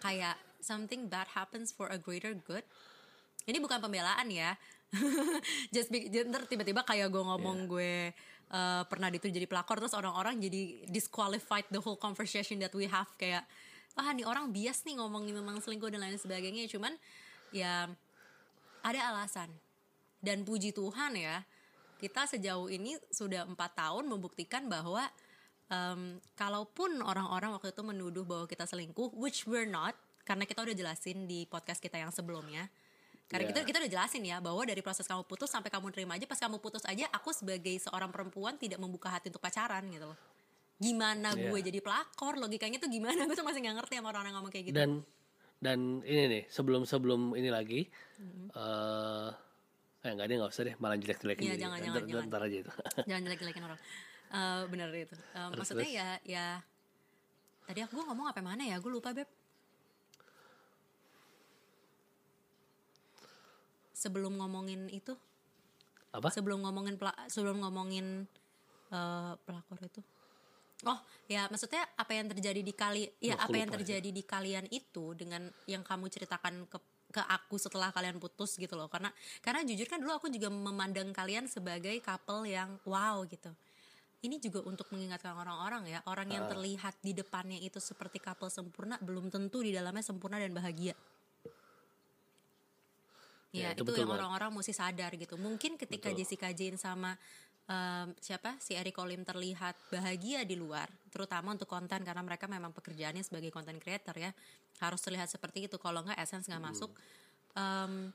Kayak 0.00 0.40
something 0.64 1.12
bad 1.12 1.28
happens 1.36 1.68
for 1.68 1.92
a 1.92 2.00
greater 2.00 2.32
good. 2.32 2.64
Ini 3.44 3.60
bukan 3.60 3.76
pembelaan 3.84 4.32
ya 4.32 4.56
just 5.74 5.88
be, 5.88 6.08
ntar 6.28 6.44
tiba-tiba 6.44 6.84
kayak 6.84 7.08
gue 7.08 7.22
ngomong 7.24 7.64
gue 7.64 8.12
uh, 8.52 8.82
pernah 8.86 9.08
itu 9.08 9.32
jadi 9.32 9.48
pelakor 9.48 9.80
terus 9.80 9.96
orang-orang 9.96 10.36
jadi 10.36 10.84
disqualified 10.92 11.64
the 11.72 11.80
whole 11.80 11.96
conversation 11.96 12.60
that 12.60 12.72
we 12.76 12.84
have 12.84 13.08
kayak 13.16 13.48
ah 13.96 14.08
nih 14.12 14.24
orang 14.24 14.52
bias 14.52 14.84
nih 14.88 14.96
ngomongin 14.96 15.36
memang 15.36 15.60
selingkuh 15.60 15.92
dan 15.92 16.00
lain 16.00 16.16
sebagainya 16.16 16.64
cuman 16.68 16.96
ya 17.52 17.88
ada 18.82 19.00
alasan. 19.14 19.50
Dan 20.22 20.46
puji 20.46 20.70
Tuhan 20.70 21.18
ya 21.18 21.42
kita 21.98 22.26
sejauh 22.26 22.66
ini 22.66 22.98
sudah 23.14 23.46
empat 23.46 23.78
tahun 23.78 24.10
membuktikan 24.10 24.66
bahwa 24.66 25.06
em, 25.70 26.18
kalaupun 26.34 26.98
orang-orang 26.98 27.54
waktu 27.54 27.70
itu 27.70 27.82
menuduh 27.82 28.26
bahwa 28.26 28.46
kita 28.50 28.66
selingkuh 28.66 29.14
which 29.14 29.46
we're 29.46 29.66
not 29.66 29.94
karena 30.26 30.46
kita 30.46 30.62
udah 30.66 30.74
jelasin 30.74 31.26
di 31.26 31.46
podcast 31.46 31.78
kita 31.78 31.98
yang 31.98 32.10
sebelumnya 32.10 32.70
Karena 33.32 33.42
Iya. 33.42 33.50
kita 33.50 33.60
kita 33.64 33.76
udah 33.80 33.90
jelasin 33.90 34.22
ya 34.22 34.36
bahwa 34.38 34.60
dari 34.62 34.78
proses 34.78 35.02
kamu 35.02 35.24
putus 35.24 35.48
sampai 35.48 35.66
kamu 35.66 35.88
terima 35.88 36.14
aja 36.14 36.28
pas 36.28 36.36
kamu 36.36 36.60
putus 36.60 36.84
aja 36.84 37.08
aku 37.08 37.32
sebagai 37.32 37.72
seorang 37.78 38.12
perempuan 38.12 38.54
tidak 38.54 38.76
membuka 38.76 39.08
hati 39.08 39.26
untuk 39.26 39.40
pacaran 39.40 39.88
gitu 39.88 40.04
loh. 40.06 40.18
Gimana 40.76 41.32
Iya. 41.32 41.48
gue 41.48 41.60
jadi 41.64 41.78
pelakor 41.78 42.36
logikanya 42.36 42.76
tuh 42.76 42.86
gimana 42.86 43.24
gue 43.24 43.32
tuh 43.32 43.42
masih 43.42 43.60
nggak 43.60 43.76
ngerti 43.80 43.94
sama 43.96 44.08
orang-orang 44.10 44.34
ngomong 44.36 44.52
kayak 44.52 44.66
gitu. 44.68 44.76
dan 44.76 44.90
dan 45.58 45.78
ini 46.02 46.22
nih 46.28 46.42
sebelum 46.46 46.82
sebelum 46.82 47.32
ini 47.32 47.48
lagi 47.48 47.86
eh 48.52 49.30
eh 50.02 50.10
nggak 50.10 50.26
deh 50.26 50.36
nggak 50.36 50.50
usah 50.50 50.64
deh 50.64 50.74
malah 50.76 50.98
jelek 50.98 51.22
jelekin 51.22 51.46
Iya, 51.46 51.54
jangan, 51.56 51.78
jangan, 51.78 52.02
jangan. 52.04 52.26
ntar 52.26 52.42
aja 52.42 52.56
itu 52.60 52.72
Jangan 53.06 53.22
jelek-jelekin 53.22 53.62
orang. 53.62 53.78
Eh 54.28 54.62
bener 54.66 54.88
itu. 54.92 55.14
Eh, 55.14 55.48
maksudnya 55.54 55.86
terus. 55.86 55.94
ya 55.94 56.08
ya 56.26 56.46
tadi 57.62 57.78
aku 57.80 57.92
gue 57.94 58.04
ngomong 58.04 58.26
apa 58.26 58.42
mana 58.42 58.66
ya 58.66 58.76
gue 58.76 58.90
lupa 58.90 59.14
beb. 59.14 59.30
Sebelum 64.02 64.34
ngomongin 64.42 64.90
itu, 64.90 65.14
apa? 66.10 66.26
Sebelum 66.34 66.66
ngomongin 66.66 66.98
sebelum 67.30 67.62
ngomongin 67.62 68.26
eh, 68.90 69.32
pelakor 69.46 69.78
itu. 69.78 70.02
Oh 70.82 70.98
ya 71.30 71.46
maksudnya 71.46 71.86
apa 71.94 72.10
yang 72.10 72.26
terjadi 72.26 72.58
di 72.58 72.74
kali 72.74 73.06
ya 73.22 73.38
apa 73.38 73.54
yang 73.54 73.70
terjadi 73.70 74.10
di 74.10 74.22
kalian 74.26 74.66
itu 74.74 75.14
dengan 75.14 75.46
yang 75.70 75.86
kamu 75.86 76.10
ceritakan 76.10 76.66
ke 76.66 76.78
ke 77.12 77.22
aku 77.22 77.54
setelah 77.60 77.94
kalian 77.94 78.18
putus 78.18 78.58
gitu 78.58 78.74
loh. 78.74 78.90
Karena 78.90 79.14
karena 79.38 79.62
jujur 79.62 79.86
kan 79.86 80.02
dulu 80.02 80.18
aku 80.18 80.26
juga 80.26 80.50
memandang 80.50 81.14
kalian 81.14 81.46
sebagai 81.46 81.94
couple 82.02 82.50
yang 82.50 82.82
wow 82.82 83.22
gitu. 83.30 83.54
Ini 84.26 84.42
juga 84.42 84.66
untuk 84.66 84.90
mengingatkan 84.90 85.34
orang-orang 85.38 85.86
ya. 85.86 85.98
Orang 86.06 86.30
yang 86.30 86.46
Ah. 86.46 86.50
terlihat 86.50 86.98
di 87.02 87.14
depannya 87.14 87.58
itu 87.62 87.78
seperti 87.78 88.18
couple 88.18 88.50
sempurna 88.50 88.98
belum 88.98 89.30
tentu 89.30 89.62
di 89.62 89.70
dalamnya 89.70 90.02
sempurna 90.02 90.42
dan 90.42 90.50
bahagia 90.50 90.98
Ya, 93.52 93.68
ya, 93.68 93.76
itu 93.76 93.84
itu, 93.84 93.92
betul 93.92 94.08
yang 94.08 94.16
orang-orang 94.16 94.48
mesti 94.48 94.72
sadar 94.72 95.12
gitu. 95.12 95.36
Mungkin 95.36 95.76
ketika 95.76 96.08
Betul. 96.08 96.24
Jessica 96.24 96.48
Jane 96.56 96.80
sama 96.80 97.12
em, 97.68 98.16
siapa? 98.16 98.56
Si 98.56 98.72
Eric 98.72 98.96
Olim 98.96 99.28
terlihat 99.28 99.76
bahagia 99.92 100.40
di 100.48 100.56
luar 100.56 100.88
terutama 101.12 101.52
untuk 101.52 101.68
konten 101.68 102.00
karena 102.00 102.24
mereka 102.24 102.48
memang 102.48 102.72
pekerjaannya 102.72 103.20
sebagai 103.20 103.52
content 103.52 103.76
creator 103.76 104.16
ya 104.16 104.32
harus 104.80 105.00
terlihat 105.04 105.28
seperti 105.28 105.68
itu. 105.68 105.76
Kalau 105.76 106.00
nggak 106.00 106.16
essence 106.16 106.48
nggak 106.48 106.64
masuk. 106.64 106.96
Em, 107.52 108.08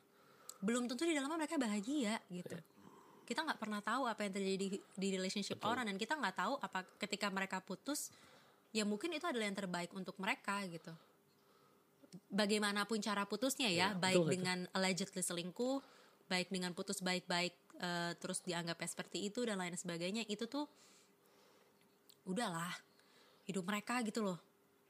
belum 0.58 0.90
tentu 0.90 1.06
di 1.06 1.14
dalamnya 1.14 1.46
mereka 1.46 1.62
bahagia 1.62 2.18
gitu. 2.34 2.58
Kita 3.30 3.46
nggak 3.46 3.62
pernah 3.62 3.78
tahu 3.86 4.10
apa 4.10 4.26
yang 4.26 4.34
terjadi 4.34 4.58
di, 4.58 4.68
di 4.82 5.08
relationship 5.14 5.62
Betul. 5.62 5.70
orang 5.70 5.86
dan 5.86 6.02
kita 6.02 6.18
nggak 6.18 6.34
tahu 6.34 6.54
apa 6.58 6.82
ketika 6.98 7.30
mereka 7.30 7.62
putus 7.62 8.10
ya 8.74 8.84
mungkin 8.84 9.14
itu 9.14 9.26
adalah 9.26 9.46
yang 9.48 9.58
terbaik 9.58 9.92
untuk 9.94 10.18
mereka 10.20 10.62
gitu 10.68 10.92
bagaimanapun 12.30 13.00
cara 13.00 13.24
putusnya 13.24 13.68
ya, 13.68 13.92
Ya, 13.92 13.96
baik 13.96 14.20
betul, 14.20 14.26
betul. 14.26 14.34
dengan 14.36 14.58
allegedly 14.72 15.24
selingkuh 15.24 15.80
baik 16.28 16.52
dengan 16.52 16.76
putus 16.76 17.00
baik-baik 17.00 17.56
eh, 17.80 18.12
terus 18.20 18.44
dianggapnya 18.44 18.84
seperti 18.86 19.24
itu 19.24 19.48
dan 19.48 19.56
lain 19.58 19.74
sebagainya 19.74 20.28
itu 20.28 20.44
tuh 20.44 20.68
udahlah 22.28 22.72
hidup 23.48 23.64
mereka 23.64 24.04
gitu 24.04 24.24
loh 24.24 24.36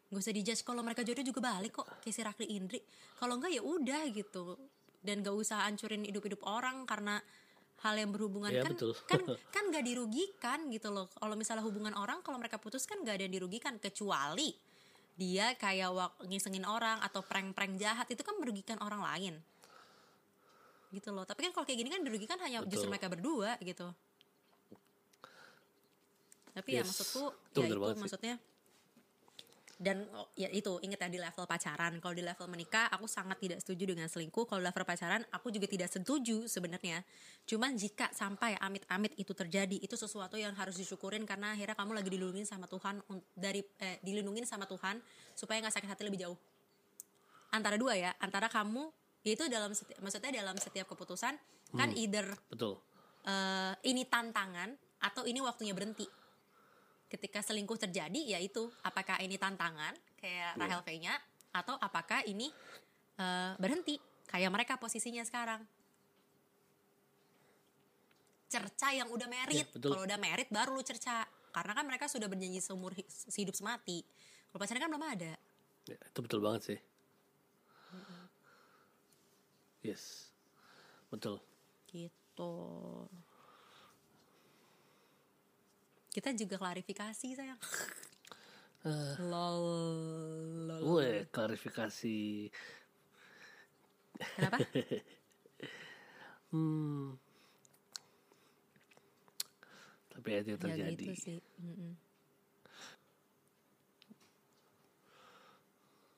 nggak 0.09 0.17
usah 0.17 0.33
dijudge 0.33 0.63
kalau 0.65 0.81
mereka 0.81 1.05
jodoh 1.05 1.21
juga 1.21 1.43
balik 1.43 1.77
kok 1.77 1.85
kayak 2.01 2.15
si 2.15 2.21
Rakli 2.25 2.45
Indri 2.57 2.79
kalau 3.19 3.37
enggak 3.37 3.53
ya 3.53 3.61
udah 3.61 4.01
gitu 4.09 4.57
dan 4.97 5.21
gak 5.21 5.35
usah 5.35 5.69
hancurin 5.69 6.03
hidup-hidup 6.03 6.41
orang 6.43 6.83
karena 6.83 7.21
hal 7.85 7.93
yang 7.95 8.09
berhubungan 8.09 8.49
Ya, 8.49 8.65
kan 8.65 8.73
betul. 8.73 8.97
kan 9.05 9.21
kan 9.55 9.63
gak 9.69 9.85
dirugikan 9.85 10.59
gitu 10.73 10.89
loh 10.89 11.05
kalau 11.13 11.37
misalnya 11.37 11.61
hubungan 11.61 11.93
orang 11.93 12.25
kalau 12.25 12.41
mereka 12.41 12.57
putus 12.57 12.89
kan 12.89 12.97
gak 13.05 13.21
ada 13.21 13.23
yang 13.29 13.35
dirugikan 13.37 13.77
kecuali 13.77 14.57
dia 15.17 15.57
kayak 15.57 15.89
wak- 15.91 16.17
ngisengin 16.29 16.63
orang 16.63 17.01
atau 17.01 17.25
prank-prank 17.25 17.81
jahat 17.81 18.05
itu 18.07 18.21
kan 18.21 18.37
merugikan 18.37 18.77
orang 18.79 19.01
lain 19.01 19.35
gitu 20.93 21.11
loh 21.11 21.25
tapi 21.25 21.43
kan 21.43 21.51
kalau 21.51 21.65
kayak 21.67 21.83
gini 21.83 21.89
kan 21.91 22.05
dirugikan 22.05 22.37
hanya 22.39 22.63
justru 22.63 22.87
Betul. 22.87 22.91
mereka 22.95 23.07
berdua 23.11 23.57
gitu 23.59 23.89
tapi 26.53 26.69
ya 26.73 26.81
Yes. 26.81 26.89
maksudku 26.89 27.23
Itu 27.53 27.59
ya 27.61 27.67
itu 27.69 28.07
sih. 28.07 28.37
Dan 29.77 30.09
oh, 30.17 30.33
ya 30.33 30.49
itu 30.49 30.81
ingat 30.81 31.05
ya 31.05 31.09
di 31.09 31.21
level 31.21 31.45
pacaran. 31.45 32.01
Kalau 32.01 32.13
di 32.17 32.25
level 32.25 32.49
menikah 32.49 32.89
aku 32.89 33.05
sangat 33.05 33.37
tidak 33.37 33.61
setuju 33.61 33.93
dengan 33.93 34.09
selingkuh. 34.09 34.49
Kalau 34.49 34.57
level 34.57 34.83
pacaran 34.83 35.21
aku 35.29 35.53
juga 35.53 35.69
tidak 35.69 35.93
setuju 35.93 36.49
sebenarnya. 36.49 37.05
Cuman 37.45 37.77
jika 37.77 38.09
sampai 38.09 38.57
amit-amit 38.57 39.13
itu 39.21 39.37
terjadi 39.37 39.77
itu 39.77 39.93
sesuatu 39.93 40.33
yang 40.33 40.57
harus 40.57 40.81
disyukurin 40.81 41.29
karena 41.29 41.53
akhirnya 41.53 41.77
kamu 41.77 41.93
lagi 41.93 42.09
dilindungin 42.09 42.49
sama 42.49 42.65
Tuhan 42.65 43.05
dari 43.37 43.61
eh, 43.77 44.01
dilindungin 44.01 44.49
sama 44.49 44.65
Tuhan 44.65 44.97
supaya 45.37 45.61
nggak 45.61 45.73
sakit 45.77 45.89
hati 45.93 46.03
lebih 46.09 46.25
jauh. 46.25 46.37
Antara 47.53 47.77
dua 47.77 47.93
ya 47.93 48.11
antara 48.17 48.49
kamu 48.49 48.89
ya 49.21 49.37
itu 49.37 49.45
dalam 49.45 49.77
seti- 49.77 49.95
maksudnya 50.01 50.41
dalam 50.41 50.57
setiap 50.57 50.89
keputusan 50.89 51.37
kan 51.77 51.89
either 51.93 52.25
betul. 52.49 52.81
eh, 53.29 53.73
ini 53.85 54.09
tantangan 54.09 54.73
atau 55.05 55.29
ini 55.29 55.37
waktunya 55.37 55.77
berhenti. 55.77 56.09
Ketika 57.07 57.39
selingkuh 57.39 57.79
terjadi, 57.79 58.35
yaitu 58.35 58.67
apakah 58.81 59.19
ini 59.19 59.35
tantangan 59.35 59.95
kayak 60.15 60.53
Iya. 60.53 60.59
Rahel 60.59 60.81
V-nya 60.83 61.13
atau 61.51 61.75
apakah 61.77 62.23
ini 62.23 62.51
eh, 63.17 63.51
berhenti 63.57 63.95
kayak 64.27 64.51
mereka 64.51 64.75
posisinya 64.75 65.23
sekarang. 65.23 65.63
Cerca 68.47 68.91
yang 68.91 69.09
udah 69.09 69.27
merit, 69.27 69.63
Iya, 69.63 69.65
betul. 69.71 69.89
kalau 69.91 70.03
udah 70.05 70.19
merit 70.19 70.47
baru 70.47 70.71
lu 70.71 70.83
cerca. 70.83 71.23
Karena 71.49 71.73
kan 71.73 71.83
mereka 71.83 72.05
sudah 72.05 72.27
berjanji 72.27 72.61
seumur 72.61 72.93
hi- 72.93 73.07
hidup 73.33 73.55
semati. 73.55 74.03
Kalau 74.47 74.59
pacaran 74.59 74.79
kan 74.79 74.91
belum 74.91 75.07
ada. 75.07 75.33
Ya, 75.87 75.95
itu 75.97 76.19
betul 76.19 76.43
banget 76.43 76.61
sih 76.67 76.79
yes 79.79 80.35
betul 81.07 81.39
Gitu. 81.87 82.51
Kita 86.17 86.33
juga 86.33 86.57
klarifikasi 86.57 87.27
sayang. 87.37 87.61
Lol. 89.21 89.61
lol. 90.65 90.81
Weh, 90.97 91.29
klarifikasi 91.29 92.49
Kenapa? 94.17 94.57
hmm 96.57 97.13
tapi 100.17 100.27
ya 100.33 100.39
itu 100.41 100.49
ya 100.49 100.57
terjadi 100.57 101.05
gitu 101.05 101.13
sih. 101.13 101.37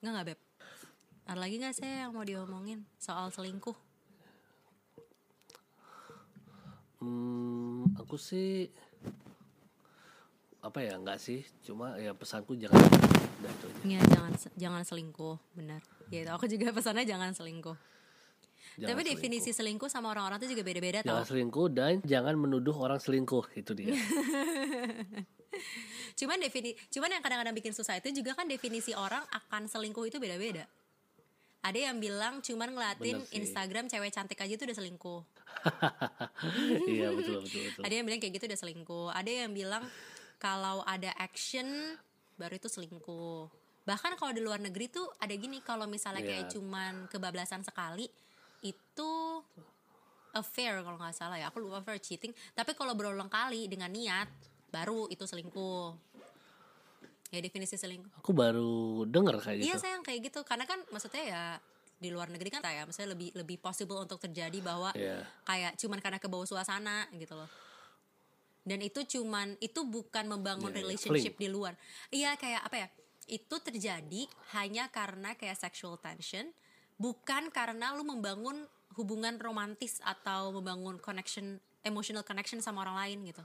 Nggak 0.00 0.12
nggak 0.16 0.26
beb. 0.32 0.40
Ada 1.28 1.36
lagi 1.36 1.54
nggak 1.60 1.76
sih 1.76 1.84
yang 1.84 2.16
mau 2.16 2.24
diomongin 2.24 2.88
soal 2.96 3.28
selingkuh? 3.28 3.76
Hmm, 7.04 7.84
aku 8.00 8.16
sih 8.16 8.72
apa 10.60 10.84
ya 10.84 11.00
enggak 11.00 11.16
sih 11.16 11.40
cuma 11.64 11.96
ya 11.96 12.12
pesanku 12.12 12.52
jangan 12.52 12.76
udah 12.76 13.48
itu 13.48 13.66
aja 13.72 13.80
Ya 13.88 14.00
jangan 14.12 14.32
jangan 14.60 14.82
selingkuh, 14.84 15.40
benar. 15.56 15.80
Ya 16.12 16.28
itu 16.28 16.30
aku 16.30 16.44
juga 16.44 16.68
pesannya 16.76 17.08
jangan 17.08 17.32
selingkuh. 17.32 17.72
Jangan 18.76 18.92
Tapi 18.92 19.02
definisi 19.08 19.56
selingkuh 19.56 19.88
sama 19.88 20.12
orang-orang 20.12 20.36
tuh 20.36 20.52
juga 20.52 20.60
beda-beda 20.60 21.00
jangan 21.00 21.24
tau. 21.24 21.32
selingkuh 21.32 21.66
dan 21.72 22.04
jangan 22.04 22.36
menuduh 22.36 22.76
orang 22.76 23.00
selingkuh 23.00 23.48
itu 23.56 23.72
dia 23.72 23.96
Cuman 26.20 26.36
defini, 26.36 26.76
cuman 26.92 27.16
yang 27.16 27.22
kadang-kadang 27.24 27.56
bikin 27.56 27.72
susah 27.72 27.96
itu 27.96 28.12
juga 28.12 28.36
kan 28.36 28.44
definisi 28.44 28.92
orang 28.92 29.24
akan 29.32 29.66
selingkuh 29.66 30.04
itu 30.04 30.20
beda-beda. 30.20 30.68
Ada 31.60 31.92
yang 31.92 31.96
bilang 32.00 32.44
cuman 32.44 32.72
ngeliatin 32.72 33.24
sih. 33.24 33.40
Instagram 33.40 33.88
cewek 33.88 34.12
cantik 34.12 34.36
aja 34.36 34.52
itu 34.52 34.64
udah 34.64 34.76
selingkuh. 34.76 35.20
iya 36.92 37.12
betul 37.12 37.44
betul 37.44 37.60
betul 37.68 37.82
Ada 37.84 37.94
yang 38.00 38.04
bilang 38.08 38.20
kayak 38.20 38.32
gitu 38.36 38.44
udah 38.48 38.60
selingkuh. 38.60 39.08
Ada 39.12 39.30
yang 39.44 39.52
bilang 39.52 39.84
kalau 40.40 40.80
ada 40.82 41.12
action 41.20 41.68
baru 42.34 42.56
itu 42.56 42.66
selingkuh. 42.66 43.52
Bahkan 43.84 44.16
kalau 44.16 44.32
di 44.32 44.40
luar 44.40 44.56
negeri 44.56 44.88
tuh 44.88 45.04
ada 45.20 45.32
gini 45.32 45.60
kalau 45.60 45.84
misalnya 45.84 46.24
kayak 46.24 46.48
Iya. 46.48 46.52
cuman 46.56 47.04
kebablasan 47.06 47.60
sekali 47.60 48.08
itu 48.60 49.12
affair 50.32 50.80
kalau 50.80 50.96
nggak 50.96 51.12
salah 51.12 51.36
ya. 51.36 51.52
Aku 51.52 51.60
lupa 51.60 51.78
affair 51.78 52.00
cheating. 52.00 52.32
Tapi 52.50 52.72
kalau 52.72 52.96
berulang 52.96 53.28
kali 53.28 53.68
dengan 53.68 53.92
niat 53.92 54.28
baru 54.68 55.04
itu 55.06 55.22
selingkuh. 55.22 55.92
Ya 57.30 57.38
definisi 57.38 57.78
selingkuh. 57.78 58.18
aku 58.18 58.34
baru 58.34 59.06
denger 59.06 59.38
kayak 59.38 59.62
Iya 59.62 59.76
gitu 59.76 59.82
sayang 59.86 60.02
kayak 60.02 60.20
gitu 60.26 60.42
karena 60.42 60.66
kan 60.66 60.82
maksudnya 60.90 61.22
ya 61.22 61.44
di 61.94 62.10
luar 62.10 62.26
negeri 62.26 62.50
kan 62.50 62.58
ya 62.64 62.82
maksudnya 62.82 63.14
lebih 63.14 63.30
lebih 63.36 63.60
possible 63.60 64.00
untuk 64.00 64.18
terjadi 64.18 64.58
bahwa 64.58 64.90
Iya. 64.96 65.22
kayak 65.46 65.78
cuman 65.78 66.00
karena 66.00 66.18
kebawa 66.18 66.42
suasana 66.42 67.06
gitu 67.14 67.38
loh. 67.38 67.46
Dan 68.60 68.84
itu 68.84 69.00
cuman 69.18 69.56
itu 69.58 69.80
bukan 69.88 70.28
membangun 70.28 70.70
Iya, 70.70 70.76
iya, 70.76 70.82
relationship 70.84 71.34
di 71.40 71.48
luar. 71.48 71.74
Iya 72.12 72.36
kayak 72.36 72.62
apa 72.68 72.76
ya? 72.76 72.88
Itu 73.30 73.56
terjadi 73.62 74.28
hanya 74.58 74.90
karena 74.92 75.32
kayak 75.34 75.56
sexual 75.56 75.96
tension, 75.96 76.50
bukan 77.00 77.48
karena 77.48 77.96
lu 77.96 78.04
membangun 78.04 78.68
hubungan 78.98 79.38
romantis 79.40 80.02
atau 80.02 80.52
membangun 80.52 81.00
connection 81.00 81.62
emotional 81.80 82.26
connection 82.26 82.60
sama 82.60 82.84
orang 82.84 82.96
lain 83.06 83.18
gitu. 83.32 83.44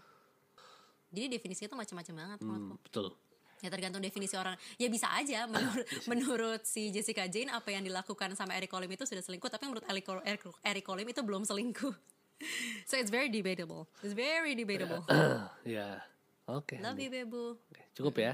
Jadi 1.15 1.39
definisinya 1.39 1.71
tuh 1.71 1.79
macam-macam 1.79 2.13
banget 2.19 2.37
menurutku. 2.43 2.75
Hmm, 2.75 2.83
betul 2.83 3.07
Ya 3.63 3.71
tergantung 3.71 4.03
definisi 4.03 4.35
orang. 4.35 4.59
Ya 4.75 4.91
bisa 4.91 5.07
aja 5.15 5.47
menurut 5.47 5.87
menurut 6.11 6.61
si 6.67 6.91
Jessica 6.91 7.25
Jane 7.25 7.49
apa 7.49 7.71
yang 7.71 7.81
dilakukan 7.81 8.35
sama 8.35 8.53
Eric 8.53 8.69
Colim 8.69 8.91
itu 8.91 9.07
sudah 9.07 9.23
selingkuh, 9.23 9.47
tapi 9.47 9.65
menurut 9.65 9.85
Eric, 9.87 10.05
Eric, 10.27 10.41
Eric 10.61 10.83
Colim 10.83 11.07
itu 11.07 11.21
belum 11.23 11.47
selingkuh. 11.47 11.95
so 12.89 12.97
it's 12.97 13.09
very 13.11 13.29
debatable. 13.29 13.87
It's 14.03 14.13
very 14.13 14.55
debatable. 14.55 15.05
ya. 15.65 16.01
Oke. 16.47 16.77
Love 16.81 16.99
you, 16.99 17.09
Bebu. 17.09 17.57
Oke, 17.57 17.83
Cukup 17.95 18.17
ya. 18.17 18.33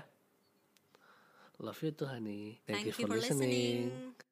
Love 1.62 1.78
you 1.86 1.92
tuh, 1.94 2.10
honey. 2.10 2.60
Thank, 2.66 2.82
Thank 2.82 2.86
you 2.88 3.06
for 3.06 3.14
listening. 3.14 3.94
listening. 3.94 4.31